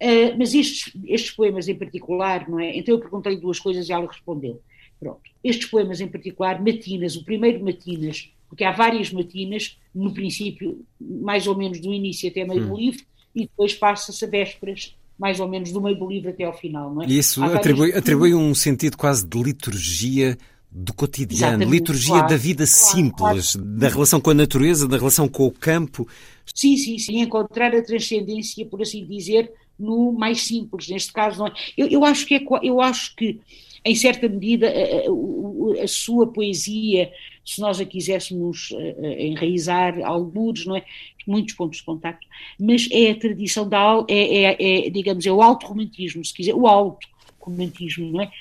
Uh, 0.02 0.36
mas 0.36 0.54
estes, 0.54 0.92
estes 1.06 1.30
poemas 1.30 1.68
em 1.68 1.74
particular, 1.74 2.48
não 2.48 2.58
é? 2.58 2.76
Então 2.76 2.94
eu 2.94 3.00
perguntei 3.00 3.36
duas 3.36 3.58
coisas 3.58 3.88
e 3.88 3.92
ela 3.92 4.06
respondeu. 4.06 4.60
Pronto. 4.98 5.20
Estes 5.42 5.66
poemas 5.66 6.00
em 6.00 6.08
particular, 6.08 6.60
Matinas, 6.62 7.16
o 7.16 7.24
primeiro 7.24 7.62
Matinas, 7.64 8.30
porque 8.48 8.64
há 8.64 8.72
várias 8.72 9.12
Matinas, 9.12 9.78
no 9.94 10.12
princípio, 10.12 10.84
mais 11.00 11.46
ou 11.46 11.56
menos 11.56 11.80
do 11.80 11.92
início 11.92 12.28
até 12.28 12.44
meio 12.44 12.64
hum. 12.64 12.68
do 12.68 12.76
livro, 12.76 13.04
e 13.34 13.42
depois 13.42 13.74
passa-se 13.74 14.24
a 14.24 14.28
vésperas, 14.28 14.96
mais 15.18 15.40
ou 15.40 15.48
menos 15.48 15.72
do 15.72 15.80
meio 15.80 15.98
do 15.98 16.08
livro 16.08 16.30
até 16.30 16.44
ao 16.44 16.56
final, 16.56 16.92
não 16.92 17.02
é? 17.02 17.06
E 17.06 17.18
isso 17.18 17.42
atribui, 17.42 17.92
atribui 17.92 18.34
um 18.34 18.54
sentido 18.54 18.96
quase 18.96 19.26
de 19.26 19.42
liturgia 19.42 20.36
do 20.74 20.92
cotidiano, 20.92 21.62
Exatamente, 21.62 21.70
liturgia 21.70 22.14
claro, 22.14 22.28
da 22.28 22.36
vida 22.36 22.64
claro, 22.66 22.72
simples, 22.72 23.52
claro. 23.52 23.68
da 23.78 23.88
relação 23.88 24.20
com 24.20 24.30
a 24.30 24.34
natureza, 24.34 24.88
da 24.88 24.96
relação 24.96 25.28
com 25.28 25.46
o 25.46 25.52
campo. 25.52 26.08
Sim, 26.52 26.76
sim, 26.76 26.98
sim, 26.98 27.20
encontrar 27.20 27.72
a 27.72 27.80
transcendência, 27.80 28.66
por 28.66 28.82
assim 28.82 29.06
dizer, 29.06 29.52
no 29.78 30.12
mais 30.12 30.42
simples, 30.42 30.88
neste 30.88 31.12
caso 31.12 31.38
não 31.38 31.46
é. 31.46 31.52
Eu, 31.78 31.86
eu 31.86 32.04
acho 32.04 32.26
que 32.26 32.34
é, 32.34 32.44
eu 32.64 32.80
acho 32.80 33.14
que 33.14 33.40
em 33.84 33.94
certa 33.94 34.28
medida 34.28 34.68
a, 34.68 35.80
a, 35.80 35.84
a, 35.84 35.86
sua 35.86 36.26
poesia, 36.26 37.12
se 37.44 37.60
nós 37.60 37.80
a 37.80 37.84
quiséssemos 37.84 38.70
enraizar 39.18 40.00
alguns, 40.02 40.66
não 40.66 40.74
é, 40.74 40.84
muitos 41.24 41.54
pontos 41.54 41.78
de 41.78 41.84
contacto, 41.84 42.26
mas 42.58 42.88
é 42.90 43.12
a 43.12 43.14
tradição 43.14 43.68
da 43.68 44.04
é, 44.08 44.42
é, 44.42 44.86
é 44.86 44.90
digamos 44.90 45.24
é 45.24 45.30
o 45.30 45.40
alto 45.40 45.66
romantismo, 45.66 46.24
se 46.24 46.34
quiser, 46.34 46.54
o 46.54 46.66
alto 46.66 47.06
romantismo, 47.38 48.10
não 48.10 48.22
é? 48.22 48.32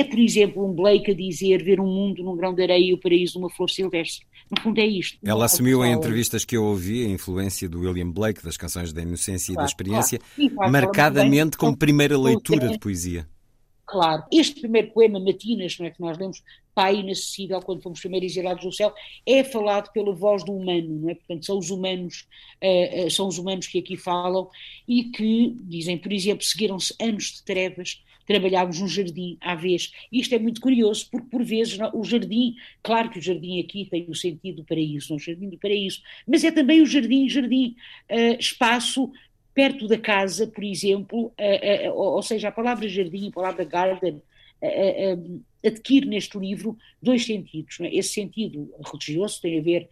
É, 0.00 0.04
por 0.04 0.18
exemplo, 0.18 0.66
um 0.66 0.72
Blake 0.72 1.10
a 1.10 1.14
dizer 1.14 1.62
ver 1.62 1.78
um 1.78 1.86
mundo 1.86 2.22
num 2.24 2.34
grão 2.34 2.54
de 2.54 2.62
areia 2.62 2.90
e 2.90 2.94
o 2.94 2.98
paraíso 2.98 3.38
numa 3.38 3.50
flor 3.50 3.68
silvestre. 3.68 4.26
No 4.50 4.58
fundo 4.62 4.80
é 4.80 4.86
isto. 4.86 5.18
Ela 5.22 5.44
assumiu 5.44 5.84
em 5.84 5.92
entrevistas 5.92 6.42
que 6.42 6.56
eu 6.56 6.64
ouvi 6.64 7.04
a 7.04 7.08
influência 7.10 7.68
do 7.68 7.80
William 7.80 8.10
Blake, 8.10 8.42
das 8.42 8.56
canções 8.56 8.94
da 8.94 9.02
inocência 9.02 9.52
claro, 9.52 9.60
e 9.60 9.62
da 9.62 9.70
experiência, 9.70 10.18
claro. 10.18 10.50
Sim, 10.50 10.72
marcadamente 10.72 11.58
como 11.58 11.76
primeira 11.76 12.18
leitura 12.18 12.68
de 12.68 12.78
poesia. 12.78 13.28
Claro. 13.84 14.22
Este 14.32 14.62
primeiro 14.62 14.90
poema, 14.92 15.20
Matinas, 15.20 15.76
não 15.78 15.84
é, 15.84 15.90
que 15.90 16.00
nós 16.00 16.16
lemos, 16.16 16.42
Pai 16.74 16.96
inacessível, 16.96 17.60
quando 17.60 17.82
fomos 17.82 18.00
primeiro 18.00 18.24
exilados 18.24 18.64
do 18.64 18.72
céu, 18.72 18.94
é 19.26 19.44
falado 19.44 19.92
pela 19.92 20.14
voz 20.14 20.42
do 20.44 20.52
humano, 20.52 21.00
não 21.00 21.10
é? 21.10 21.14
Portanto, 21.14 21.44
são 21.44 21.58
os 21.58 21.68
humanos, 21.68 22.26
uh, 22.62 23.06
uh, 23.06 23.10
são 23.10 23.28
os 23.28 23.36
humanos 23.36 23.66
que 23.66 23.78
aqui 23.78 23.98
falam 23.98 24.48
e 24.88 25.04
que, 25.04 25.54
dizem, 25.64 25.98
por 25.98 26.10
exemplo, 26.10 26.42
seguiram-se 26.42 26.94
anos 26.98 27.24
de 27.24 27.42
trevas, 27.42 28.00
trabalhámos 28.26 28.80
no 28.80 28.88
jardim 28.88 29.36
à 29.40 29.54
vez. 29.54 29.92
Isto 30.12 30.34
é 30.34 30.38
muito 30.38 30.60
curioso, 30.60 31.08
porque 31.10 31.28
por 31.28 31.42
vezes 31.42 31.78
o 31.92 32.04
jardim, 32.04 32.54
claro 32.82 33.10
que 33.10 33.18
o 33.18 33.22
jardim 33.22 33.60
aqui 33.60 33.86
tem 33.90 34.06
o 34.08 34.14
sentido 34.14 34.56
do 34.56 34.64
paraíso, 34.64 35.08
não 35.10 35.16
o 35.16 35.20
jardim 35.20 35.48
do 35.48 35.58
paraíso, 35.58 36.02
mas 36.26 36.44
é 36.44 36.50
também 36.50 36.80
o 36.80 36.86
jardim, 36.86 37.28
jardim, 37.28 37.74
uh, 38.10 38.38
espaço 38.38 39.10
perto 39.54 39.88
da 39.88 39.98
casa, 39.98 40.46
por 40.46 40.62
exemplo, 40.62 41.26
uh, 41.26 41.90
uh, 41.90 41.92
ou 41.92 42.22
seja, 42.22 42.48
a 42.48 42.52
palavra 42.52 42.88
jardim, 42.88 43.28
a 43.28 43.32
palavra 43.32 43.64
garden, 43.64 44.22
adquire 45.64 46.06
neste 46.06 46.38
livro 46.38 46.76
dois 47.02 47.24
sentidos. 47.24 47.80
É? 47.80 47.94
Esse 47.94 48.10
sentido 48.10 48.70
religioso 48.84 49.40
tem 49.40 49.58
a 49.58 49.62
ver, 49.62 49.88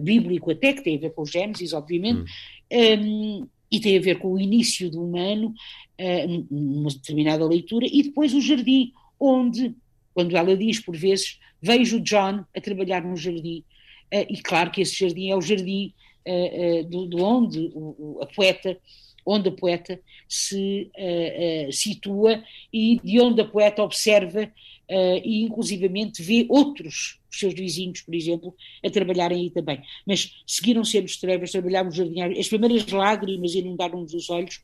bíblico 0.00 0.50
até, 0.50 0.72
que 0.72 0.82
tem 0.82 0.96
a 0.96 1.00
ver 1.00 1.10
com 1.10 1.22
o 1.22 1.26
Gênesis, 1.26 1.72
obviamente, 1.72 2.28
hum. 2.68 3.40
um, 3.40 3.48
e 3.72 3.80
tem 3.80 3.96
a 3.96 4.00
ver 4.00 4.18
com 4.18 4.34
o 4.34 4.38
início 4.38 4.90
do 4.90 5.02
humano, 5.02 5.54
numa 6.50 6.90
determinada 6.90 7.46
leitura, 7.46 7.86
e 7.90 8.02
depois 8.02 8.34
o 8.34 8.40
jardim, 8.40 8.92
onde, 9.18 9.74
quando 10.12 10.36
ela 10.36 10.56
diz 10.56 10.78
por 10.78 10.96
vezes, 10.96 11.38
vejo 11.62 12.00
John 12.00 12.44
a 12.54 12.60
trabalhar 12.60 13.02
no 13.02 13.16
jardim, 13.16 13.64
uh, 14.12 14.26
e 14.28 14.42
claro 14.42 14.70
que 14.70 14.82
esse 14.82 14.96
jardim 14.96 15.30
é 15.30 15.36
o 15.36 15.40
jardim 15.40 15.94
uh, 16.26 16.84
de, 16.84 17.08
de, 17.08 17.16
onde 17.16 17.70
o, 17.72 18.18
a 18.20 18.26
poeta 18.26 18.76
onde 19.24 19.48
a 19.48 19.52
poeta 19.52 20.00
se 20.28 20.90
uh, 20.96 21.68
uh, 21.68 21.72
situa 21.72 22.42
e 22.72 23.00
de 23.02 23.20
onde 23.20 23.40
a 23.40 23.44
poeta 23.44 23.82
observa 23.82 24.44
uh, 24.44 25.20
e 25.24 25.42
inclusivamente 25.42 26.22
vê 26.22 26.46
outros, 26.48 27.20
os 27.30 27.38
seus 27.38 27.54
vizinhos, 27.54 28.02
por 28.02 28.14
exemplo, 28.14 28.54
a 28.84 28.90
trabalharem 28.90 29.42
aí 29.42 29.50
também. 29.50 29.82
Mas 30.06 30.32
seguiram 30.46 30.84
sempre 30.84 31.10
as 31.10 31.16
trevas, 31.16 31.50
trabalhámos 31.50 31.96
jardinário, 31.96 32.38
as 32.38 32.48
primeiras 32.48 32.86
lágrimas 32.86 33.54
inundaram-nos 33.54 34.14
os 34.14 34.28
olhos 34.28 34.60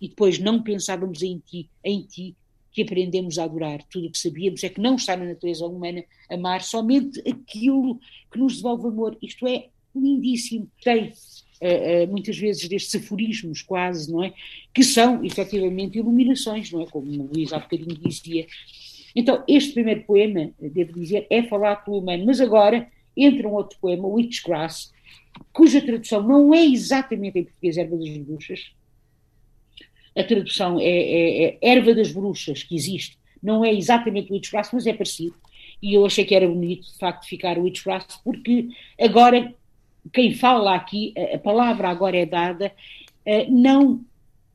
e 0.00 0.08
depois 0.08 0.38
não 0.38 0.62
pensávamos 0.62 1.22
em 1.22 1.38
ti, 1.38 1.68
em 1.84 2.02
ti, 2.02 2.36
que 2.72 2.82
aprendemos 2.82 3.38
a 3.38 3.44
adorar. 3.44 3.82
Tudo 3.90 4.06
o 4.06 4.10
que 4.10 4.18
sabíamos 4.18 4.62
é 4.62 4.68
que 4.68 4.80
não 4.80 4.94
está 4.94 5.16
na 5.16 5.24
natureza 5.24 5.66
humana 5.66 6.04
amar 6.30 6.62
somente 6.62 7.18
aquilo 7.28 7.98
que 8.30 8.38
nos 8.38 8.56
devolve 8.56 8.88
amor. 8.88 9.18
Isto 9.20 9.46
é 9.48 9.68
lindíssimo. 9.94 10.70
Tem 10.82 11.12
Uh, 11.60 12.04
uh, 12.04 12.08
muitas 12.08 12.38
vezes 12.38 12.68
destes 12.68 12.94
aforismos 12.94 13.62
quase, 13.62 14.12
não 14.12 14.22
é? 14.22 14.32
Que 14.72 14.84
são 14.84 15.24
efetivamente 15.24 15.98
iluminações, 15.98 16.70
não 16.70 16.82
é? 16.82 16.86
Como 16.86 17.06
o 17.10 17.30
Luís 17.32 17.52
há 17.52 17.58
bocadinho 17.58 17.98
dizia, 17.98 18.46
então, 19.14 19.42
este 19.48 19.72
primeiro 19.72 20.02
poema, 20.02 20.52
devo 20.60 20.92
dizer, 20.92 21.26
é 21.28 21.42
falado 21.42 21.84
pelo 21.84 21.98
humano, 21.98 22.24
mas 22.26 22.40
agora 22.40 22.88
entra 23.16 23.48
um 23.48 23.54
outro 23.54 23.76
poema, 23.80 24.06
Witchgrass, 24.06 24.92
cuja 25.52 25.80
tradução 25.80 26.22
não 26.22 26.54
é 26.54 26.64
exatamente 26.64 27.38
em 27.38 27.44
português 27.44 27.76
Erva 27.76 27.96
das 27.96 28.16
Bruxas. 28.18 28.72
A 30.16 30.22
tradução 30.22 30.78
é, 30.78 30.84
é, 30.84 31.44
é 31.44 31.58
Erva 31.60 31.94
das 31.94 32.12
Bruxas, 32.12 32.62
que 32.62 32.76
existe. 32.76 33.18
Não 33.42 33.64
é 33.64 33.72
exatamente 33.72 34.32
Witchgrass, 34.32 34.70
mas 34.72 34.86
é 34.86 34.92
parecido. 34.92 35.34
E 35.80 35.94
eu 35.94 36.04
achei 36.04 36.24
que 36.24 36.34
era 36.34 36.46
bonito, 36.46 36.86
de 36.86 36.98
facto, 36.98 37.26
ficar 37.26 37.58
Witchgrass, 37.58 38.20
porque 38.22 38.68
agora, 39.00 39.54
quem 40.12 40.34
fala 40.34 40.74
aqui, 40.74 41.12
a 41.34 41.38
palavra 41.38 41.88
agora 41.88 42.16
é 42.16 42.26
dada, 42.26 42.72
eh, 43.24 43.46
não 43.48 44.00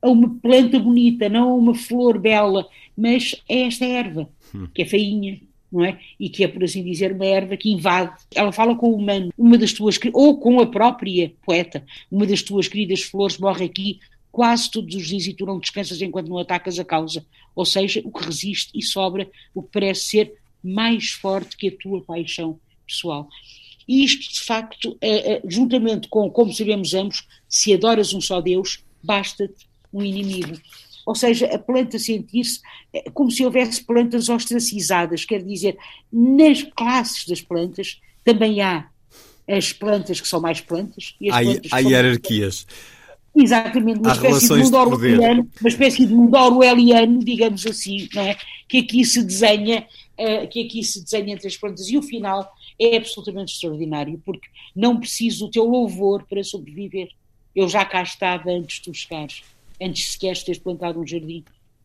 a 0.02 0.10
uma 0.10 0.30
planta 0.42 0.80
bonita, 0.80 1.30
não 1.30 1.50
a 1.50 1.56
uma 1.56 1.76
flor 1.76 2.20
bela, 2.20 2.68
mas 2.98 3.36
a 3.50 3.54
esta 3.54 3.86
erva 3.86 4.30
que 4.74 4.82
é 4.82 4.86
feinha, 4.86 5.40
não 5.72 5.84
é? 5.84 5.98
E 6.20 6.30
que 6.30 6.44
é, 6.44 6.48
por 6.48 6.64
assim 6.64 6.84
dizer, 6.84 7.14
uma 7.14 7.26
erva 7.26 7.58
que 7.58 7.72
invade. 7.72 8.14
Ela 8.36 8.52
fala 8.52 8.76
com 8.76 8.90
o 8.90 8.96
humano, 8.96 9.32
uma 9.38 9.58
das 9.58 9.74
tuas, 9.74 9.98
ou 10.14 10.38
com 10.40 10.60
a 10.60 10.68
própria 10.68 11.34
poeta, 11.44 11.84
uma 12.12 12.28
das 12.28 12.42
tuas 12.44 12.68
queridas 12.68 13.02
flores 13.02 13.38
morre 13.38 13.66
aqui 13.66 14.00
quase 14.32 14.70
todos 14.70 14.96
os 14.96 15.08
dias 15.08 15.28
e 15.28 15.34
tu 15.34 15.46
não 15.46 15.60
descansas 15.60 16.02
enquanto 16.02 16.28
não 16.28 16.40
atacas 16.40 16.78
a 16.80 16.84
causa. 16.84 17.26
Ou 17.56 17.66
seja, 17.66 18.02
o 18.04 18.12
que 18.12 18.26
resiste 18.26 18.72
e 18.76 18.82
sobra, 18.82 19.30
o 19.54 19.62
que 19.62 19.70
parece 19.72 20.06
ser 20.06 20.34
mais 20.64 21.12
forte 21.12 21.56
que 21.56 21.68
a 21.68 21.78
tua 21.78 22.02
paixão 22.02 22.60
pessoal. 22.86 23.28
E 23.88 24.04
isto, 24.04 24.34
de 24.34 24.42
facto, 24.42 24.98
é, 25.02 25.34
é, 25.34 25.42
juntamente 25.48 26.08
com, 26.08 26.30
como 26.30 26.54
sabemos 26.54 26.94
ambos, 26.94 27.28
se 27.48 27.74
adoras 27.74 28.14
um 28.14 28.22
só 28.22 28.42
Deus, 28.42 28.84
basta-te 29.04 29.68
um 29.94 30.02
inimigo. 30.02 30.58
Ou 31.06 31.16
seja, 31.16 31.48
a 31.48 31.60
planta 31.60 32.00
sentir-se 32.00 32.62
é, 32.94 33.10
como 33.12 33.30
se 33.30 33.44
houvesse 33.44 33.84
plantas 33.84 34.30
ostracizadas, 34.30 35.26
quer 35.26 35.44
dizer, 35.44 35.78
nas 36.12 36.64
classes 36.64 37.28
das 37.28 37.42
plantas 37.42 38.00
também 38.24 38.62
há 38.62 38.88
as 39.48 39.74
plantas 39.74 40.22
que 40.22 40.28
são 40.28 40.40
mais 40.40 40.62
plantas 40.62 41.16
e 41.20 41.30
as 41.30 41.36
há, 41.36 41.42
plantas 41.42 41.74
há 41.74 41.80
hierarquias. 41.80 42.66
Exatamente, 43.36 44.00
uma 44.00 44.12
há 44.12 44.14
espécie 44.14 44.48
de 44.48 44.64
mundo 44.64 44.78
orwelliano, 44.78 45.50
uma 45.60 45.70
espécie 45.70 46.06
de 46.06 46.14
mundo 46.14 46.38
orwelliano, 46.38 47.20
digamos 47.20 47.66
assim, 47.66 48.08
não 48.14 48.22
é? 48.22 48.38
Que 48.70 48.78
aqui 48.78 49.04
se 49.04 49.24
desenha, 49.24 49.86
uh, 50.20 50.48
que 50.48 50.66
aqui 50.66 50.84
se 50.84 51.04
desenha 51.04 51.34
entre 51.34 51.48
as 51.48 51.58
plantas. 51.58 51.90
E 51.90 51.98
o 51.98 52.02
final 52.02 52.50
é 52.80 52.98
absolutamente 52.98 53.54
extraordinário, 53.54 54.22
porque 54.26 54.48
não 54.76 55.00
preciso 55.00 55.46
do 55.46 55.52
teu 55.52 55.66
louvor 55.66 56.26
para 56.28 56.44
sobreviver. 56.44 57.10
Eu 57.56 57.70
já 57.70 57.86
cá 57.86 58.02
estava 58.02 58.50
antes 58.52 58.78
de 58.78 58.84
tu 58.84 58.94
chegares, 58.94 59.44
antes 59.82 60.14
sequer 60.14 60.34
de 60.34 60.46
teres 60.46 60.60
plantado 60.60 61.00
um 61.00 61.06
jardim 61.06 61.44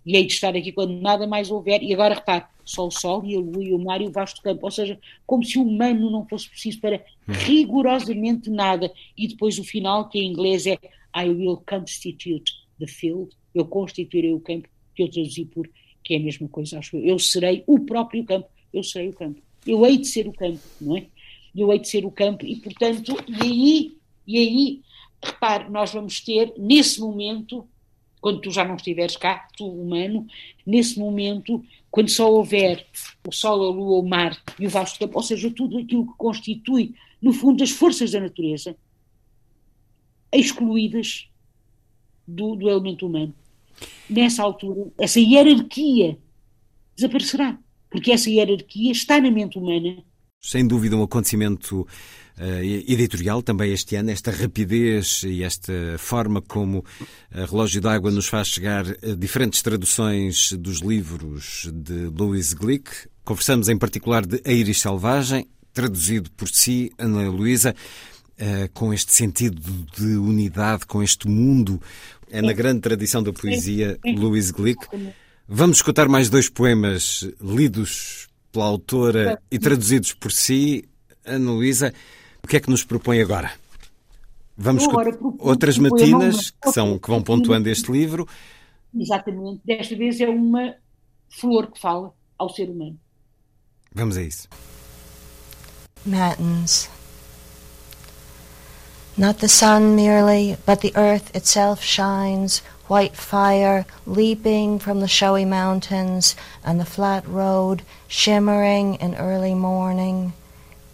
e 0.09 0.17
hei 0.17 0.25
de 0.25 0.33
estar 0.33 0.57
aqui 0.57 0.73
quando 0.73 0.99
nada 1.01 1.27
mais 1.27 1.51
houver. 1.51 1.83
E 1.83 1.93
agora 1.93 2.15
repare, 2.15 2.45
só 2.65 2.87
o 2.87 2.91
sol 2.91 3.23
e 3.27 3.37
a 3.37 3.39
lua 3.39 3.63
e 3.63 3.75
o 3.75 3.79
mar 3.79 4.01
e 4.01 4.07
o 4.07 4.11
vasto 4.11 4.41
campo, 4.41 4.65
ou 4.65 4.71
seja, 4.71 4.99
como 5.27 5.45
se 5.45 5.59
o 5.59 5.63
humano 5.63 6.11
não 6.11 6.27
fosse 6.27 6.49
preciso 6.49 6.81
para 6.81 7.05
rigorosamente 7.27 8.49
nada. 8.49 8.91
E 9.17 9.29
depois 9.29 9.59
o 9.59 9.65
final, 9.65 10.09
que 10.09 10.19
em 10.19 10.31
inglês 10.31 10.67
é 10.67 10.79
I 11.15 11.29
will 11.29 11.63
constitute 11.69 12.53
the 12.81 12.87
field, 12.87 13.37
eu 13.55 13.67
constituirei 13.67 14.33
o 14.33 14.41
campo, 14.41 14.67
que 14.95 15.03
eu 15.03 15.11
traduzi 15.11 15.45
por 15.45 15.69
que 16.03 16.15
é 16.15 16.17
a 16.17 16.21
mesma 16.21 16.49
coisa, 16.49 16.79
acho 16.79 16.97
eu. 16.97 17.05
Eu 17.05 17.19
serei 17.19 17.63
o 17.67 17.81
próprio 17.81 18.25
campo, 18.25 18.49
eu 18.73 18.83
serei 18.83 19.11
o 19.11 19.13
campo. 19.13 19.43
Eu 19.69 19.85
hei 19.85 19.99
de 19.99 20.07
ser 20.07 20.27
o 20.27 20.33
campo, 20.33 20.61
não 20.81 20.97
é? 20.97 21.07
Eu 21.55 21.71
hei 21.71 21.79
de 21.79 21.89
ser 21.89 22.07
o 22.07 22.11
campo 22.11 22.47
e, 22.47 22.57
portanto, 22.57 23.17
e 23.29 23.43
aí, 23.43 23.97
e 24.27 24.39
aí, 24.39 24.83
repare, 25.23 25.71
nós 25.71 25.93
vamos 25.93 26.21
ter, 26.21 26.55
nesse 26.57 26.99
momento, 27.01 27.69
quando 28.19 28.41
tu 28.41 28.51
já 28.51 28.65
não 28.65 28.77
estiveres 28.77 29.17
cá, 29.19 29.47
tu 29.57 29.67
humano, 29.67 30.27
nesse 30.65 30.99
momento, 30.99 31.63
quando 31.91 32.09
só 32.09 32.33
houver 32.33 32.87
o 33.27 33.31
Sol, 33.31 33.63
a 33.63 33.71
Lua, 33.71 34.01
o 34.01 34.09
mar 34.09 34.43
e 34.59 34.67
o 34.67 34.71
vasto 34.71 34.99
campo, 34.99 35.19
ou 35.19 35.23
seja, 35.23 35.51
tudo 35.51 35.79
aquilo 35.79 36.07
que 36.07 36.17
constitui, 36.17 36.95
no 37.21 37.35
fundo, 37.35 37.63
as 37.63 37.71
forças 37.71 38.13
da 38.13 38.21
natureza, 38.21 38.75
excluídas 40.33 41.29
do, 42.27 42.57
do 42.57 42.71
elemento 42.71 43.07
humano. 43.07 43.35
Nessa 44.09 44.43
altura, 44.43 44.91
essa 44.99 45.21
hierarquia 45.21 46.17
desaparecerá, 46.97 47.59
porque 47.91 48.13
essa 48.13 48.31
hierarquia 48.31 48.93
está 48.93 49.21
na 49.21 49.31
mente 49.31 49.59
humana. 49.59 50.03
Sem 50.41 50.67
dúvida, 50.67 50.97
um 50.97 51.03
acontecimento 51.03 51.81
uh, 51.81 52.63
editorial 52.63 53.43
também 53.43 53.73
este 53.73 53.97
ano, 53.97 54.11
esta 54.11 54.31
rapidez 54.31 55.25
e 55.25 55.43
esta 55.43 55.73
forma 55.99 56.41
como 56.41 56.85
a 57.33 57.45
Relógio 57.45 57.81
d'Água 57.81 58.11
nos 58.11 58.29
faz 58.29 58.49
chegar 58.49 58.87
a 58.87 59.15
diferentes 59.17 59.63
traduções 59.63 60.53
dos 60.53 60.79
livros 60.79 61.69
de 61.75 62.07
Louis 62.07 62.53
Glick. 62.53 62.91
Conversamos 63.25 63.69
em 63.69 63.77
particular 63.77 64.25
de 64.25 64.41
A 64.45 64.53
Iris 64.53 64.81
Selvagem, 64.81 65.47
traduzido 65.73 66.31
por 66.31 66.49
si, 66.49 66.93
Ana 66.97 67.29
Luísa, 67.29 67.75
uh, 68.41 68.73
com 68.73 68.95
este 68.95 69.13
sentido 69.13 69.61
de 69.97 70.17
unidade, 70.17 70.87
com 70.87 71.03
este 71.03 71.29
mundo. 71.29 71.83
É 72.31 72.41
na 72.43 72.53
grande 72.53 72.81
tradição 72.81 73.23
da 73.23 73.33
poesia 73.33 73.99
Louis 74.05 74.51
Glick. 74.51 74.87
Vamos 75.51 75.79
escutar 75.79 76.09
mais 76.09 76.29
dois 76.29 76.51
poemas 76.51 77.27
lidos 77.41 78.29
pela 78.53 78.67
autora 78.67 79.41
e 79.51 79.59
traduzidos 79.59 80.13
por 80.13 80.31
si, 80.31 80.87
Ana 81.25 81.53
Luísa. 81.53 81.95
O 82.43 82.47
que 82.47 82.59
é 82.59 82.61
que 82.61 82.69
nos 82.69 82.85
propõe 82.85 83.23
agora? 83.23 83.51
Vamos 84.59 84.85
agora 84.85 85.19
outras 85.39 85.79
matinas 85.79 86.51
que, 86.51 86.71
são, 86.71 86.99
que 86.99 87.09
vão 87.09 87.23
pontuando 87.23 87.67
este 87.71 87.91
livro. 87.91 88.29
Exatamente. 88.95 89.63
Desta 89.65 89.97
vez 89.97 90.21
é 90.21 90.29
uma 90.29 90.75
flor 91.31 91.73
que 91.73 91.81
fala 91.81 92.13
ao 92.37 92.51
ser 92.51 92.69
humano. 92.69 93.01
Vamos 93.95 94.19
a 94.19 94.23
isso. 94.23 94.49
Matins. 96.05 96.91
Not 99.17 99.41
the 99.41 99.49
sun 99.49 99.97
merely, 99.97 100.59
but 100.67 100.81
the 100.81 100.93
earth 100.95 101.35
itself 101.35 101.83
shines, 101.83 102.63
white 102.89 103.15
fire 103.15 103.87
leaping 104.07 104.79
from 104.79 105.01
the 105.01 105.09
showy 105.09 105.45
mountains, 105.45 106.35
and 106.65 106.81
the 106.81 106.85
flat 106.85 107.27
road 107.29 107.83
shimmering 108.09 108.95
in 108.97 109.15
early 109.15 109.55
morning. 109.55 110.33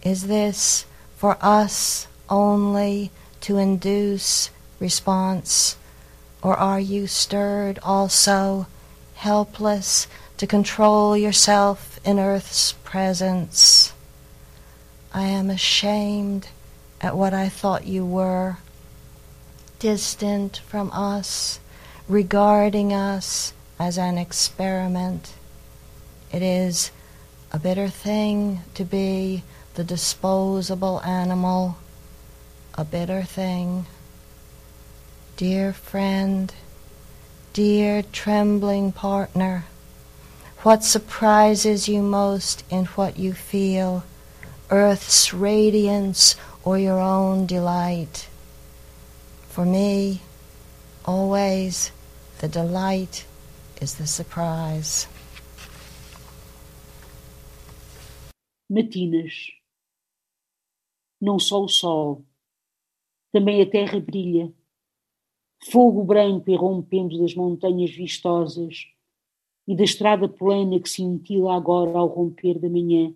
Is 0.02 0.26
this 0.26 0.84
for 1.16 1.38
us 1.40 2.06
only 2.28 3.10
to 3.40 3.56
induce 3.56 4.50
response? 4.78 5.76
Or 6.42 6.56
are 6.56 6.80
you 6.80 7.06
stirred 7.06 7.78
also, 7.82 8.66
helpless 9.14 10.06
to 10.36 10.46
control 10.46 11.16
yourself 11.16 11.98
in 12.04 12.18
earth's 12.18 12.72
presence? 12.84 13.92
I 15.12 15.22
am 15.22 15.48
ashamed 15.48 16.48
at 17.00 17.16
what 17.16 17.32
I 17.32 17.48
thought 17.48 17.86
you 17.86 18.04
were, 18.04 18.58
distant 19.78 20.58
from 20.66 20.90
us, 20.92 21.60
regarding 22.08 22.92
us 22.92 23.54
as 23.78 23.96
an 23.96 24.18
experiment. 24.18 25.32
It 26.32 26.42
is 26.42 26.90
a 27.52 27.58
bitter 27.58 27.88
thing 27.88 28.60
to 28.74 28.84
be 28.84 29.42
the 29.74 29.84
disposable 29.84 31.00
animal, 31.02 31.76
a 32.74 32.84
bitter 32.84 33.22
thing. 33.22 33.86
Dear 35.36 35.72
friend, 35.72 36.52
dear 37.52 38.02
trembling 38.02 38.92
partner, 38.92 39.64
what 40.62 40.84
surprises 40.84 41.88
you 41.88 42.02
most 42.02 42.64
in 42.70 42.86
what 42.86 43.18
you 43.18 43.32
feel, 43.32 44.04
earth's 44.70 45.32
radiance 45.34 46.36
or 46.64 46.78
your 46.78 47.00
own 47.00 47.46
delight? 47.46 48.28
For 49.48 49.64
me, 49.64 50.22
always 51.04 51.92
the 52.38 52.48
delight 52.48 53.26
is 53.80 53.94
the 53.94 54.06
surprise. 54.06 55.08
Matinas 58.68 59.50
não 61.20 61.38
só 61.38 61.62
o 61.62 61.68
sol, 61.68 62.24
também 63.32 63.62
a 63.62 63.70
terra 63.70 63.98
brilha. 63.98 64.52
Fogo 65.70 66.04
branco 66.04 66.50
irrompendo 66.50 67.18
das 67.18 67.34
montanhas 67.34 67.90
vistosas 67.90 68.86
e 69.66 69.74
da 69.74 69.84
estrada 69.84 70.28
plena 70.28 70.78
que 70.78 70.88
cintila 70.88 71.56
agora 71.56 71.98
ao 71.98 72.08
romper 72.08 72.58
da 72.58 72.68
manhã. 72.68 73.14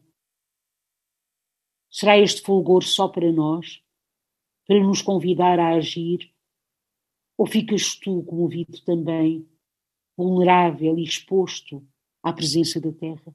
Será 1.90 2.16
este 2.18 2.40
fulgor 2.40 2.82
só 2.84 3.08
para 3.08 3.30
nós, 3.30 3.82
para 4.66 4.82
nos 4.82 5.02
convidar 5.02 5.58
a 5.58 5.74
agir? 5.74 6.32
Ou 7.38 7.46
ficas 7.46 7.94
tu 7.94 8.24
comovido 8.24 8.82
também, 8.82 9.48
vulnerável 10.16 10.98
e 10.98 11.04
exposto 11.04 11.86
à 12.20 12.32
presença 12.32 12.80
da 12.80 12.90
terra? 12.92 13.32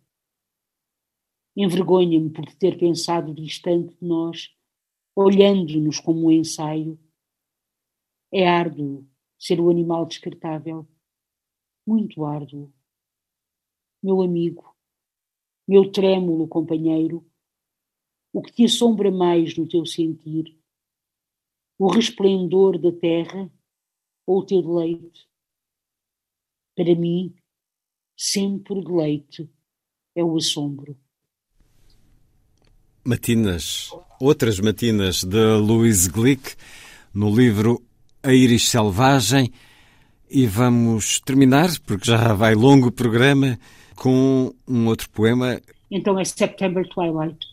Envergonha-me 1.56 2.30
por 2.30 2.46
te 2.46 2.58
ter 2.58 2.78
pensado 2.78 3.34
distante 3.34 3.96
de 3.96 4.06
nós 4.06 4.54
olhando-nos 5.16 6.02
como 6.02 6.28
um 6.28 6.32
ensaio. 6.32 7.00
É 8.30 8.46
árduo 8.46 9.08
ser 9.40 9.62
o 9.62 9.70
animal 9.70 10.06
descartável, 10.06 10.86
muito 11.88 12.26
árduo. 12.26 12.74
Meu 14.02 14.22
amigo, 14.22 14.76
meu 15.66 15.90
trêmulo 15.92 16.46
companheiro, 16.48 17.26
o 18.34 18.42
que 18.42 18.52
te 18.52 18.66
assombra 18.66 19.10
mais 19.12 19.56
no 19.56 19.66
teu 19.66 19.86
sentir? 19.86 20.60
O 21.78 21.88
resplendor 21.88 22.78
da 22.78 22.92
terra 22.92 23.50
ou 24.26 24.40
o 24.40 24.46
teu 24.46 24.62
deleite? 24.62 25.28
Para 26.76 26.96
mim, 26.96 27.34
sempre 28.18 28.74
o 28.74 28.84
deleite 28.84 29.50
é 30.16 30.24
o 30.24 30.38
assombro. 30.38 30.98
Matinas, 33.04 33.92
outras 34.20 34.60
matinas 34.60 35.24
de 35.24 35.58
Louise 35.58 36.10
Glick, 36.10 36.56
no 37.14 37.36
livro 37.36 37.82
A 38.24 38.34
Iris 38.34 38.70
Selvagem. 38.70 39.52
E 40.30 40.48
vamos 40.48 41.20
terminar, 41.20 41.70
porque 41.82 42.08
já 42.08 42.34
vai 42.34 42.56
longo 42.56 42.88
o 42.88 42.92
programa, 42.92 43.60
com 43.96 44.52
um 44.68 44.88
outro 44.88 45.08
poema. 45.10 45.62
Então 45.92 46.20
é 46.20 46.26
September 46.26 46.88
Twilight. 46.90 47.46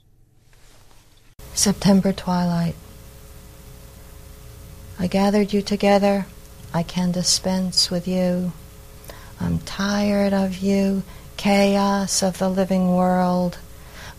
September 1.54 2.14
Twilight. 2.14 2.76
I 4.98 5.08
gathered 5.08 5.54
you 5.54 5.62
together. 5.62 6.24
I 6.72 6.82
can 6.82 7.10
dispense 7.10 7.90
with 7.90 8.06
you. 8.06 8.52
I'm 9.40 9.58
tired 9.60 10.32
of 10.32 10.58
you, 10.58 11.02
chaos 11.36 12.22
of 12.22 12.38
the 12.38 12.48
living 12.48 12.94
world. 12.94 13.58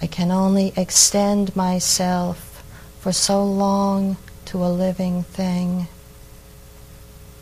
I 0.01 0.07
can 0.07 0.31
only 0.31 0.73
extend 0.75 1.55
myself 1.55 2.63
for 2.99 3.11
so 3.11 3.43
long 3.45 4.17
to 4.45 4.63
a 4.65 4.67
living 4.67 5.23
thing. 5.23 5.87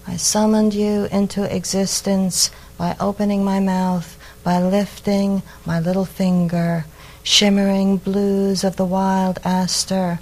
I 0.05 0.18
summoned 0.18 0.74
you 0.74 1.07
into 1.12 1.43
existence 1.43 2.51
by 2.78 2.95
opening 2.99 3.43
my 3.43 3.60
mouth, 3.60 4.18
by 4.43 4.62
lifting 4.62 5.41
my 5.66 5.80
little 5.80 6.05
finger, 6.05 6.86
shimmering 7.24 7.97
blues 7.97 8.64
of 8.64 8.76
the 8.76 8.86
wild 8.86 9.39
aster. 9.43 10.20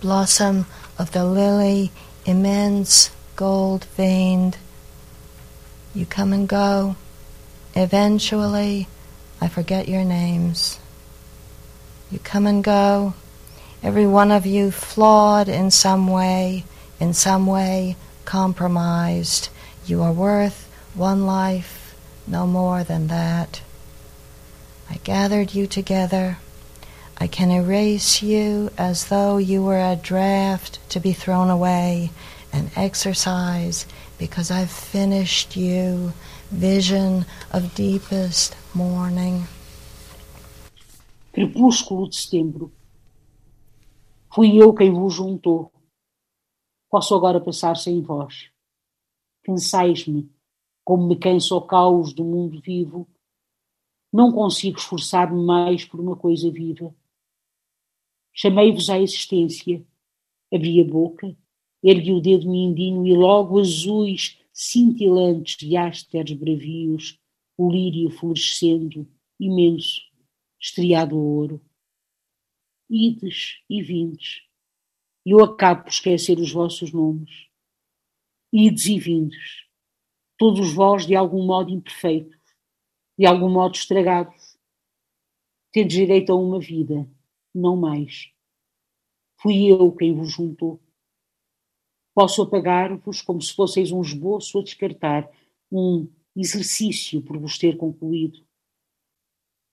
blossom 0.00 0.66
of 0.98 1.12
the 1.12 1.24
lily, 1.24 1.90
immense, 2.24 3.10
gold 3.36 3.84
veined. 3.96 4.56
You 5.94 6.06
come 6.06 6.32
and 6.32 6.48
go. 6.48 6.96
Eventually, 7.74 8.88
I 9.40 9.48
forget 9.48 9.88
your 9.88 10.04
names. 10.04 10.80
You 12.10 12.18
come 12.18 12.46
and 12.46 12.64
go, 12.64 13.14
every 13.82 14.06
one 14.06 14.30
of 14.30 14.46
you 14.46 14.70
flawed 14.70 15.48
in 15.48 15.70
some 15.70 16.06
way, 16.06 16.64
in 16.98 17.12
some 17.12 17.46
way 17.46 17.96
compromised. 18.24 19.48
You 19.84 20.02
are 20.02 20.12
worth 20.12 20.70
one 20.94 21.26
life, 21.26 21.94
no 22.26 22.46
more 22.46 22.82
than 22.82 23.08
that. 23.08 23.60
I 24.88 24.96
gathered 25.04 25.54
you 25.54 25.66
together. 25.66 26.38
I 27.18 27.26
can 27.26 27.50
erase 27.50 28.22
you 28.22 28.70
as 28.76 29.06
though 29.06 29.38
you 29.38 29.62
were 29.62 29.80
a 29.80 29.96
draft 29.96 30.78
to 30.90 31.00
be 31.00 31.12
thrown 31.12 31.50
away, 31.50 32.10
an 32.52 32.70
exercise, 32.76 33.86
because 34.18 34.50
I've 34.50 34.70
finished 34.70 35.56
you, 35.56 36.12
vision 36.50 37.24
of 37.52 37.74
deepest 37.74 38.56
mourning. 38.74 39.46
Crepúsculo 41.32 42.08
de 42.08 42.16
setembro. 42.16 42.72
Fui 44.34 44.56
eu 44.56 44.72
quem 44.74 44.90
vos 44.90 45.14
juntou. 45.14 45.72
Posso 46.90 47.14
agora 47.14 47.40
passar 47.40 47.76
sem 47.76 48.00
vós. 48.00 48.50
Cansais-me, 49.44 50.30
como 50.84 51.06
me 51.06 51.16
cansa 51.16 51.54
o 51.54 51.60
caos 51.60 52.12
do 52.12 52.24
mundo 52.24 52.60
vivo. 52.60 53.06
Não 54.12 54.32
consigo 54.32 54.78
esforçar-me 54.78 55.44
mais 55.44 55.84
por 55.84 56.00
uma 56.00 56.16
coisa 56.16 56.50
viva. 56.50 56.94
Chamei-vos 58.32 58.88
à 58.88 58.98
existência. 58.98 59.84
Abri 60.52 60.80
a 60.80 60.84
boca, 60.84 61.36
ergui 61.88 62.12
o 62.12 62.20
dedo 62.20 62.50
mindinho 62.50 63.06
e 63.06 63.14
logo 63.14 63.60
azuis, 63.60 64.36
cintilantes 64.52 65.56
de 65.56 65.76
ásteres 65.76 66.36
bravios, 66.36 67.16
o 67.56 67.70
lírio 67.70 68.10
florescendo, 68.10 69.08
imenso, 69.38 70.00
estriado 70.60 71.14
a 71.14 71.18
ouro. 71.18 71.64
Ides 72.90 73.58
e 73.70 73.82
vindes, 73.82 74.42
e 75.24 75.30
eu 75.30 75.44
acabo 75.44 75.84
por 75.84 75.90
esquecer 75.90 76.38
os 76.38 76.52
vossos 76.52 76.92
nomes. 76.92 77.46
Ides 78.52 78.86
e 78.86 78.98
vindes, 78.98 79.64
todos 80.36 80.72
vós 80.72 81.06
de 81.06 81.14
algum 81.14 81.44
modo 81.46 81.70
imperfeitos, 81.70 82.36
de 83.16 83.26
algum 83.26 83.48
modo 83.48 83.76
estragados. 83.76 84.58
Tendes 85.72 85.96
direito 85.96 86.32
a 86.32 86.36
uma 86.36 86.58
vida, 86.58 87.08
não 87.54 87.76
mais. 87.76 88.32
Fui 89.40 89.66
eu 89.66 89.92
quem 89.92 90.14
vos 90.14 90.32
juntou. 90.32 90.80
Posso 92.16 92.40
apagar-vos 92.40 93.20
como 93.20 93.42
se 93.42 93.52
fosseis 93.52 93.92
um 93.92 94.00
esboço 94.00 94.58
a 94.58 94.62
descartar, 94.62 95.28
um 95.70 96.08
exercício 96.34 97.20
por 97.20 97.36
vos 97.36 97.58
ter 97.58 97.76
concluído. 97.76 98.38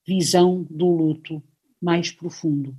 Visão 0.06 0.68
do 0.70 0.88
luto 0.88 1.42
mais 1.82 2.12
profundo. 2.12 2.76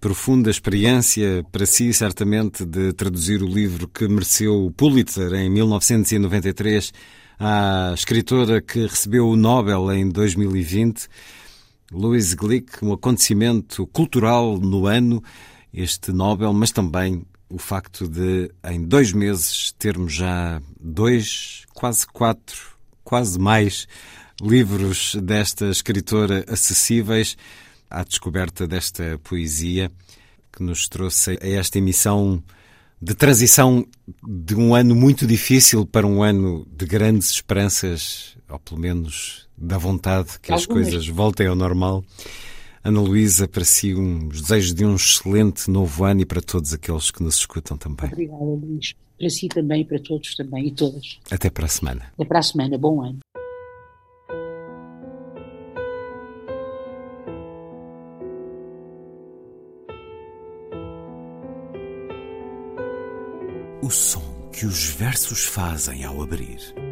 Profunda 0.00 0.50
experiência 0.50 1.46
para 1.52 1.64
si, 1.64 1.92
certamente, 1.94 2.64
de 2.64 2.92
traduzir 2.92 3.40
o 3.40 3.46
livro 3.46 3.86
que 3.86 4.08
mereceu 4.08 4.66
o 4.66 4.72
Pulitzer 4.72 5.32
em 5.34 5.48
1993 5.48 6.92
à 7.38 7.92
escritora 7.94 8.60
que 8.60 8.80
recebeu 8.80 9.28
o 9.28 9.36
Nobel 9.36 9.92
em 9.92 10.08
2020. 10.08 11.06
Louise 11.92 12.34
Glick, 12.34 12.84
um 12.84 12.92
acontecimento 12.92 13.86
cultural 13.86 14.58
no 14.58 14.86
ano, 14.86 15.22
este 15.72 16.10
Nobel, 16.10 16.52
mas 16.52 16.72
também 16.72 17.24
o 17.48 17.58
facto 17.58 18.08
de, 18.08 18.50
em 18.64 18.82
dois 18.82 19.12
meses, 19.12 19.72
termos 19.78 20.12
já 20.12 20.60
dois, 20.80 21.64
quase 21.72 22.06
quatro, 22.06 22.76
quase 23.02 23.38
mais 23.38 23.86
livros 24.40 25.14
desta 25.16 25.66
escritora 25.66 26.44
acessíveis 26.48 27.36
à 27.90 28.02
descoberta 28.02 28.66
desta 28.66 29.18
poesia 29.22 29.90
que 30.52 30.62
nos 30.62 30.88
trouxe 30.88 31.38
a 31.40 31.48
esta 31.48 31.78
emissão 31.78 32.42
de 33.00 33.14
transição 33.14 33.86
de 34.26 34.54
um 34.54 34.74
ano 34.74 34.94
muito 34.94 35.26
difícil 35.26 35.84
para 35.84 36.06
um 36.06 36.22
ano 36.22 36.66
de 36.74 36.86
grandes 36.86 37.30
esperanças, 37.30 38.36
ou 38.48 38.58
pelo 38.58 38.80
menos 38.80 39.46
da 39.56 39.76
vontade 39.76 40.38
que 40.40 40.52
as 40.52 40.64
coisas 40.64 41.06
voltem 41.06 41.46
ao 41.46 41.54
normal. 41.54 42.04
Ana 42.86 43.00
Luísa, 43.00 43.48
para 43.48 43.64
si, 43.64 43.94
um 43.94 44.28
desejo 44.28 44.74
de 44.74 44.84
um 44.84 44.94
excelente 44.94 45.70
novo 45.70 46.04
ano 46.04 46.20
e 46.20 46.26
para 46.26 46.42
todos 46.42 46.74
aqueles 46.74 47.10
que 47.10 47.22
nos 47.22 47.36
escutam 47.36 47.78
também. 47.78 48.12
Obrigada, 48.12 48.44
Luís. 48.44 48.94
Para 49.18 49.30
si 49.30 49.48
também, 49.48 49.80
e 49.80 49.84
para 49.86 49.98
todos 49.98 50.34
também 50.36 50.66
e 50.66 50.70
todas. 50.70 51.18
Até 51.30 51.48
para 51.48 51.64
a 51.64 51.68
semana. 51.68 52.12
Até 52.12 52.26
para 52.26 52.40
a 52.40 52.42
semana. 52.42 52.76
Bom 52.76 53.00
ano. 53.00 53.20
O 63.82 63.90
som 63.90 64.50
que 64.52 64.66
os 64.66 64.84
versos 64.88 65.46
fazem 65.46 66.04
ao 66.04 66.20
abrir. 66.20 66.83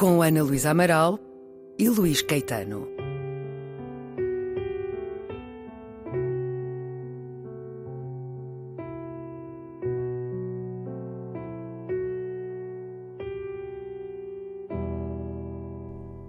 Com 0.00 0.22
Ana 0.22 0.42
Luísa 0.42 0.70
Amaral 0.70 1.20
e 1.78 1.86
Luís 1.86 2.22
Caetano. 2.22 2.88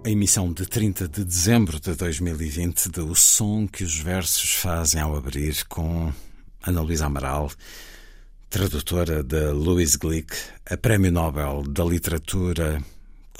A 0.03 0.09
emissão 0.09 0.51
de 0.51 0.65
30 0.65 1.07
de 1.07 1.23
dezembro 1.23 1.79
de 1.79 1.95
2020 1.95 2.89
de 2.89 2.99
O 2.99 3.15
Som 3.15 3.69
que 3.69 3.85
os 3.85 3.97
Versos 3.97 4.53
Fazem 4.55 4.99
ao 4.99 5.15
Abrir 5.15 5.65
com 5.69 6.11
Ana 6.61 6.81
Luísa 6.81 7.05
Amaral, 7.05 7.49
tradutora 8.49 9.23
de 9.23 9.53
Louise 9.53 9.97
Glick, 9.97 10.35
a 10.69 10.75
Prémio 10.75 11.13
Nobel 11.13 11.63
da 11.65 11.85
Literatura 11.85 12.83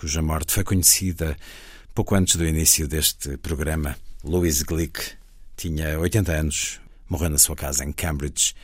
cuja 0.01 0.19
morte 0.19 0.51
foi 0.51 0.63
conhecida 0.63 1.37
pouco 1.93 2.15
antes 2.15 2.35
do 2.35 2.43
início 2.43 2.87
deste 2.87 3.37
programa. 3.37 3.95
Louise 4.23 4.63
Glick 4.63 4.99
tinha 5.55 5.99
80 5.99 6.31
anos, 6.31 6.81
morreu 7.07 7.29
na 7.29 7.37
sua 7.37 7.55
casa 7.55 7.85
em 7.85 7.91
Cambridge, 7.91 8.55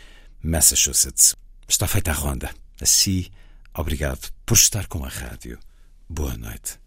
Massachusetts. 0.42 1.36
Está 1.68 1.88
feita 1.88 2.10
a 2.10 2.16
ronda. 2.16 2.50
Assim, 2.82 3.28
obrigado 3.72 4.32
por 4.48 4.56
estar 4.56 4.88
com 4.88 5.06
a 5.06 5.10
rádio. 5.10 5.60
Boa 6.10 6.36
noite. 6.36 6.80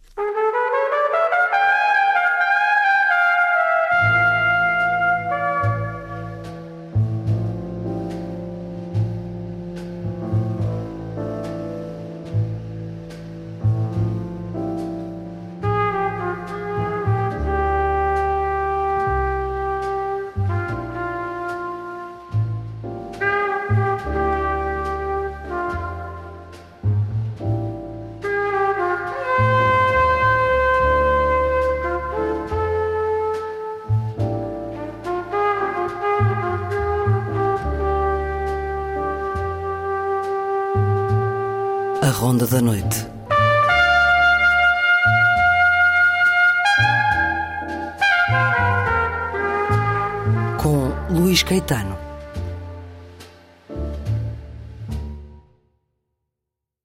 Ronda 42.71 43.00